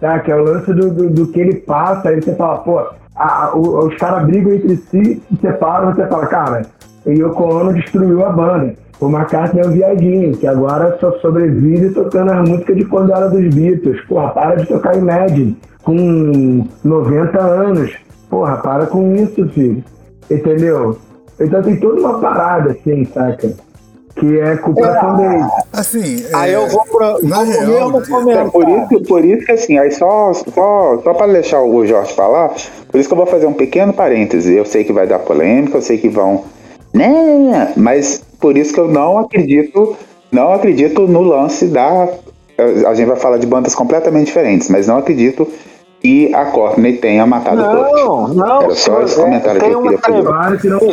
tá? 0.00 0.20
Que 0.20 0.30
é 0.30 0.36
o 0.36 0.44
lance 0.44 0.72
do, 0.72 0.88
do, 0.88 1.10
do 1.10 1.26
que 1.32 1.40
ele 1.40 1.56
passa, 1.56 2.10
aí 2.10 2.22
você 2.22 2.36
fala, 2.36 2.58
pô, 2.58 2.86
a, 3.16 3.50
os 3.56 3.96
caras 3.96 4.28
brigam 4.28 4.52
entre 4.52 4.76
si, 4.76 5.20
se 5.28 5.40
separam, 5.40 5.92
você 5.92 6.06
fala, 6.06 6.26
cara, 6.28 6.62
o 7.04 7.10
Yoko 7.10 7.42
Ono 7.42 7.74
destruiu 7.74 8.24
a 8.24 8.30
banda. 8.30 8.74
O 9.00 9.08
McCartney 9.08 9.62
é 9.62 9.66
um 9.66 9.72
viadinho, 9.72 10.36
que 10.36 10.46
agora 10.46 10.96
só 11.00 11.12
sobrevive 11.18 11.90
tocando 11.90 12.32
as 12.32 12.48
músicas 12.48 12.76
de 12.76 12.84
quando 12.86 13.12
era 13.12 13.28
dos 13.28 13.54
Beatles. 13.54 14.00
Porra, 14.06 14.30
para 14.30 14.56
de 14.56 14.66
tocar 14.66 14.96
Imagine 14.96 15.56
com 15.82 16.66
90 16.82 17.38
anos. 17.38 17.92
Porra, 18.30 18.56
para 18.56 18.86
com 18.86 19.14
isso, 19.14 19.48
filho. 19.50 19.84
Entendeu? 20.30 20.98
Então 21.38 21.62
tem 21.62 21.76
toda 21.76 22.00
uma 22.00 22.18
parada 22.18 22.70
assim, 22.70 23.04
saca? 23.04 23.54
que 24.16 24.40
é 24.40 24.56
culpação 24.56 25.20
é, 25.20 25.28
dele. 25.28 25.44
Assim, 25.72 26.24
é, 26.24 26.34
aí 26.34 26.52
eu 26.52 26.66
vou 26.68 26.84
pra, 26.86 27.18
na 27.22 27.42
real, 27.42 28.00
é 28.00 28.44
por 28.50 28.68
isso, 28.68 29.02
por 29.06 29.24
isso 29.24 29.44
que 29.44 29.52
assim, 29.52 29.78
aí 29.78 29.90
só, 29.92 30.32
só, 30.32 31.00
só 31.04 31.14
para 31.14 31.32
deixar 31.32 31.60
o 31.60 31.86
Jorge 31.86 32.14
falar, 32.14 32.48
por 32.88 32.98
isso 32.98 33.08
que 33.08 33.12
eu 33.12 33.18
vou 33.18 33.26
fazer 33.26 33.46
um 33.46 33.52
pequeno 33.52 33.92
parêntese. 33.92 34.54
Eu 34.54 34.64
sei 34.64 34.84
que 34.84 34.92
vai 34.92 35.06
dar 35.06 35.18
polêmica, 35.18 35.76
eu 35.76 35.82
sei 35.82 35.98
que 35.98 36.08
vão, 36.08 36.44
né, 36.94 37.72
mas 37.76 38.22
por 38.46 38.56
isso 38.56 38.72
que 38.72 38.78
eu 38.78 38.86
não 38.86 39.18
acredito, 39.18 39.96
não 40.30 40.52
acredito 40.52 41.08
no 41.08 41.20
lance 41.20 41.66
da 41.66 42.08
a 42.86 42.94
gente 42.94 43.08
vai 43.08 43.16
falar 43.16 43.38
de 43.38 43.46
bandas 43.46 43.74
completamente 43.74 44.26
diferentes, 44.26 44.70
mas 44.70 44.86
não 44.86 44.98
acredito 44.98 45.48
que 46.00 46.32
a 46.32 46.44
Courtney 46.44 46.92
tenha 46.98 47.26
matado 47.26 47.56
não, 47.56 47.72
o 47.72 48.24
Kurt. 48.24 48.36
Não, 48.36 48.62
Era 48.62 48.74
só 48.76 49.02
esse 49.02 49.16
comentário 49.16 49.60
que 49.60 49.66
eu 49.66 49.82
queria 49.82 49.98
fazer. 49.98 50.58
Que 50.60 50.68
não, 50.68 50.78
não, 50.78 50.88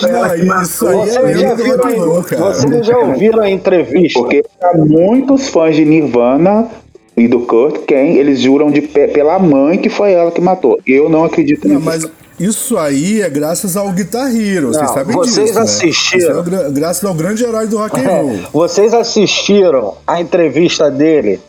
isso 0.63 0.87
aí 0.87 1.31
é 1.31 1.37
já 1.37 1.53
viram, 1.53 2.23
cara. 2.23 2.43
Vocês 2.45 2.85
já 2.87 2.97
ouviram 2.97 3.43
a 3.43 3.49
entrevista? 3.51 4.19
Porque 4.19 4.43
muitos 4.75 5.47
fãs 5.49 5.75
de 5.75 5.85
Nirvana 5.85 6.67
e 7.15 7.27
do 7.27 7.41
Kurt, 7.41 7.85
quem 7.85 8.17
eles 8.17 8.39
juram 8.39 8.71
de 8.71 8.81
pé 8.81 9.07
pela 9.07 9.37
mãe 9.37 9.77
que 9.77 9.89
foi 9.89 10.11
ela 10.11 10.31
que 10.31 10.41
matou. 10.41 10.79
Eu 10.87 11.07
não 11.07 11.23
acredito 11.23 11.67
nisso. 11.67 11.81
Mas 11.85 12.09
isso 12.39 12.77
aí 12.77 13.21
é 13.21 13.29
graças 13.29 13.77
ao 13.77 13.91
Guitar 13.91 14.35
Hero, 14.35 14.67
vocês 14.67 14.87
não, 14.87 14.93
sabem 14.93 15.15
vocês 15.15 15.47
disso, 15.47 15.59
assistiram. 15.59 16.43
Né? 16.43 16.67
É 16.67 16.71
graças 16.71 17.03
ao 17.03 17.13
grande 17.13 17.43
herói 17.43 17.67
do 17.67 17.77
rock 17.77 17.99
and 17.99 18.09
roll. 18.09 18.29
É, 18.31 18.39
vocês 18.51 18.93
assistiram 18.93 19.95
a 20.05 20.19
entrevista 20.19 20.89
dele, 20.89 21.39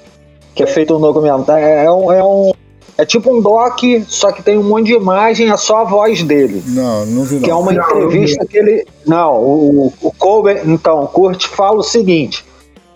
que 0.55 0.63
é 0.63 0.67
feito 0.67 0.97
um 0.97 1.01
documentário. 1.01 1.65
É 1.65 1.91
um, 1.91 2.13
é 2.13 2.23
um 2.23 2.53
é 2.97 3.05
tipo 3.05 3.35
um 3.35 3.41
doc, 3.41 3.81
só 4.07 4.31
que 4.31 4.43
tem 4.43 4.57
um 4.57 4.63
monte 4.63 4.87
de 4.87 4.93
imagem, 4.93 5.51
é 5.51 5.57
só 5.57 5.79
a 5.79 5.85
voz 5.85 6.23
dele. 6.23 6.63
Não, 6.67 7.05
não 7.07 7.25
vi 7.25 7.37
não. 7.37 7.43
Que 7.43 7.51
é 7.51 7.55
uma 7.55 7.73
entrevista 7.73 8.47
que 8.47 8.57
ele. 8.57 8.87
Não, 9.05 9.35
o, 9.35 9.93
o 10.01 10.13
Colbert. 10.13 10.63
Então, 10.65 11.03
o 11.03 11.09
Kurt 11.09 11.47
fala 11.47 11.79
o 11.79 11.83
seguinte: 11.83 12.45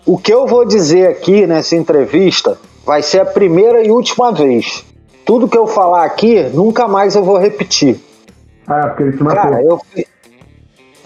o 0.05 0.17
que 0.17 0.33
eu 0.33 0.47
vou 0.47 0.65
dizer 0.65 1.09
aqui 1.09 1.45
nessa 1.45 1.75
entrevista 1.75 2.57
vai 2.85 3.03
ser 3.03 3.21
a 3.21 3.25
primeira 3.25 3.85
e 3.85 3.91
última 3.91 4.31
vez. 4.31 4.85
Tudo 5.25 5.47
que 5.47 5.57
eu 5.57 5.67
falar 5.67 6.05
aqui, 6.05 6.43
nunca 6.53 6.87
mais 6.87 7.15
eu 7.15 7.23
vou 7.23 7.37
repetir. 7.37 7.99
Ah, 8.67 8.87
porque 8.87 9.03
ele 9.03 9.17
te 9.17 9.23
matou. 9.23 9.41
Cara, 9.41 9.63
eu. 9.63 9.81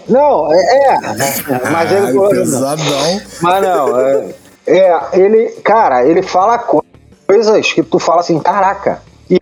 Não, 0.08 0.52
é. 0.52 0.58
é 0.58 1.70
mas 1.70 1.92
ele. 1.92 2.06
Ai, 2.06 2.28
pesadão. 2.30 3.20
Mas 3.40 3.62
não, 3.62 4.00
é, 4.00 4.34
é, 4.66 5.00
ele. 5.14 5.48
Cara, 5.62 6.06
ele 6.06 6.22
fala 6.22 6.58
coisas 6.58 7.72
que 7.72 7.82
tu 7.82 7.98
fala 7.98 8.20
assim, 8.20 8.38
caraca. 8.38 9.02
E 9.30 9.38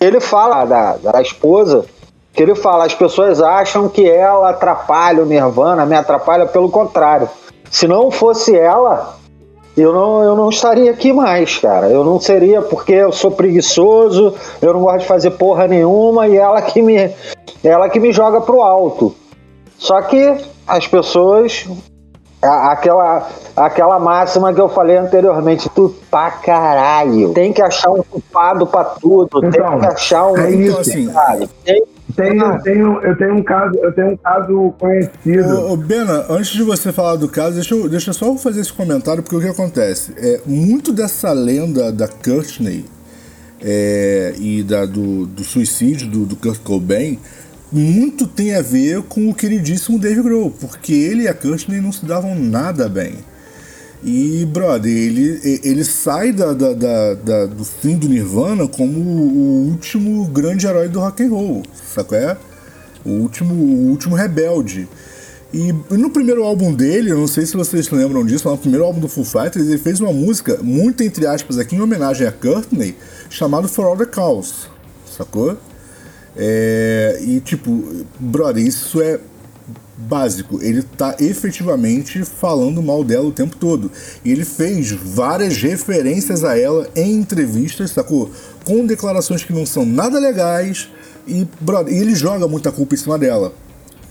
ele 0.00 0.20
fala 0.20 0.64
da, 0.64 0.96
da 0.96 1.20
esposa, 1.20 1.84
que 2.32 2.42
ele 2.42 2.54
fala, 2.54 2.86
as 2.86 2.94
pessoas 2.94 3.42
acham 3.42 3.88
que 3.88 4.08
ela 4.08 4.50
atrapalha 4.50 5.22
o 5.22 5.26
Nirvana, 5.26 5.84
me 5.84 5.94
atrapalha 5.94 6.46
pelo 6.46 6.70
contrário. 6.70 7.28
Se 7.70 7.86
não 7.86 8.10
fosse 8.10 8.56
ela, 8.56 9.19
eu 9.76 9.92
não, 9.92 10.22
eu 10.22 10.36
não 10.36 10.48
estaria 10.50 10.90
aqui 10.90 11.12
mais, 11.12 11.58
cara. 11.58 11.88
Eu 11.88 12.04
não 12.04 12.20
seria 12.20 12.60
porque 12.60 12.92
eu 12.92 13.12
sou 13.12 13.30
preguiçoso, 13.30 14.34
eu 14.60 14.72
não 14.72 14.80
gosto 14.80 15.00
de 15.00 15.06
fazer 15.06 15.30
porra 15.32 15.66
nenhuma 15.66 16.28
e 16.28 16.36
ela 16.36 16.60
que 16.60 16.82
me, 16.82 17.10
ela 17.62 17.88
que 17.88 18.00
me 18.00 18.12
joga 18.12 18.40
pro 18.40 18.62
alto. 18.62 19.14
Só 19.78 20.02
que 20.02 20.36
as 20.66 20.86
pessoas 20.86 21.66
aquela, 22.42 23.28
aquela 23.56 23.98
máxima 23.98 24.52
que 24.52 24.60
eu 24.60 24.68
falei 24.68 24.96
anteriormente, 24.96 25.68
tu 25.68 25.94
pra 26.10 26.30
caralho. 26.30 27.32
Tem 27.32 27.52
que 27.52 27.62
achar 27.62 27.90
um 27.90 28.02
culpado 28.02 28.66
pra 28.66 28.84
tudo, 28.84 29.28
então, 29.44 29.50
tem 29.50 29.80
que 29.80 29.86
achar 29.86 30.26
um. 30.26 30.36
É 30.36 30.50
isso, 30.50 30.78
assim, 30.78 31.12
tem, 31.64 31.82
tenho, 32.10 32.44
eu, 32.44 32.62
tenho, 32.62 33.00
eu 33.02 33.16
tenho 33.16 33.34
um 33.34 33.42
caso, 33.42 33.78
eu 33.78 33.92
tenho 33.92 34.08
um 34.12 34.16
caso 34.16 34.74
conhecido. 34.78 35.48
Ô, 35.48 35.72
ô, 35.72 35.76
Bena, 35.76 36.26
antes 36.28 36.50
de 36.50 36.62
você 36.62 36.92
falar 36.92 37.16
do 37.16 37.28
caso, 37.28 37.54
deixa 37.54 37.74
eu, 37.74 37.88
deixa 37.88 38.10
eu 38.10 38.14
só 38.14 38.36
fazer 38.36 38.60
esse 38.60 38.72
comentário, 38.72 39.22
porque 39.22 39.36
o 39.36 39.40
que 39.40 39.48
acontece? 39.48 40.14
É, 40.16 40.40
muito 40.46 40.92
dessa 40.92 41.32
lenda 41.32 41.92
da 41.92 42.08
Courtney 42.08 42.84
é, 43.62 44.34
e 44.38 44.62
da, 44.62 44.86
do, 44.86 45.26
do 45.26 45.44
suicídio 45.44 46.08
do, 46.08 46.26
do 46.26 46.36
Kurt 46.36 46.60
Cobain 46.62 47.18
muito 47.72 48.26
tem 48.26 48.54
a 48.54 48.62
ver 48.62 49.02
com 49.02 49.28
o 49.28 49.34
queridíssimo 49.34 49.98
Dave 49.98 50.22
Grohl, 50.22 50.50
porque 50.50 50.92
ele 50.92 51.22
e 51.22 51.28
a 51.28 51.34
Courtney 51.34 51.80
não 51.80 51.92
se 51.92 52.04
davam 52.04 52.34
nada 52.34 52.88
bem. 52.88 53.14
E, 54.02 54.46
brother, 54.46 54.90
ele, 54.90 55.60
ele 55.62 55.84
sai 55.84 56.32
da, 56.32 56.54
da, 56.54 56.72
da, 56.72 57.14
da, 57.14 57.46
do 57.46 57.64
fim 57.64 57.98
do 57.98 58.08
Nirvana 58.08 58.66
como 58.66 58.98
o 58.98 59.68
último 59.70 60.24
grande 60.26 60.66
herói 60.66 60.88
do 60.88 61.00
rock 61.00 61.22
and 61.22 61.28
roll, 61.28 61.62
sacou? 61.94 62.16
É? 62.16 62.36
O 63.04 63.10
último, 63.10 63.52
o 63.52 63.90
último 63.90 64.16
rebelde. 64.16 64.88
E 65.52 65.72
no 65.90 66.10
primeiro 66.10 66.44
álbum 66.44 66.72
dele, 66.72 67.10
eu 67.10 67.18
não 67.18 67.26
sei 67.26 67.44
se 67.44 67.56
vocês 67.56 67.90
lembram 67.90 68.24
disso, 68.24 68.48
no 68.48 68.56
primeiro 68.56 68.84
álbum 68.84 69.00
do 69.00 69.08
Full 69.08 69.24
Fighters, 69.24 69.66
ele 69.66 69.78
fez 69.78 70.00
uma 70.00 70.12
música, 70.12 70.58
muito 70.62 71.02
entre 71.02 71.26
aspas 71.26 71.58
aqui, 71.58 71.76
em 71.76 71.80
homenagem 71.80 72.26
a 72.26 72.32
Courtney, 72.32 72.96
chamado 73.28 73.68
For 73.68 73.84
All 73.84 73.96
the 73.96 74.06
Cause, 74.06 74.68
sacou? 75.16 75.58
É, 76.36 77.18
e 77.22 77.40
tipo, 77.40 78.06
brother, 78.18 78.64
isso 78.64 79.02
é 79.02 79.18
básico. 80.08 80.58
Ele 80.62 80.82
tá 80.82 81.16
efetivamente 81.20 82.24
falando 82.24 82.82
mal 82.82 83.04
dela 83.04 83.26
o 83.26 83.32
tempo 83.32 83.56
todo. 83.56 83.90
E 84.24 84.32
ele 84.32 84.44
fez 84.44 84.90
várias 84.90 85.56
referências 85.60 86.44
a 86.44 86.58
ela 86.58 86.86
em 86.96 87.14
entrevistas, 87.14 87.90
sacou? 87.90 88.30
Com 88.64 88.86
declarações 88.86 89.44
que 89.44 89.52
não 89.52 89.66
são 89.66 89.84
nada 89.84 90.18
legais. 90.18 90.90
E, 91.26 91.46
brother, 91.60 91.94
ele 91.94 92.14
joga 92.14 92.48
muita 92.48 92.72
culpa 92.72 92.94
em 92.94 92.98
cima 92.98 93.18
dela. 93.18 93.52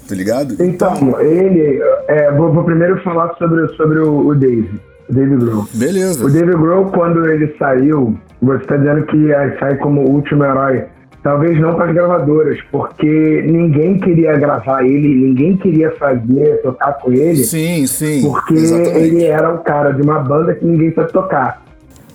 Tá 0.08 0.16
ligado? 0.16 0.56
Então, 0.60 1.20
ele. 1.20 1.82
É, 2.08 2.32
vou, 2.32 2.52
vou, 2.52 2.64
primeiro 2.64 3.02
falar 3.04 3.36
sobre, 3.36 3.68
sobre 3.76 4.00
o, 4.00 4.28
o 4.28 4.36
Dave. 4.36 4.80
O 5.08 5.14
Dave 5.14 5.36
Grohl. 5.36 5.68
Beleza. 5.74 6.26
O 6.26 6.30
Dave 6.32 6.52
Grohl, 6.54 6.86
quando 6.86 7.28
ele 7.28 7.56
saiu, 7.60 8.18
você 8.42 8.66
tá 8.66 8.78
dizendo 8.78 9.06
que 9.06 9.28
sai 9.60 9.78
como 9.78 10.02
o 10.02 10.12
último 10.12 10.44
herói 10.44 10.86
Talvez 11.22 11.60
não 11.60 11.76
para 11.76 11.86
as 11.86 11.94
gravadoras, 11.94 12.60
porque 12.72 13.44
ninguém 13.46 14.00
queria 14.00 14.38
gravar 14.38 14.84
ele, 14.84 15.16
ninguém 15.16 15.58
queria 15.58 15.92
fazer, 15.92 16.62
tocar 16.62 16.94
com 16.94 17.12
ele. 17.12 17.44
Sim, 17.44 17.86
sim. 17.88 18.22
Porque 18.22 18.54
exatamente. 18.54 18.98
ele 18.98 19.26
era 19.26 19.54
o 19.54 19.58
cara 19.60 19.92
de 19.92 20.02
uma 20.02 20.20
banda 20.20 20.56
que 20.56 20.66
ninguém 20.66 20.94
sabe 20.94 21.12
tocar. 21.12 21.62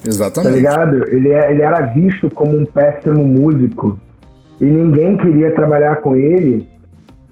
Exatamente. 0.07 0.51
Tá 0.51 0.57
ligado? 0.57 1.09
Ele, 1.09 1.31
é, 1.31 1.51
ele 1.51 1.63
era 1.63 1.83
visto 1.83 2.31
como 2.31 2.57
um 2.57 2.65
péssimo 2.65 3.23
músico. 3.25 3.99
E 4.61 4.65
ninguém 4.65 5.19
queria 5.19 5.51
trabalhar 5.55 5.97
com 5.97 6.17
ele 6.17 6.67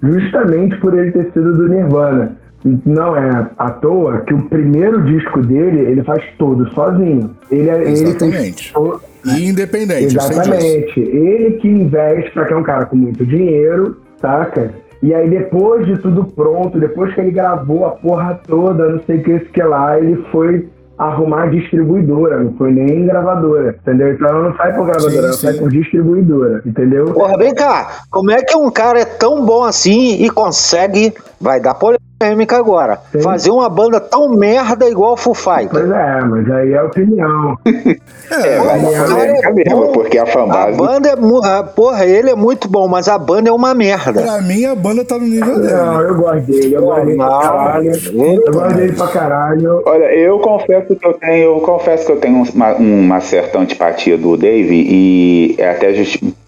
justamente 0.01 0.77
por 0.77 0.97
ele 0.97 1.11
ter 1.11 1.31
sido 1.31 1.55
do 1.55 1.69
Nirvana. 1.69 2.37
Não 2.85 3.15
é 3.17 3.49
à 3.57 3.71
toa 3.71 4.19
que 4.19 4.33
o 4.33 4.43
primeiro 4.43 5.03
disco 5.03 5.41
dele 5.41 5.81
ele 5.81 6.03
faz 6.03 6.23
todo 6.37 6.69
sozinho. 6.73 7.31
Ele, 7.51 7.69
é, 7.69 7.89
Exatamente. 7.91 8.73
Ele 8.75 8.89
fez, 9.23 9.37
e 9.37 9.49
independente. 9.49 10.15
Exatamente. 10.15 10.99
Ele 10.99 11.51
que 11.57 11.67
investe 11.67 12.31
para 12.31 12.45
que 12.45 12.53
é 12.53 12.55
um 12.55 12.63
cara 12.63 12.85
com 12.85 12.95
muito 12.95 13.25
dinheiro, 13.25 13.97
saca? 14.19 14.73
E 15.01 15.13
aí 15.13 15.29
depois 15.29 15.85
de 15.85 15.97
tudo 15.97 16.23
pronto, 16.23 16.79
depois 16.79 17.13
que 17.13 17.19
ele 17.19 17.31
gravou 17.31 17.85
a 17.85 17.91
porra 17.91 18.39
toda, 18.47 18.89
não 18.89 19.03
sei 19.03 19.17
o 19.17 19.23
que, 19.23 19.39
que 19.39 19.61
lá, 19.61 19.99
ele 19.99 20.23
foi 20.31 20.69
arrumar 20.97 21.47
distribuidora, 21.47 22.39
não 22.39 22.53
foi 22.53 22.71
nem 22.71 23.05
gravadora, 23.05 23.75
entendeu? 23.81 24.13
Então 24.13 24.27
ela 24.29 24.49
não 24.49 24.55
sai 24.55 24.73
por 24.73 24.85
gravadora, 24.85 25.11
sim, 25.11 25.17
ela 25.17 25.33
sim. 25.33 25.47
sai 25.47 25.53
por 25.55 25.69
distribuidora, 25.69 26.61
entendeu? 26.65 27.05
Porra, 27.05 27.37
vem 27.37 27.53
cá, 27.53 28.03
como 28.09 28.31
é 28.31 28.41
que 28.43 28.55
um 28.55 28.69
cara 28.69 29.01
é 29.01 29.05
tão 29.05 29.45
bom 29.45 29.63
assim 29.63 30.23
e 30.23 30.29
consegue, 30.29 31.13
vai 31.41 31.59
dar 31.59 31.73
polêmica, 31.73 32.02
polêmica 32.23 32.57
agora. 32.57 32.99
Sim. 33.11 33.21
Fazer 33.21 33.51
uma 33.51 33.69
banda 33.69 33.99
tão 33.99 34.29
merda 34.29 34.89
igual 34.89 35.17
Foo 35.17 35.33
Fighters. 35.33 35.69
Pois 35.71 35.91
é, 35.91 36.21
mas 36.21 36.51
aí 36.51 36.73
é 36.73 36.81
opinião. 36.81 37.57
é, 37.65 38.59
mas 38.59 39.11
é, 39.11 39.39
é 39.45 39.51
mesmo, 39.51 39.91
porque 39.91 40.17
a 40.17 40.25
fanbase... 40.25 40.75
A 40.75 40.77
banda 40.77 41.09
é... 41.09 41.63
Porra, 41.63 42.05
ele 42.05 42.29
é 42.29 42.35
muito 42.35 42.67
bom, 42.67 42.87
mas 42.87 43.07
a 43.07 43.17
banda 43.17 43.49
é 43.49 43.51
uma 43.51 43.73
merda. 43.73 44.21
Pra 44.21 44.41
mim, 44.41 44.65
a 44.65 44.75
banda 44.75 45.03
tá 45.03 45.17
no 45.17 45.25
nível 45.25 45.59
dele. 45.59 45.73
Não, 45.73 46.01
eu 46.01 46.15
gosto 46.15 46.41
dele. 46.45 46.73
Eu 46.73 46.81
gosto 46.83 47.05
dele 47.05 47.17
pra 47.17 47.39
caralho. 47.39 47.91
Eu 47.91 48.53
gosto 48.53 48.75
dele 48.75 48.93
pra 48.93 49.07
caralho. 49.07 49.83
Olha, 49.85 50.15
eu 50.15 50.39
confesso 50.39 50.95
que 50.95 51.05
eu 51.05 51.13
tenho... 51.13 51.43
Eu 51.43 51.61
confesso 51.61 52.05
que 52.05 52.11
eu 52.11 52.19
tenho 52.19 52.43
uma, 52.53 52.73
uma 52.75 53.19
certa 53.21 53.59
antipatia 53.59 54.17
do 54.17 54.37
Dave 54.37 54.73
e 54.73 55.55
é 55.57 55.69
até 55.69 55.93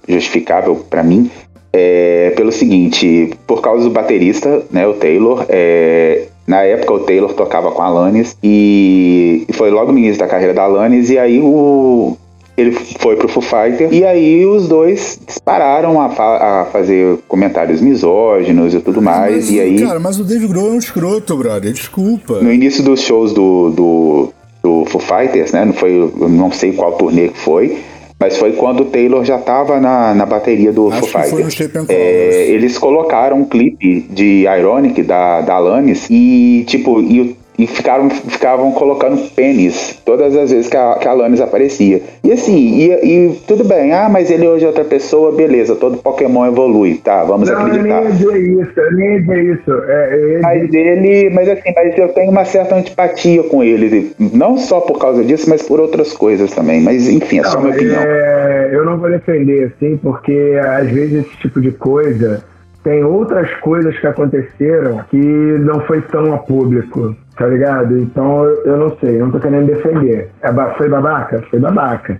justificável 0.08 0.76
para 0.90 1.04
mim, 1.04 1.30
é, 1.78 2.32
pelo 2.38 2.54
seguinte, 2.54 3.32
por 3.46 3.60
causa 3.60 3.84
do 3.84 3.90
baterista, 3.90 4.64
né, 4.72 4.88
o 4.88 4.94
Taylor, 4.94 5.46
é, 5.50 6.24
na 6.48 6.64
época 6.64 6.94
o 6.94 7.00
Taylor 7.02 7.34
tocava 7.34 7.70
com 7.70 7.82
a 7.82 7.88
Alanis 7.88 8.38
e 8.42 9.46
foi 9.52 9.70
logo 9.70 9.92
no 9.92 9.98
início 9.98 10.18
da 10.18 10.26
carreira 10.26 10.54
da 10.54 10.64
Alanis 10.64 11.10
e 11.10 11.20
aí 11.20 11.42
o 11.42 12.16
ele 12.58 12.72
foi 12.72 13.18
pro 13.18 13.28
Foo 13.28 13.44
Fighter 13.44 13.94
e 13.94 14.06
aí 14.06 14.46
os 14.46 14.70
dois 14.70 15.20
dispararam 15.28 16.00
a, 16.00 16.08
fa 16.08 16.62
a 16.62 16.66
fazer 16.66 17.18
comentários 17.28 17.82
misóginos 17.82 18.74
e 18.74 18.80
tudo 18.80 19.02
mais 19.02 19.36
mas, 19.36 19.52
e 19.52 19.60
aí 19.60 19.78
cara 19.82 20.00
mas 20.00 20.18
o 20.18 20.24
Dave 20.24 20.48
Grohl 20.48 20.70
é 20.70 20.72
um 20.72 20.78
escroto 20.78 21.36
brother 21.36 21.74
desculpa. 21.74 22.40
No 22.40 22.54
início 22.54 22.82
dos 22.82 23.02
shows 23.02 23.34
do, 23.34 23.72
do, 23.72 24.34
do 24.64 24.86
Foo 24.86 25.02
Fighters 25.02 25.52
né 25.52 25.66
não 25.66 25.74
foi 25.74 26.14
não 26.16 26.50
sei 26.52 26.72
qual 26.72 26.94
turnê 26.94 27.28
que 27.28 27.38
foi 27.38 27.78
mas 28.20 28.38
foi 28.38 28.54
quando 28.54 28.82
o 28.82 28.86
Taylor 28.86 29.24
já 29.26 29.38
estava 29.38 29.80
na, 29.80 30.14
na 30.14 30.26
bateria 30.26 30.72
do 30.72 30.90
Acho 30.90 31.08
Foo 31.08 31.22
Fighters. 31.22 31.60
É, 31.90 32.48
eles 32.48 32.78
colocaram 32.78 33.40
um 33.40 33.46
clipe 33.46 34.02
de 34.10 34.46
Ironic 34.48 35.04
da, 35.04 35.42
da 35.42 35.56
Alanis 35.56 36.08
e, 36.10 36.64
tipo, 36.68 37.02
e 37.02 37.36
e 37.58 37.68
ficaram, 37.68 38.10
ficavam 38.10 38.72
colocando 38.72 39.30
pênis 39.32 40.02
todas 40.06 40.36
as 40.36 40.52
vezes 40.52 40.68
que 40.68 40.78
a, 40.78 40.96
que 40.96 41.08
a 41.08 41.12
Alanis 41.12 41.42
aparecia. 41.42 42.02
E 42.24 42.32
assim, 42.32 42.78
e, 42.78 42.92
e, 42.92 43.36
tudo 43.48 43.64
bem, 43.64 43.94
ah, 43.94 44.10
mas 44.10 44.30
ele 44.30 44.48
hoje 44.48 44.66
é 44.66 44.68
outra 44.68 44.84
pessoa, 44.84 45.32
beleza, 45.32 45.76
todo 45.76 45.98
Pokémon 45.98 46.46
evolui, 46.46 46.96
tá, 46.96 47.24
vamos 47.24 47.50
não, 47.50 47.60
acreditar. 47.60 48.04
Eu 48.04 48.04
nem 48.04 48.12
dizer 48.12 48.38
isso, 48.38 48.80
eu 48.80 48.92
nem 48.94 49.22
dizer 49.22 49.44
isso. 49.54 49.72
É, 49.88 50.40
mas 50.42 50.74
ele, 50.74 51.30
mas 51.30 51.50
assim, 51.50 51.74
mas 51.76 51.98
eu 51.98 52.10
tenho 52.10 52.32
uma 52.32 52.46
certa 52.46 52.76
antipatia 52.76 53.44
com 53.44 53.64
ele, 53.64 54.12
não 54.20 54.58
só 54.58 54.82
por 54.82 55.00
causa 55.00 55.24
disso, 55.24 55.50
mas 55.50 55.62
por 55.62 55.80
outras 55.80 56.14
coisas 56.14 56.52
também. 56.52 56.82
Mas 56.82 57.08
enfim, 57.08 57.40
é 57.40 57.44
não, 57.44 57.52
só 57.52 57.60
minha 57.60 57.74
opinião. 57.74 58.02
É, 58.02 58.70
eu 58.74 58.86
não 58.86 58.98
vou 58.98 59.10
defender, 59.10 59.74
assim, 59.76 59.98
porque 59.98 60.60
às 60.62 60.90
vezes 60.90 61.26
esse 61.26 61.38
tipo 61.38 61.62
de 61.62 61.72
coisa 61.72 62.44
tem 62.86 63.04
outras 63.04 63.52
coisas 63.62 63.98
que 63.98 64.06
aconteceram 64.06 65.04
que 65.10 65.18
não 65.18 65.82
foi 65.82 66.02
tão 66.02 66.34
a 66.36 66.38
público, 66.38 67.16
tá 67.38 67.48
ligado? 67.48 67.98
Então 67.98 68.46
eu 68.66 68.78
não 68.78 68.98
sei, 68.98 69.20
não 69.20 69.32
tô 69.32 69.40
querendo 69.40 69.68
defender. 69.68 70.30
É, 70.42 70.52
foi 70.78 70.90
babaca? 70.90 71.44
Foi 71.50 71.60
babaca. 71.60 72.20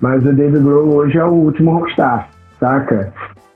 Mas 0.00 0.24
o 0.24 0.32
David 0.32 0.62
Grohl 0.62 0.88
hoje 0.94 1.18
é 1.18 1.24
o 1.24 1.30
último 1.30 1.78
rockstar, 1.78 2.28
saca? 2.58 3.12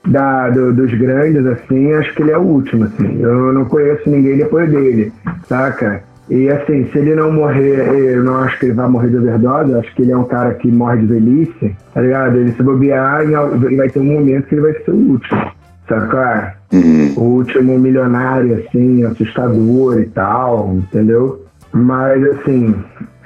Da, 0.07 0.49
do, 0.49 0.73
dos 0.73 0.93
grandes, 0.93 1.45
assim, 1.45 1.93
acho 1.93 2.13
que 2.15 2.23
ele 2.23 2.31
é 2.31 2.37
o 2.37 2.41
último, 2.41 2.85
assim. 2.85 3.21
Eu 3.21 3.53
não 3.53 3.65
conheço 3.65 4.09
ninguém 4.09 4.37
depois 4.37 4.71
dele, 4.71 5.11
saca? 5.43 6.01
E 6.29 6.47
assim, 6.49 6.85
se 6.91 6.99
ele 6.99 7.15
não 7.15 7.31
morrer, 7.31 8.15
eu 8.15 8.23
não 8.23 8.37
acho 8.37 8.59
que 8.59 8.67
ele 8.67 8.73
vai 8.73 8.87
morrer 8.87 9.09
de 9.09 9.17
overdose, 9.17 9.73
acho 9.73 9.95
que 9.95 10.03
ele 10.03 10.11
é 10.11 10.17
um 10.17 10.25
cara 10.25 10.53
que 10.53 10.71
morre 10.71 10.97
de 10.99 11.07
velhice, 11.07 11.75
tá 11.93 12.01
ligado? 12.01 12.37
Ele 12.37 12.51
se 12.51 12.63
bobear 12.63 13.23
e 13.27 13.75
vai 13.75 13.89
ter 13.89 13.99
um 13.99 14.05
momento 14.05 14.47
que 14.47 14.55
ele 14.55 14.61
vai 14.61 14.73
ser 14.73 14.91
o 14.91 14.95
último 14.95 15.58
sacar? 15.89 16.57
Uhum. 16.71 17.13
O 17.17 17.21
último 17.21 17.77
milionário, 17.77 18.63
assim, 18.63 19.03
assustador 19.03 19.99
e 19.99 20.05
tal, 20.05 20.69
entendeu? 20.73 21.43
Mas 21.73 22.23
assim, 22.23 22.75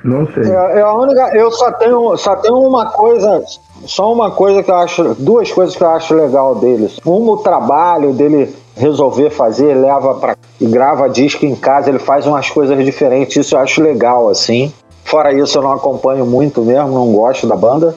não 0.03 0.27
sei. 0.27 0.43
É, 0.43 0.79
é, 0.79 0.81
a 0.81 0.93
única, 0.93 1.35
eu 1.35 1.51
só 1.51 1.71
tenho, 1.73 2.17
só 2.17 2.35
tenho 2.37 2.57
uma 2.57 2.87
coisa, 2.87 3.43
só 3.85 4.11
uma 4.11 4.31
coisa 4.31 4.63
que 4.63 4.71
eu 4.71 4.75
acho, 4.75 5.15
duas 5.15 5.51
coisas 5.51 5.75
que 5.75 5.83
eu 5.83 5.89
acho 5.89 6.13
legal 6.15 6.55
deles. 6.55 6.99
Uma, 7.05 7.33
o 7.33 7.37
trabalho 7.37 8.13
dele 8.13 8.53
resolver 8.75 9.29
fazer, 9.29 9.75
leva 9.75 10.15
para 10.15 10.35
grava 10.61 11.09
disco 11.09 11.45
em 11.45 11.55
casa, 11.55 11.89
ele 11.89 11.99
faz 11.99 12.25
umas 12.25 12.49
coisas 12.49 12.83
diferentes, 12.83 13.35
isso 13.35 13.55
eu 13.55 13.59
acho 13.59 13.81
legal 13.81 14.29
assim. 14.29 14.73
Fora 15.03 15.33
isso, 15.33 15.57
eu 15.57 15.61
não 15.61 15.73
acompanho 15.73 16.25
muito 16.25 16.61
mesmo, 16.61 16.87
não 16.87 17.11
gosto 17.13 17.45
da 17.45 17.55
banda. 17.55 17.93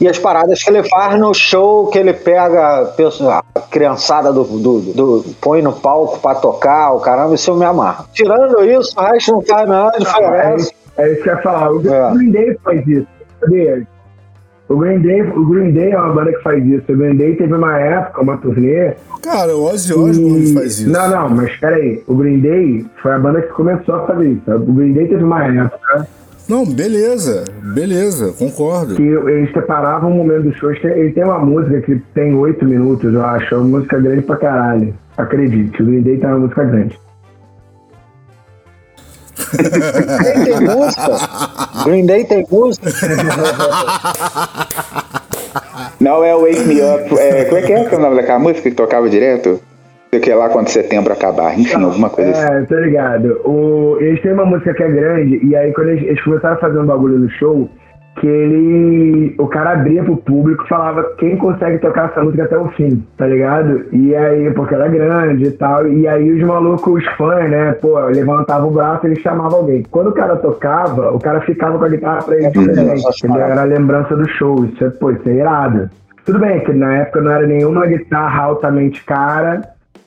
E 0.00 0.06
as 0.06 0.18
paradas 0.18 0.62
que 0.62 0.70
ele 0.70 0.82
faz 0.88 1.18
no 1.18 1.32
show, 1.32 1.86
que 1.88 1.98
ele 1.98 2.12
pega 2.12 2.92
a 3.54 3.60
criançada 3.70 4.32
do, 4.32 4.44
do, 4.44 4.80
do 4.80 5.24
põe 5.40 5.62
no 5.62 5.72
palco 5.72 6.18
pra 6.20 6.34
tocar, 6.34 6.92
o 6.92 7.00
caramba, 7.00 7.34
isso 7.34 7.50
eu 7.50 7.56
me 7.56 7.64
amarro. 7.64 8.06
Tirando 8.12 8.62
isso, 8.64 8.92
o 8.98 9.02
resto 9.02 9.32
não 9.32 9.42
faz 9.42 9.68
nada 9.68 9.98
diferença. 9.98 10.72
É 10.98 11.12
isso 11.12 11.22
que 11.22 11.28
eu 11.28 11.34
ia 11.34 11.42
falar. 11.42 11.72
O 11.72 11.92
é. 11.92 12.14
Green 12.14 12.30
Day 12.30 12.58
faz 12.62 12.86
isso, 12.86 13.06
sabia? 13.40 13.86
O 14.68 14.76
Green, 14.78 14.98
Day, 14.98 15.22
o 15.22 15.46
Green 15.46 15.70
Day 15.72 15.92
é 15.92 15.96
uma 15.96 16.12
banda 16.12 16.32
que 16.32 16.42
faz 16.42 16.64
isso. 16.66 16.92
O 16.92 16.96
Green 16.96 17.16
Day 17.16 17.36
teve 17.36 17.54
uma 17.54 17.78
época, 17.78 18.20
uma 18.20 18.36
turnê. 18.36 18.94
Cara, 19.22 19.56
o 19.56 19.64
Ozzy 19.64 19.94
Osbourne 19.94 20.54
faz 20.54 20.80
isso. 20.80 20.90
Não, 20.90 21.08
não, 21.08 21.30
mas 21.30 21.56
peraí. 21.58 22.02
O 22.08 22.16
Green 22.16 22.40
Day 22.40 22.84
foi 23.00 23.12
a 23.12 23.18
banda 23.18 23.42
que 23.42 23.52
começou 23.52 23.94
a 23.94 24.06
fazer 24.06 24.28
isso. 24.30 24.50
O 24.50 24.72
Green 24.72 24.92
Day 24.92 25.06
teve 25.06 25.22
uma 25.22 25.44
época. 25.44 26.08
Não, 26.48 26.64
beleza, 26.64 27.44
beleza, 27.74 28.32
concordo. 28.38 28.94
Que 28.94 29.02
eles 29.02 29.52
separavam 29.52 30.12
o 30.12 30.14
momento 30.14 30.44
do 30.44 30.54
show. 30.54 30.70
Ele 30.70 31.12
tem 31.12 31.24
uma 31.24 31.40
música 31.40 31.80
que 31.80 31.98
tem 32.14 32.34
oito 32.34 32.64
minutos, 32.64 33.12
eu 33.12 33.24
acho. 33.24 33.52
É 33.52 33.58
uma 33.58 33.78
música 33.78 33.98
grande 33.98 34.22
pra 34.22 34.36
caralho. 34.36 34.94
Acredite, 35.16 35.82
o 35.82 35.86
Green 35.86 36.02
Day 36.02 36.18
tem 36.18 36.28
uma 36.28 36.38
música 36.38 36.64
grande. 36.64 37.00
Green 39.52 40.44
tem 40.44 40.60
música? 40.60 41.84
Green 41.84 42.06
Day 42.06 42.24
tem 42.24 42.46
música? 42.48 42.90
Não 46.00 46.22
é 46.22 46.32
Wake 46.34 46.64
Me 46.68 46.80
Up. 46.80 47.18
É, 47.18 47.44
como 47.46 47.58
é 47.58 47.62
que 47.62 47.72
é, 47.72 47.84
é 47.84 47.96
o 47.96 48.00
nome 48.00 48.16
daquela 48.16 48.38
música 48.38 48.62
que 48.62 48.76
tocava 48.76 49.08
direto? 49.10 49.60
Que 50.10 50.30
é 50.30 50.34
lá 50.34 50.48
quando 50.48 50.68
setembro 50.68 51.12
acabar, 51.12 51.58
enfim, 51.58 51.76
Não, 51.76 51.88
alguma 51.88 52.08
coisa 52.08 52.30
é, 52.30 52.32
assim. 52.32 52.54
É, 52.54 52.62
tô 52.62 52.74
ligado. 52.76 53.40
O, 53.44 53.98
eles 54.00 54.20
têm 54.22 54.32
uma 54.32 54.46
música 54.46 54.72
que 54.72 54.82
é 54.82 54.90
grande, 54.90 55.44
e 55.44 55.54
aí 55.54 55.72
quando 55.72 55.90
eles, 55.90 56.04
eles 56.04 56.22
começaram 56.22 56.56
a 56.56 56.58
fazer 56.58 56.78
um 56.78 56.86
bagulho 56.86 57.18
no 57.18 57.28
show, 57.30 57.68
que 58.20 58.26
ele. 58.26 59.34
O 59.38 59.46
cara 59.46 59.72
abria 59.72 60.02
pro 60.02 60.16
público 60.16 60.64
e 60.64 60.68
falava 60.68 61.04
quem 61.18 61.36
consegue 61.36 61.78
tocar 61.78 62.10
essa 62.10 62.22
música 62.22 62.44
até 62.44 62.56
o 62.56 62.68
fim, 62.68 63.04
tá 63.16 63.26
ligado? 63.26 63.84
E 63.92 64.14
aí, 64.14 64.50
porque 64.54 64.74
ela 64.74 64.86
é 64.86 64.90
grande 64.90 65.44
e 65.44 65.50
tal. 65.50 65.86
E 65.86 66.08
aí 66.08 66.32
os 66.32 66.46
malucos, 66.46 67.02
os 67.02 67.06
fãs, 67.16 67.50
né, 67.50 67.72
pô, 67.72 67.98
levantavam 68.06 68.68
o 68.68 68.72
braço 68.72 69.06
e 69.06 69.10
ele 69.10 69.20
chamava 69.20 69.56
alguém. 69.56 69.82
Quando 69.90 70.08
o 70.08 70.14
cara 70.14 70.36
tocava, 70.36 71.12
o 71.12 71.18
cara 71.18 71.40
ficava 71.42 71.78
com 71.78 71.84
a 71.84 71.88
guitarra 71.88 72.22
pra 72.22 72.36
ele 72.36 72.48
diferente. 72.48 73.04
Era 73.36 73.60
a 73.60 73.64
lembrança 73.64 74.16
do 74.16 74.28
show. 74.30 74.64
Isso 74.64 74.84
é, 74.84 74.90
pô, 74.90 75.10
isso 75.10 75.28
é 75.28 75.32
irado. 75.32 75.90
Tudo 76.24 76.40
bem 76.40 76.58
que 76.60 76.72
na 76.72 76.96
época 76.98 77.20
não 77.20 77.30
era 77.30 77.46
nenhuma 77.46 77.86
guitarra 77.86 78.44
altamente 78.44 79.04
cara, 79.04 79.60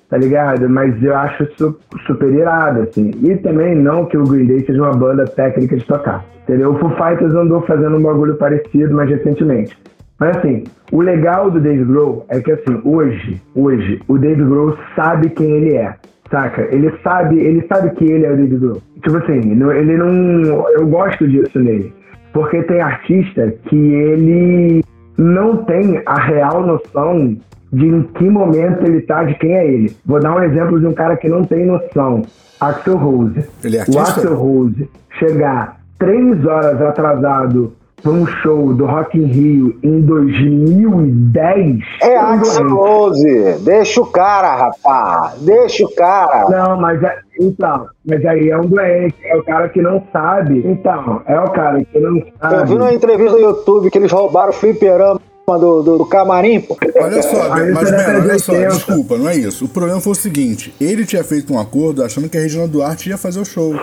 tá 0.10 0.18
ligado? 0.18 0.68
Mas 0.70 1.02
eu 1.04 1.16
acho 1.16 1.44
isso 1.44 1.80
super 2.06 2.32
irado, 2.32 2.82
assim. 2.82 3.12
E 3.24 3.36
também 3.38 3.76
não 3.76 4.06
que 4.06 4.18
o 4.18 4.24
Green 4.24 4.48
Day 4.48 4.66
seja 4.66 4.82
uma 4.82 4.94
banda 4.94 5.26
técnica 5.26 5.78
de 5.78 5.86
tocar. 5.86 6.26
Entendeu? 6.44 6.72
O 6.72 6.80
Foo 6.80 6.90
Fighters 6.92 7.36
andou 7.36 7.62
fazendo 7.62 7.98
um 7.98 8.02
bagulho 8.02 8.36
parecido 8.36 8.96
mais 8.96 9.10
recentemente. 9.10 9.78
Mas 10.20 10.38
assim, 10.38 10.64
o 10.92 11.02
legal 11.02 11.50
do 11.50 11.62
Dave 11.62 11.86
Grohl 11.86 12.26
é 12.28 12.42
que 12.42 12.52
assim, 12.52 12.82
hoje, 12.84 13.42
hoje, 13.56 14.02
o 14.08 14.18
Dave 14.18 14.44
Grohl 14.44 14.76
sabe 14.96 15.30
quem 15.30 15.52
ele 15.52 15.78
é. 15.78 15.96
Saca? 16.30 16.68
Ele 16.72 16.94
sabe, 17.04 17.40
ele 17.40 17.66
sabe 17.68 17.92
que 17.92 18.04
ele 18.04 18.26
é 18.26 18.32
o 18.32 18.36
Dave 18.36 18.58
Grohl. 18.58 18.82
Tipo 19.04 19.18
assim, 19.18 19.52
ele 19.52 19.98
não. 19.98 20.70
Eu 20.72 20.88
gosto 20.88 21.28
disso 21.28 21.60
nele. 21.60 21.94
Porque 22.34 22.62
tem 22.64 22.82
artista 22.82 23.52
que 23.66 23.76
ele 23.76 24.84
não 25.18 25.58
tem 25.66 26.02
a 26.06 26.20
real 26.20 26.66
noção 26.66 27.38
de 27.72 27.86
em 27.86 28.04
que 28.04 28.30
momento 28.30 28.86
ele 28.86 29.02
tá, 29.02 29.24
de 29.24 29.36
quem 29.36 29.54
é 29.54 29.68
ele. 29.68 29.96
Vou 30.06 30.20
dar 30.20 30.36
um 30.36 30.44
exemplo 30.44 30.80
de 30.80 30.88
um 30.88 30.94
cara 30.94 31.16
que 31.18 31.30
não 31.30 31.44
tem 31.44 31.66
noção. 31.66 32.24
Axel 32.60 32.98
Rose. 32.98 33.46
Ele 33.64 33.78
é 33.78 33.80
artista? 33.82 34.00
O 34.00 34.04
Axel 34.04 34.36
Rose 34.36 34.90
chegar 35.18 35.80
três 35.98 36.46
horas 36.46 36.82
atrasado 36.82 37.74
para 38.02 38.12
um 38.12 38.26
show 38.26 38.74
do 38.74 38.86
Rock 38.86 39.18
in 39.18 39.26
Rio 39.26 39.78
em 39.84 40.02
2010. 40.02 41.80
É 42.02 42.18
Axel 42.18 42.70
Rose, 42.70 43.60
deixa 43.64 44.02
o 44.02 44.06
cara, 44.06 44.56
rapaz, 44.56 45.40
deixa 45.42 45.86
o 45.86 45.96
cara. 45.96 46.46
Não, 46.50 46.80
mas 46.80 47.02
é, 47.04 47.20
então, 47.40 47.88
mas 48.06 48.26
aí 48.26 48.50
é 48.50 48.58
um 48.58 48.66
doente, 48.66 49.16
é 49.24 49.36
o 49.36 49.44
cara 49.44 49.70
que 49.70 49.82
não 49.82 50.02
sabe. 50.12 50.64
Então, 50.66 51.22
é 51.28 51.40
o 51.40 51.52
cara 51.52 51.84
que 51.84 52.00
não 52.00 52.22
sabe. 52.40 52.56
Eu 52.56 52.66
vi 52.66 52.76
numa 52.76 52.94
entrevista 52.94 53.38
no 53.38 53.44
YouTube 53.44 53.92
que 53.92 53.98
eles 53.98 54.12
roubaram 54.12 54.50
o 54.50 54.54
fliperama 54.54 55.20
do, 55.58 55.82
do, 55.82 55.98
do 56.00 56.06
camarim, 56.06 56.62
pô. 56.62 56.78
Olha 57.02 57.22
só, 57.22 57.50
mas, 57.50 57.92
olha 57.92 58.40
só, 58.40 58.54
desculpa, 58.54 59.18
não 59.18 59.30
é 59.30 59.36
isso. 59.36 59.66
O 59.66 59.70
problema 59.70 60.00
foi 60.02 60.12
o 60.12 60.16
seguinte: 60.16 60.74
ele 60.80 61.06
tinha 61.06 61.24
feito 61.24 61.54
um 61.54 61.60
acordo 61.60 62.04
achando 62.04 62.30
que 62.30 62.38
a 62.38 62.42
Regina 62.42 62.68
Duarte 62.68 63.10
ia 63.10 63.18
fazer 63.18 63.40
o 63.40 63.46
show. 63.46 63.74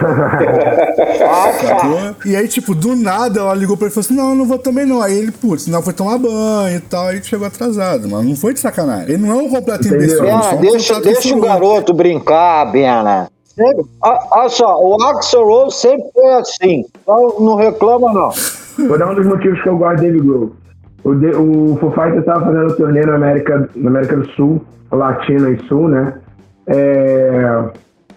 Sacou? 1.61 2.17
E 2.25 2.37
aí, 2.37 2.47
tipo, 2.47 2.75
do 2.75 2.95
nada 2.95 3.41
ela 3.41 3.55
ligou 3.55 3.77
pra 3.77 3.87
ele 3.87 3.93
e 3.93 3.95
falou 3.95 4.05
assim: 4.05 4.15
não, 4.15 4.31
eu 4.31 4.35
não 4.35 4.47
vou 4.47 4.59
também 4.59 4.87
não. 4.87 5.03
Aí 5.03 5.17
ele, 5.17 5.33
putz, 5.33 5.67
não 5.67 5.83
foi 5.83 5.93
tomar 5.93 6.19
banho 6.19 6.77
e 6.77 6.81
tal, 6.81 7.09
aí 7.09 7.23
chegou 7.23 7.47
atrasado, 7.47 8.09
mas 8.09 8.25
não 8.25 8.37
foi 8.37 8.55
de 8.55 8.61
sacanagem. 8.61 9.15
Ele 9.15 9.27
não 9.27 9.31
é 9.31 9.43
um 9.43 9.49
completo 9.49 9.89
imbecil. 9.89 10.25
É, 10.25 10.35
um 10.35 10.61
deixa, 10.61 11.01
deixa 11.01 11.35
o 11.35 11.41
garoto 11.41 11.93
brincar, 11.95 12.71
Bena. 12.71 13.29
Olha 14.03 14.49
só, 14.51 14.79
o 14.79 15.03
Axel 15.03 15.45
Rose 15.45 15.77
sempre 15.79 16.07
foi 16.13 16.35
assim. 16.35 16.85
Então 17.03 17.37
não 17.41 17.57
reclama, 17.57 18.13
não. 18.13 18.31
Vou 18.87 18.99
dar 18.99 19.11
um 19.11 19.15
dos 19.15 19.27
motivos 19.27 19.63
que 19.63 19.69
eu 19.69 19.79
gosto 19.79 20.01
dele, 20.03 20.21
Groove. 20.21 20.53
O, 21.07 21.15
de, 21.15 21.29
o 21.29 21.77
Foo 21.77 21.93
Fighters 21.93 22.19
estava 22.19 22.47
fazendo 22.47 22.73
um 22.73 22.77
turnê 22.77 23.07
na 23.07 23.15
América, 23.15 23.69
na 23.77 23.91
América 23.91 24.17
do 24.17 24.27
Sul, 24.31 24.61
Latina 24.91 25.51
e 25.51 25.59
Sul, 25.69 25.89
né? 25.89 26.15
É, 26.67 27.63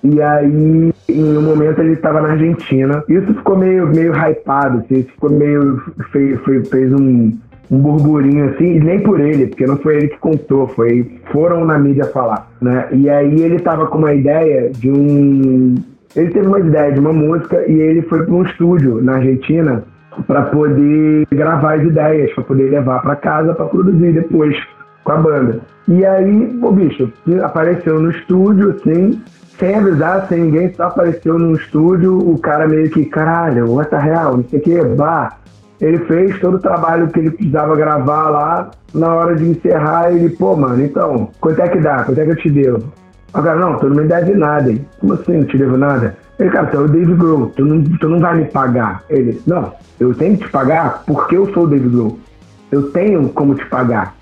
e 0.03 0.19
aí, 0.19 0.91
em 1.07 1.37
um 1.37 1.41
momento, 1.43 1.81
ele 1.81 1.93
estava 1.93 2.19
na 2.19 2.29
Argentina. 2.29 3.03
Isso 3.07 3.31
ficou 3.35 3.55
meio, 3.55 3.85
meio 3.89 4.11
hypado, 4.11 4.79
assim, 4.79 5.03
ficou 5.03 5.29
meio. 5.29 5.79
fez, 6.11 6.39
fez 6.69 6.91
um, 6.91 7.37
um 7.69 7.77
burburinho 7.77 8.45
assim, 8.49 8.77
e 8.77 8.79
nem 8.79 8.99
por 9.01 9.19
ele, 9.19 9.45
porque 9.45 9.67
não 9.67 9.77
foi 9.77 9.97
ele 9.97 10.07
que 10.07 10.17
contou, 10.17 10.67
foi 10.69 11.19
foram 11.31 11.63
na 11.65 11.77
mídia 11.77 12.05
falar, 12.05 12.49
né? 12.59 12.87
E 12.91 13.07
aí 13.07 13.39
ele 13.39 13.59
tava 13.59 13.85
com 13.85 13.99
uma 13.99 14.15
ideia 14.15 14.71
de 14.71 14.89
um 14.89 15.75
ele 16.15 16.31
teve 16.31 16.47
uma 16.47 16.59
ideia 16.59 16.91
de 16.91 16.99
uma 16.99 17.13
música 17.13 17.63
e 17.67 17.79
ele 17.79 18.01
foi 18.01 18.25
para 18.25 18.33
um 18.33 18.41
estúdio 18.41 18.99
na 18.99 19.17
Argentina 19.17 19.83
para 20.23 20.43
poder 20.43 21.27
gravar 21.31 21.75
as 21.75 21.83
ideias, 21.83 22.33
para 22.33 22.43
poder 22.43 22.69
levar 22.69 23.01
para 23.01 23.15
casa 23.15 23.53
para 23.53 23.65
produzir 23.65 24.13
depois 24.13 24.55
com 25.03 25.11
a 25.11 25.17
banda. 25.17 25.59
E 25.87 26.05
aí, 26.05 26.59
o 26.61 26.71
bicho 26.71 27.11
apareceu 27.43 27.99
no 27.99 28.11
estúdio, 28.11 28.71
assim, 28.71 29.21
sem 29.57 29.75
avisar, 29.75 30.27
sem 30.27 30.43
ninguém, 30.43 30.73
só 30.73 30.83
apareceu 30.83 31.37
no 31.37 31.55
estúdio, 31.55 32.17
o 32.17 32.37
cara 32.39 32.67
meio 32.67 32.89
que, 32.89 33.05
caralho, 33.05 33.71
what 33.71 33.89
the 33.89 33.97
hell, 33.97 34.37
não 34.37 34.43
sei 34.43 34.59
o 34.59 34.61
que, 34.61 34.83
bah. 34.95 35.33
Ele 35.81 35.97
fez 35.99 36.37
todo 36.39 36.55
o 36.55 36.59
trabalho 36.59 37.07
que 37.07 37.19
ele 37.19 37.31
precisava 37.31 37.75
gravar 37.75 38.29
lá, 38.29 38.71
na 38.93 39.15
hora 39.15 39.35
de 39.35 39.49
encerrar, 39.49 40.11
ele, 40.11 40.29
pô, 40.29 40.55
mano, 40.55 40.83
então, 40.83 41.29
quanto 41.39 41.61
é 41.61 41.69
que 41.69 41.79
dá? 41.79 42.03
Quanto 42.03 42.19
é 42.19 42.25
que 42.25 42.31
eu 42.31 42.35
te 42.35 42.49
devo? 42.49 42.83
Cara, 43.33 43.55
não, 43.55 43.77
tu 43.77 43.89
não 43.89 43.97
me 43.97 44.07
deve 44.07 44.33
nada. 44.35 44.71
Hein? 44.71 44.85
Como 44.99 45.13
assim, 45.13 45.37
não 45.37 45.45
te 45.45 45.57
devo 45.57 45.77
nada? 45.77 46.15
Ele, 46.39 46.49
cara, 46.49 46.67
tu 46.67 46.77
é 46.77 46.79
o 46.79 46.87
David 46.87 47.15
Grohl, 47.15 47.51
tu 47.55 47.65
não, 47.65 47.83
tu 47.83 48.09
não 48.09 48.19
vai 48.19 48.37
me 48.37 48.45
pagar. 48.45 49.03
Ele, 49.09 49.41
não, 49.45 49.73
eu 49.99 50.13
tenho 50.13 50.37
que 50.37 50.45
te 50.45 50.51
pagar 50.51 51.03
porque 51.05 51.35
eu 51.37 51.51
sou 51.53 51.63
o 51.63 51.67
David 51.67 51.89
Grohl. 51.89 52.19
Eu 52.71 52.91
tenho 52.91 53.29
como 53.29 53.55
te 53.55 53.65
pagar. 53.65 54.15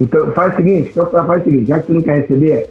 Então 0.00 0.32
faz 0.32 0.52
o 0.52 0.56
seguinte, 0.56 0.90
então, 0.90 1.06
faz 1.06 1.42
o 1.42 1.44
seguinte, 1.44 1.66
já 1.66 1.78
que 1.78 1.86
tu 1.86 1.94
não 1.94 2.02
quer 2.02 2.22
receber, 2.22 2.70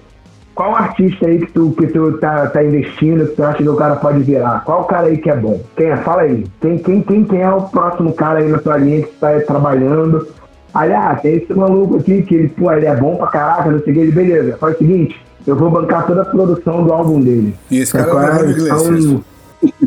qual 0.53 0.75
artista 0.75 1.27
aí 1.27 1.39
que 1.39 1.51
tu, 1.51 1.71
que 1.71 1.87
tu 1.87 2.17
tá, 2.17 2.47
tá 2.47 2.63
investindo, 2.63 3.25
que 3.27 3.35
tu 3.35 3.43
acha 3.43 3.57
que 3.57 3.69
o 3.69 3.75
cara 3.75 3.95
pode 3.95 4.19
virar? 4.19 4.63
Qual 4.65 4.83
cara 4.83 5.07
aí 5.07 5.17
que 5.17 5.29
é 5.29 5.35
bom? 5.35 5.59
Quem 5.77 5.87
é? 5.87 5.97
Fala 5.97 6.23
aí. 6.23 6.45
Quem, 6.59 6.77
quem, 6.77 7.01
quem, 7.01 7.23
quem 7.23 7.41
é 7.41 7.49
o 7.49 7.61
próximo 7.63 8.13
cara 8.13 8.39
aí 8.39 8.49
na 8.49 8.57
tua 8.57 8.77
linha 8.77 9.03
que 9.03 9.13
tá 9.13 9.39
trabalhando? 9.47 10.27
Aliás, 10.73 11.21
tem 11.21 11.35
esse 11.35 11.53
maluco 11.53 11.97
aqui 11.97 12.21
que 12.23 12.35
ele, 12.35 12.49
pô, 12.49 12.71
ele 12.71 12.85
é 12.85 12.95
bom 12.95 13.15
pra 13.15 13.27
caraca, 13.27 13.71
não 13.71 13.79
sei 13.79 13.91
o 13.91 13.95
que, 13.95 14.01
ele, 14.01 14.11
beleza, 14.11 14.57
faz 14.57 14.75
o 14.75 14.77
seguinte, 14.77 15.21
eu 15.45 15.55
vou 15.55 15.69
bancar 15.69 16.05
toda 16.05 16.21
a 16.21 16.25
produção 16.25 16.83
do 16.83 16.93
álbum 16.93 17.19
dele. 17.19 17.55
E 17.69 17.79
esse 17.79 17.93
cara 17.93 18.39
é 18.39 18.43
o 18.43 18.49
Iglesias. 18.49 19.21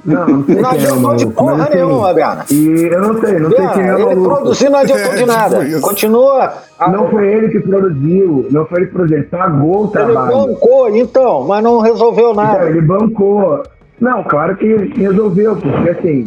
Não, 0.05 0.27
não 0.29 0.45
sei 0.45 0.55
não 0.55 0.71
quem 0.71 0.81
adiantou 0.81 1.13
é 1.13 1.17
de 1.17 1.27
porra 1.27 1.69
nenhuma, 1.69 2.15
Biana. 2.15 2.45
E 2.51 2.89
eu 2.93 3.03
não 3.03 3.21
sei, 3.21 3.39
não 3.41 3.51
Biana, 3.51 3.75
sei 3.75 3.83
quem 3.83 3.91
é 3.91 3.97
o 3.97 4.11
Ele 4.11 4.21
produziu 4.23 4.71
não 4.71 4.79
adiantou 4.79 5.15
de 5.15 5.27
nada. 5.27 5.81
Continua. 5.81 6.53
Não 6.93 7.09
foi 7.09 7.27
ele 7.27 7.49
que 7.49 7.61
produziu, 7.61 8.47
não 8.51 8.67
foi 8.67 8.79
ele 8.79 8.87
que 8.87 8.93
produziu, 8.93 9.19
ele 9.19 9.27
pagou 9.27 9.85
o 9.85 9.89
trabalho. 9.89 10.33
Ele 10.33 10.47
bancou, 10.47 10.97
então, 10.97 11.45
mas 11.47 11.65
não 11.65 11.81
resolveu 11.81 12.35
nada. 12.35 12.57
Então, 12.57 12.69
ele 12.69 12.81
bancou. 12.83 13.63
Não, 14.01 14.23
claro 14.25 14.57
que 14.57 14.67
resolveu, 14.97 15.57
porque 15.57 15.91
assim, 15.91 16.25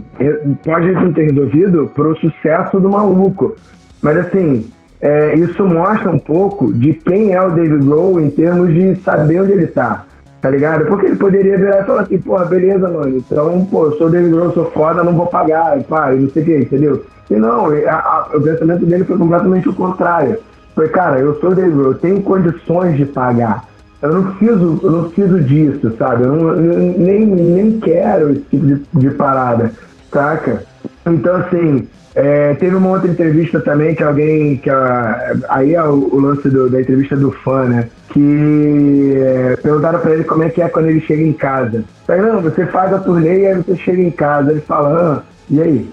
pode 0.64 0.92
não 0.94 1.14
ter 1.14 1.32
resolvido 1.32 1.92
pro 1.94 2.18
sucesso 2.18 2.80
do 2.80 2.90
maluco. 2.90 3.56
Mas 4.02 4.18
assim, 4.18 4.70
é, 5.02 5.36
isso 5.36 5.64
mostra 5.66 6.10
um 6.10 6.20
pouco 6.20 6.74
de 6.74 6.94
quem 6.94 7.34
é 7.34 7.42
o 7.42 7.52
David 7.52 7.86
Grohl 7.86 8.20
em 8.20 8.30
termos 8.30 8.74
de 8.74 8.96
saber 8.98 9.42
onde 9.42 9.52
ele 9.52 9.66
está. 9.66 10.06
Tá 10.42 10.52
ligado? 10.52 10.86
Porque 10.86 11.08
ele 11.08 11.16
poderia 11.16 11.58
virar 11.58 11.82
e 11.82 11.86
falar 11.86 12.02
assim, 12.02 12.18
porra, 12.20 12.46
beleza, 12.46 12.88
mano. 12.88 13.18
Então, 13.18 13.66
pô, 13.66 13.86
eu 13.86 13.98
sou 13.98 14.10
David 14.10 14.32
Grohl, 14.32 14.54
sou 14.54 14.72
foda, 14.72 15.04
não 15.04 15.14
vou 15.14 15.28
pagar, 15.28 15.82
pá, 15.84 16.12
não 16.12 16.30
sei 16.30 16.44
o 16.44 16.46
que, 16.46 16.58
entendeu? 16.58 17.06
E 17.30 17.36
não, 17.36 17.68
a, 17.68 17.92
a, 17.92 18.30
o 18.38 18.42
pensamento 18.42 18.86
dele 18.86 19.04
foi 19.04 19.18
completamente 19.18 19.68
o 19.68 19.74
contrário. 19.74 20.38
Foi, 20.76 20.88
cara, 20.90 21.20
eu 21.20 21.40
sou 21.40 21.56
David 21.56 21.76
Grohl, 21.76 21.92
eu 21.92 21.98
tenho 21.98 22.22
condições 22.22 22.96
de 22.98 23.06
pagar. 23.06 23.66
Eu 24.02 24.14
não 24.14 24.32
preciso, 24.32 24.80
eu 24.84 24.92
não 24.92 25.04
preciso 25.06 25.40
disso, 25.42 25.96
sabe? 25.98 26.24
Eu, 26.24 26.36
não, 26.36 26.50
eu 26.54 26.80
nem, 26.98 27.26
nem 27.26 27.80
quero 27.80 28.32
esse 28.32 28.42
tipo 28.42 28.66
de, 28.66 28.86
de 28.94 29.10
parada, 29.12 29.72
saca? 30.12 30.64
Então, 31.06 31.36
assim, 31.38 31.88
é, 32.20 32.56
teve 32.56 32.76
uma 32.76 32.90
outra 32.90 33.08
entrevista 33.08 33.60
também 33.60 33.94
que 33.94 34.02
alguém. 34.02 34.58
que 34.58 34.72
a, 34.72 35.36
Aí 35.50 35.76
é 35.76 35.84
o, 35.84 36.10
o 36.12 36.20
lance 36.20 36.50
do, 36.50 36.68
da 36.68 36.82
entrevista 36.82 37.16
do 37.16 37.32
fã, 37.32 37.66
né? 37.66 37.90
Que 38.10 39.14
é, 39.18 39.56
perguntaram 39.58 40.00
pra 40.00 40.16
ele 40.16 40.24
como 40.24 40.42
é 40.42 40.50
que 40.50 40.60
é 40.60 40.68
quando 40.68 40.88
ele 40.88 41.00
chega 41.02 41.22
em 41.22 41.34
casa. 41.34 41.84
Não, 42.08 42.42
você 42.42 42.66
faz 42.66 42.92
a 42.92 42.98
turnê 42.98 43.42
e 43.42 43.46
aí 43.46 43.56
você 43.58 43.76
chega 43.76 44.02
em 44.02 44.10
casa. 44.10 44.50
Ele 44.50 44.62
fala, 44.62 45.20
ah, 45.20 45.24
e 45.48 45.62
aí? 45.62 45.90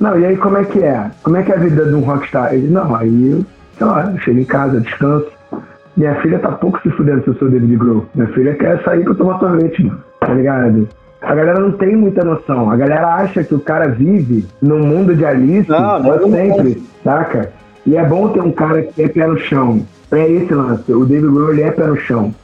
Não, 0.00 0.18
e 0.18 0.26
aí 0.26 0.36
como 0.36 0.56
é 0.56 0.64
que 0.64 0.82
é? 0.82 1.08
Como 1.22 1.36
é 1.36 1.44
que 1.44 1.52
é 1.52 1.54
a 1.54 1.60
vida 1.60 1.84
de 1.84 1.94
um 1.94 2.00
rockstar? 2.00 2.52
Ele, 2.52 2.66
não, 2.66 2.96
aí 2.96 3.30
eu, 3.30 3.46
sei 3.78 3.86
lá, 3.86 4.10
eu 4.10 4.18
chego 4.18 4.40
em 4.40 4.44
casa, 4.44 4.80
descanso. 4.80 5.28
Minha 5.96 6.16
filha 6.16 6.40
tá 6.40 6.50
pouco 6.50 6.80
se 6.82 6.90
fudendo 6.90 7.22
se 7.22 7.28
eu 7.28 7.34
sou 7.34 7.48
David 7.48 7.76
Grohl. 7.76 8.06
Minha 8.16 8.26
filha 8.28 8.54
quer 8.56 8.82
sair 8.82 9.04
pra 9.04 9.14
tomar 9.14 9.38
sorvete, 9.38 9.84
mano. 9.84 10.02
Tá 10.18 10.34
ligado? 10.34 10.88
A 11.22 11.34
galera 11.34 11.60
não 11.60 11.72
tem 11.72 11.94
muita 11.94 12.24
noção. 12.24 12.70
A 12.70 12.76
galera 12.76 13.14
acha 13.14 13.44
que 13.44 13.54
o 13.54 13.60
cara 13.60 13.88
vive 13.88 14.46
no 14.60 14.78
mundo 14.78 15.14
de 15.14 15.24
Alice 15.24 15.68
não, 15.68 16.02
não, 16.02 16.30
sempre, 16.30 16.76
não. 16.76 16.86
saca? 17.04 17.52
E 17.86 17.96
é 17.96 18.04
bom 18.04 18.28
ter 18.30 18.40
um 18.40 18.52
cara 18.52 18.82
que 18.82 19.02
é 19.02 19.08
pé 19.08 19.26
no 19.26 19.38
chão. 19.38 19.84
É 20.10 20.28
esse 20.30 20.52
lance. 20.52 20.90
O 20.92 21.04
David 21.04 21.30
Grohl 21.30 21.58
é 21.58 21.70
pé 21.70 21.86
no 21.86 21.96
chão, 21.98 22.34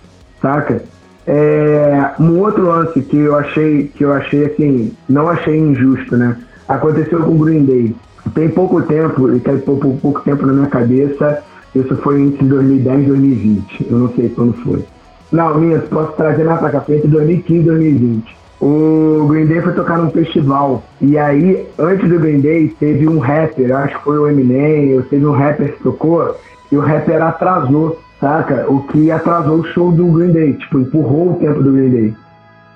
saca? 0.42 0.82
É, 1.26 2.10
um 2.20 2.38
outro 2.38 2.66
lance 2.66 3.00
que 3.00 3.16
eu 3.16 3.34
achei, 3.36 3.90
que 3.94 4.04
eu 4.04 4.12
achei 4.12 4.44
assim, 4.46 4.92
não 5.08 5.28
achei 5.28 5.58
injusto, 5.58 6.16
né? 6.16 6.36
Aconteceu 6.68 7.20
com 7.20 7.32
o 7.32 7.38
Green 7.38 7.64
Day. 7.64 7.96
Tem 8.34 8.48
pouco 8.48 8.82
tempo, 8.82 9.34
e 9.34 9.40
tem 9.40 9.58
pouco, 9.58 9.96
pouco 9.96 10.20
tempo 10.20 10.46
na 10.46 10.52
minha 10.52 10.68
cabeça. 10.68 11.42
Isso 11.74 11.96
foi 11.96 12.20
entre 12.20 12.44
2010 12.44 13.00
e 13.00 13.06
2020. 13.06 13.86
Eu 13.90 13.98
não 13.98 14.08
sei 14.14 14.28
quando 14.28 14.52
foi. 14.62 14.84
Não, 15.32 15.58
minha, 15.58 15.80
posso 15.80 16.12
trazer 16.12 16.44
mais 16.44 16.60
pra 16.60 16.70
cá, 16.70 16.80
foi 16.80 16.96
entre 16.96 17.08
2015 17.08 17.60
e 17.60 17.62
2020 17.64 18.45
o 18.60 19.26
Green 19.28 19.46
Day 19.46 19.60
foi 19.60 19.72
tocar 19.72 19.98
num 19.98 20.10
festival. 20.10 20.82
E 21.00 21.18
aí, 21.18 21.66
antes 21.78 22.08
do 22.08 22.18
Green 22.18 22.40
Day, 22.40 22.68
teve 22.80 23.06
um 23.06 23.18
rapper, 23.18 23.74
acho 23.76 23.98
que 23.98 24.04
foi 24.04 24.18
o 24.18 24.28
Eminem, 24.28 24.94
ou 24.94 25.02
teve 25.02 25.26
um 25.26 25.32
rapper 25.32 25.74
que 25.74 25.82
tocou, 25.82 26.36
e 26.72 26.76
o 26.76 26.80
rapper 26.80 27.22
atrasou, 27.22 28.00
saca? 28.20 28.66
O 28.68 28.80
que 28.84 29.10
atrasou 29.10 29.58
o 29.58 29.66
show 29.66 29.92
do 29.92 30.06
Green 30.06 30.32
Day, 30.32 30.54
tipo, 30.54 30.78
empurrou 30.78 31.32
o 31.32 31.36
tempo 31.36 31.62
do 31.62 31.72
Green 31.72 31.90
Day. 31.90 32.14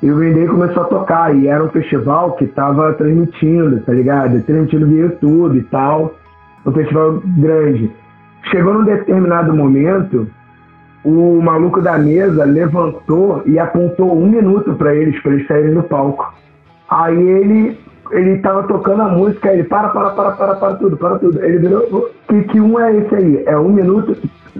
E 0.03 0.11
o 0.11 0.17
Green 0.17 0.33
Day 0.35 0.47
começou 0.47 0.83
a 0.83 0.87
tocar, 0.87 1.35
e 1.35 1.49
era 1.49 1.65
um 1.65 1.71
festival 1.71 2.33
que 2.33 2.47
tava 2.47 2.93
transmitindo, 2.95 3.81
tá 3.81 3.93
ligado? 3.93 4.43
Transmitindo 4.43 4.87
via 4.87 5.05
YouTube 5.05 5.59
e 5.59 5.63
tal, 5.65 6.15
um 6.67 6.73
festival 6.73 7.23
grande. 7.39 7.91
Chegou 8.51 8.75
num 8.75 8.85
determinado 8.85 9.55
momento 9.55 10.27
o 11.05 11.41
maluco 11.41 11.81
da 11.81 11.99
mesa 11.99 12.45
levantou 12.45 13.43
e 13.47 13.59
apontou 13.59 14.17
um 14.17 14.27
minuto 14.27 14.75
para 14.75 14.95
eles, 14.95 15.21
para 15.23 15.33
eles 15.33 15.47
saírem 15.47 15.75
do 15.75 15.83
palco. 15.83 16.33
Aí 16.89 17.17
ele 17.17 17.79
ele 18.11 18.39
tava 18.39 18.65
tocando 18.65 19.03
a 19.03 19.09
música, 19.09 19.53
ele 19.53 19.65
para, 19.65 19.89
para, 19.91 20.11
para, 20.11 20.33
para, 20.33 20.55
para 20.57 20.75
tudo, 20.75 20.97
para 20.97 21.19
tudo. 21.19 21.43
Ele 21.45 21.59
virou, 21.59 22.11
que, 22.29 22.43
que 22.45 22.61
um 22.61 22.79
é 22.79 22.97
esse 22.97 23.15
aí? 23.15 23.45
É 23.47 23.57
um 23.57 23.69
minuto? 23.69 24.17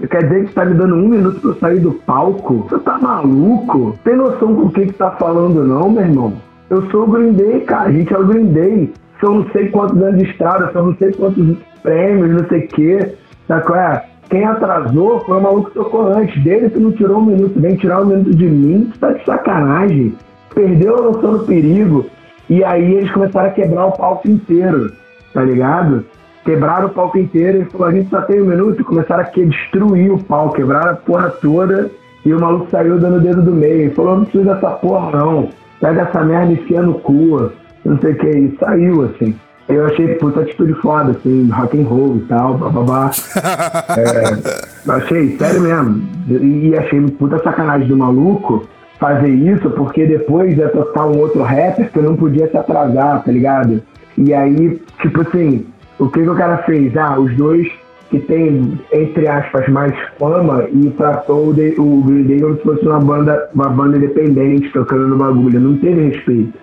Quer 0.09 0.23
dizer 0.23 0.45
que 0.45 0.53
tá 0.53 0.65
me 0.65 0.73
dando 0.73 0.95
um 0.95 1.07
minuto 1.09 1.39
pra 1.41 1.49
eu 1.49 1.55
sair 1.55 1.79
do 1.79 1.91
palco? 1.91 2.67
Você 2.69 2.79
tá 2.79 2.97
maluco? 2.97 3.97
Tem 4.03 4.15
noção 4.15 4.55
com 4.55 4.67
o 4.67 4.71
que 4.71 4.87
que 4.87 4.93
tá 4.93 5.11
falando 5.11 5.65
não, 5.65 5.89
meu 5.89 6.03
irmão? 6.03 6.33
Eu 6.69 6.89
sou 6.89 7.03
o 7.03 7.11
Green 7.11 7.33
Day, 7.33 7.61
cara, 7.61 7.89
a 7.89 7.91
gente 7.91 8.13
é 8.13 8.17
o 8.17 8.25
Green 8.25 8.53
Day. 8.53 8.93
São 9.19 9.39
não 9.39 9.49
sei 9.51 9.69
quantos 9.69 10.01
anos 10.01 10.19
de 10.19 10.29
estrada, 10.31 10.71
são 10.71 10.87
não 10.87 10.95
sei 10.95 11.11
quantos 11.11 11.57
prêmios, 11.83 12.41
não 12.41 12.47
sei 12.47 12.59
o 12.59 12.67
quê. 12.69 13.15
Sabe 13.47 13.65
qual 13.65 13.79
é? 13.79 14.05
Quem 14.31 14.45
atrasou 14.45 15.19
foi 15.25 15.37
o 15.37 15.41
maluco 15.41 15.69
que 15.69 15.75
tocou 15.75 16.07
antes 16.07 16.41
dele, 16.41 16.69
tu 16.69 16.79
não 16.79 16.93
tirou 16.93 17.17
um 17.17 17.25
minuto, 17.25 17.59
vem 17.59 17.75
tirar 17.75 18.01
um 18.01 18.05
minuto 18.05 18.33
de 18.33 18.45
mim, 18.45 18.89
tu 18.93 18.97
tá 18.97 19.11
de 19.11 19.25
sacanagem. 19.25 20.15
Perdeu 20.55 20.97
a 20.97 21.01
noção 21.01 21.33
do 21.33 21.45
perigo. 21.45 22.05
E 22.49 22.63
aí 22.63 22.93
eles 22.95 23.11
começaram 23.11 23.49
a 23.49 23.51
quebrar 23.51 23.87
o 23.87 23.91
palco 23.91 24.29
inteiro, 24.29 24.89
tá 25.33 25.43
ligado? 25.43 26.05
Quebraram 26.45 26.87
o 26.87 26.91
palco 26.91 27.17
inteiro 27.17 27.61
e 27.61 27.65
falou, 27.65 27.87
a 27.87 27.91
gente 27.91 28.09
só 28.09 28.21
tem 28.21 28.41
um 28.41 28.45
minuto, 28.45 28.79
e 28.79 28.85
começaram 28.85 29.21
a 29.21 29.27
destruir 29.27 30.13
o 30.13 30.23
palco, 30.23 30.55
quebraram 30.55 30.91
a 30.91 30.95
porra 30.95 31.29
toda, 31.29 31.91
e 32.25 32.33
o 32.33 32.39
maluco 32.39 32.69
saiu 32.71 32.97
dando 32.99 33.17
o 33.17 33.21
dedo 33.21 33.41
do 33.41 33.51
meio. 33.51 33.81
Ele 33.81 33.89
falou, 33.93 34.15
não 34.15 34.23
precisa 34.23 34.53
dessa 34.53 34.69
porra 34.69 35.11
não. 35.11 35.49
Pega 35.81 36.03
essa 36.03 36.23
merda 36.23 36.53
e 36.53 36.55
enfia 36.55 36.81
no 36.81 36.93
cu, 36.93 37.51
não 37.83 37.99
sei 37.99 38.13
o 38.13 38.17
que, 38.17 38.29
e 38.29 38.57
saiu 38.57 39.03
assim 39.03 39.35
eu 39.75 39.85
achei 39.85 40.15
puta 40.15 40.41
atitude 40.41 40.73
foda, 40.75 41.11
assim, 41.11 41.49
rock 41.49 41.79
and 41.79 41.83
roll 41.83 42.17
e 42.17 42.21
tal, 42.21 42.57
bababá. 42.57 43.11
é, 43.97 44.91
achei, 44.91 45.37
sério 45.37 45.61
mesmo. 45.61 46.03
E 46.29 46.75
achei 46.77 47.01
puta 47.11 47.41
sacanagem 47.43 47.87
do 47.87 47.97
maluco 47.97 48.67
fazer 48.99 49.29
isso, 49.29 49.69
porque 49.71 50.05
depois 50.05 50.57
ia 50.57 50.69
tocar 50.69 51.07
um 51.07 51.19
outro 51.19 51.41
rapper 51.41 51.91
que 51.91 51.97
eu 51.97 52.03
não 52.03 52.15
podia 52.15 52.47
se 52.49 52.57
atrasar, 52.57 53.23
tá 53.23 53.31
ligado? 53.31 53.81
E 54.17 54.33
aí, 54.33 54.81
tipo 55.01 55.21
assim, 55.21 55.65
o 55.97 56.07
que, 56.07 56.21
que 56.21 56.29
o 56.29 56.35
cara 56.35 56.57
fez? 56.59 56.95
Ah, 56.95 57.19
os 57.19 57.35
dois 57.35 57.67
que 58.09 58.19
tem, 58.19 58.79
entre 58.91 59.27
aspas, 59.27 59.67
mais 59.69 59.93
fama 60.19 60.67
e 60.71 60.89
tratou 60.91 61.45
o, 61.45 61.49
o 61.49 62.03
Green 62.03 62.23
Day 62.23 62.41
como 62.41 62.57
se 62.57 62.63
fosse 62.63 62.85
uma 62.85 62.99
banda, 62.99 63.49
uma 63.55 63.69
banda 63.69 63.97
independente 63.97 64.71
tocando 64.73 65.07
no 65.07 65.17
bagulho. 65.17 65.59
Não 65.59 65.77
teve 65.77 66.09
respeito 66.09 66.59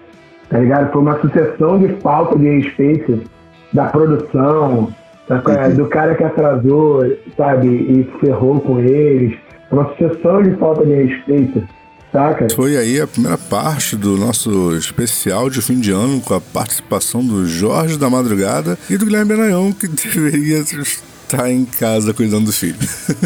tá 0.49 0.59
ligado? 0.59 0.93
Foi 0.93 1.03
uma 1.03 1.21
sucessão 1.21 1.79
de 1.79 1.89
falta 2.01 2.39
de 2.39 2.49
respeito 2.49 3.23
da 3.73 3.87
produção, 3.87 4.93
uhum. 5.29 5.75
do 5.75 5.87
cara 5.87 6.15
que 6.15 6.25
atrasou, 6.25 7.05
sabe, 7.37 7.69
e 7.69 8.11
ferrou 8.21 8.61
com 8.61 8.81
eles. 8.81 9.37
Uma 9.71 9.89
sucessão 9.91 10.43
de 10.43 10.57
falta 10.57 10.85
de 10.85 10.95
respeito. 10.95 11.63
Saca? 12.11 12.47
Foi 12.55 12.75
aí 12.77 12.99
a 12.99 13.07
primeira 13.07 13.37
parte 13.37 13.95
do 13.95 14.17
nosso 14.17 14.75
especial 14.77 15.51
de 15.51 15.61
fim 15.61 15.79
de 15.79 15.91
ano 15.91 16.23
com 16.23 16.33
a 16.33 16.41
participação 16.41 17.23
do 17.23 17.47
Jorge 17.47 17.99
da 17.99 18.09
Madrugada 18.09 18.79
e 18.89 18.97
do 18.97 19.05
Guilherme 19.05 19.37
Benaião, 19.37 19.73
que 19.73 19.87
deveria 20.09 20.65
tá 21.29 21.51
em 21.51 21.65
casa 21.65 22.15
cuidando 22.15 22.47
do 22.47 22.53
filho. 22.53 22.79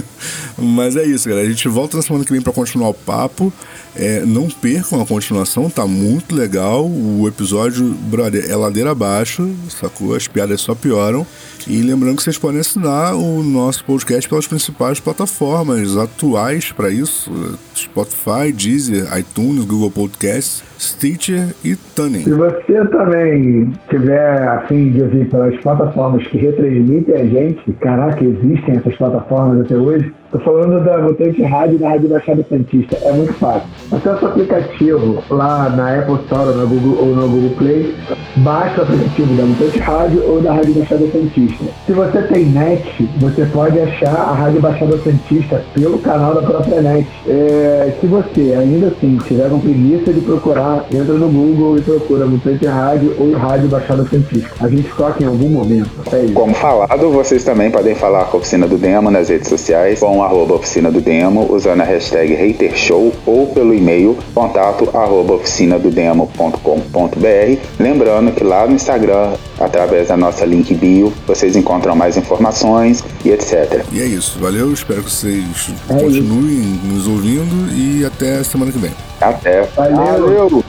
Mas 0.58 0.96
é 0.96 1.04
isso, 1.04 1.28
galera. 1.28 1.46
A 1.46 1.50
gente 1.50 1.68
volta 1.68 1.96
na 1.96 2.02
semana 2.02 2.24
que 2.24 2.32
vem 2.32 2.40
para 2.40 2.52
continuar 2.52 2.88
o 2.88 2.94
papo. 2.94 3.52
É, 3.94 4.24
não 4.24 4.48
percam 4.48 5.00
a 5.00 5.06
continuação, 5.06 5.68
tá 5.68 5.86
muito 5.86 6.34
legal. 6.34 6.86
O 6.86 7.28
episódio, 7.28 7.84
brother, 7.84 8.50
é 8.50 8.56
ladeira 8.56 8.90
abaixo, 8.90 9.50
sacou? 9.80 10.14
As 10.14 10.26
piadas 10.26 10.60
só 10.60 10.74
pioram. 10.74 11.26
E 11.68 11.82
lembrando 11.82 12.16
que 12.16 12.22
vocês 12.22 12.38
podem 12.38 12.60
assinar 12.60 13.14
o 13.14 13.42
nosso 13.42 13.84
podcast 13.84 14.28
pelas 14.28 14.46
principais 14.46 15.00
plataformas 15.00 15.96
atuais 15.96 16.72
para 16.72 16.90
isso: 16.90 17.30
Spotify, 17.74 18.52
Deezer, 18.52 19.06
iTunes, 19.18 19.64
Google 19.64 19.90
Podcasts, 19.90 20.62
Stitcher 20.78 21.54
e 21.64 21.76
Tuning. 21.76 22.24
Se 22.24 22.32
você 22.32 22.86
também 22.88 23.72
tiver 23.88 24.48
afim 24.48 24.90
de 24.90 25.02
ouvir 25.02 25.28
pelas 25.28 25.56
plataformas 25.60 26.26
que 26.26 26.38
retransmitem 26.38 27.14
a 27.14 27.24
gente, 27.24 27.72
caraca, 27.80 28.24
existem 28.24 28.76
essas 28.76 28.96
plataformas 28.96 29.60
até 29.60 29.76
hoje 29.76 30.12
Tô 30.32 30.38
falando 30.38 30.82
da 30.82 30.96
Mutante 30.96 31.42
Rádio 31.42 31.78
da 31.78 31.90
Rádio 31.90 32.08
Baixada 32.08 32.42
Santista. 32.48 32.96
É 33.02 33.12
muito 33.12 33.34
fácil. 33.34 33.68
Acesse 33.92 34.24
o 34.24 34.28
aplicativo 34.28 35.22
lá 35.28 35.68
na 35.68 35.98
Apple 35.98 36.14
Store 36.24 36.56
na 36.56 36.64
Google, 36.64 36.96
ou 37.00 37.14
no 37.14 37.28
Google 37.28 37.50
Play. 37.58 37.94
Baixa 38.36 38.80
o 38.80 38.84
aplicativo 38.84 39.34
da 39.34 39.42
Mutante 39.42 39.78
Rádio 39.78 40.24
ou 40.26 40.40
da 40.40 40.54
Rádio 40.54 40.72
Baixada 40.72 41.06
Santista. 41.12 41.64
Se 41.84 41.92
você 41.92 42.22
tem 42.22 42.46
net, 42.46 43.10
você 43.18 43.44
pode 43.44 43.78
achar 43.78 44.14
a 44.14 44.32
Rádio 44.32 44.62
Baixada 44.62 44.96
Santista 45.02 45.62
pelo 45.74 45.98
canal 45.98 46.34
da 46.34 46.40
própria 46.40 46.80
net. 46.80 47.06
É, 47.28 47.92
se 48.00 48.06
você 48.06 48.56
ainda 48.58 48.86
assim 48.86 49.18
tiver 49.18 49.50
com 49.50 49.60
preguiça 49.60 50.14
de 50.14 50.22
procurar, 50.22 50.86
entra 50.90 51.12
no 51.12 51.28
Google 51.28 51.76
e 51.76 51.82
procura 51.82 52.24
Mutante 52.24 52.64
Rádio 52.64 53.14
ou 53.18 53.32
Rádio 53.32 53.68
Baixada 53.68 54.02
Santista. 54.04 54.48
A 54.64 54.68
gente 54.68 54.88
toca 54.96 55.22
em 55.22 55.26
algum 55.26 55.50
momento. 55.50 55.90
É. 56.10 56.32
Como 56.32 56.54
falado, 56.54 57.10
vocês 57.10 57.44
também 57.44 57.70
podem 57.70 57.94
falar 57.94 58.24
com 58.24 58.38
a 58.38 58.40
Oficina 58.40 58.66
do 58.66 58.78
Demo 58.78 59.10
nas 59.10 59.28
redes 59.28 59.48
sociais. 59.48 60.00
Com 60.22 60.26
arroba 60.26 60.54
oficina 60.54 60.88
do 60.88 61.00
demo 61.00 61.52
usando 61.52 61.80
a 61.80 61.84
hashtag 61.84 62.36
hatershow 62.36 63.12
ou 63.26 63.48
pelo 63.48 63.74
e-mail 63.74 64.16
contato 64.32 64.88
arroba 64.96 65.34
oficinadodemo.com.br. 65.34 67.60
Lembrando 67.80 68.30
que 68.30 68.44
lá 68.44 68.64
no 68.64 68.76
Instagram, 68.76 69.32
através 69.58 70.06
da 70.06 70.16
nossa 70.16 70.44
link 70.44 70.72
bio, 70.76 71.12
vocês 71.26 71.56
encontram 71.56 71.96
mais 71.96 72.16
informações 72.16 73.02
e 73.24 73.30
etc. 73.30 73.84
E 73.90 74.00
é 74.00 74.04
isso, 74.04 74.38
valeu, 74.38 74.72
espero 74.72 75.02
que 75.02 75.10
vocês 75.10 75.72
é 75.90 75.92
continuem 75.92 76.60
isso. 76.60 76.86
nos 76.86 77.08
ouvindo 77.08 77.74
e 77.74 78.04
até 78.04 78.44
semana 78.44 78.70
que 78.70 78.78
vem. 78.78 78.92
Até. 79.20 79.62
Valeu. 79.74 79.96
valeu. 79.96 80.64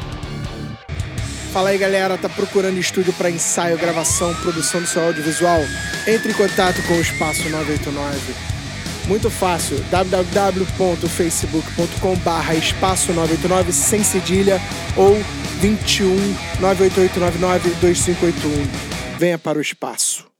Fala 1.51 1.70
aí 1.70 1.78
galera, 1.78 2.18
tá 2.18 2.28
procurando 2.28 2.80
estúdio 2.80 3.14
para 3.14 3.30
ensaio, 3.30 3.78
gravação, 3.78 4.34
produção 4.34 4.82
do 4.82 4.88
seu 4.88 5.04
audiovisual? 5.04 5.62
Entre 6.08 6.32
em 6.32 6.34
contato 6.34 6.82
com 6.88 6.95
o 6.95 7.01
Espaço 7.01 7.47
989 7.47 8.62
Muito 9.08 9.30
fácil, 9.30 9.78
www.facebook.com 9.91 12.16
barra 12.18 12.56
espaço 12.56 13.14
989 13.14 13.72
sem 13.74 14.04
cedilha 14.04 14.60
ou 14.95 15.16
21 15.60 16.16
98899 16.62 17.70
2581. 17.82 19.18
Venha 19.18 19.38
para 19.38 19.58
o 19.58 19.62
espaço. 19.62 20.33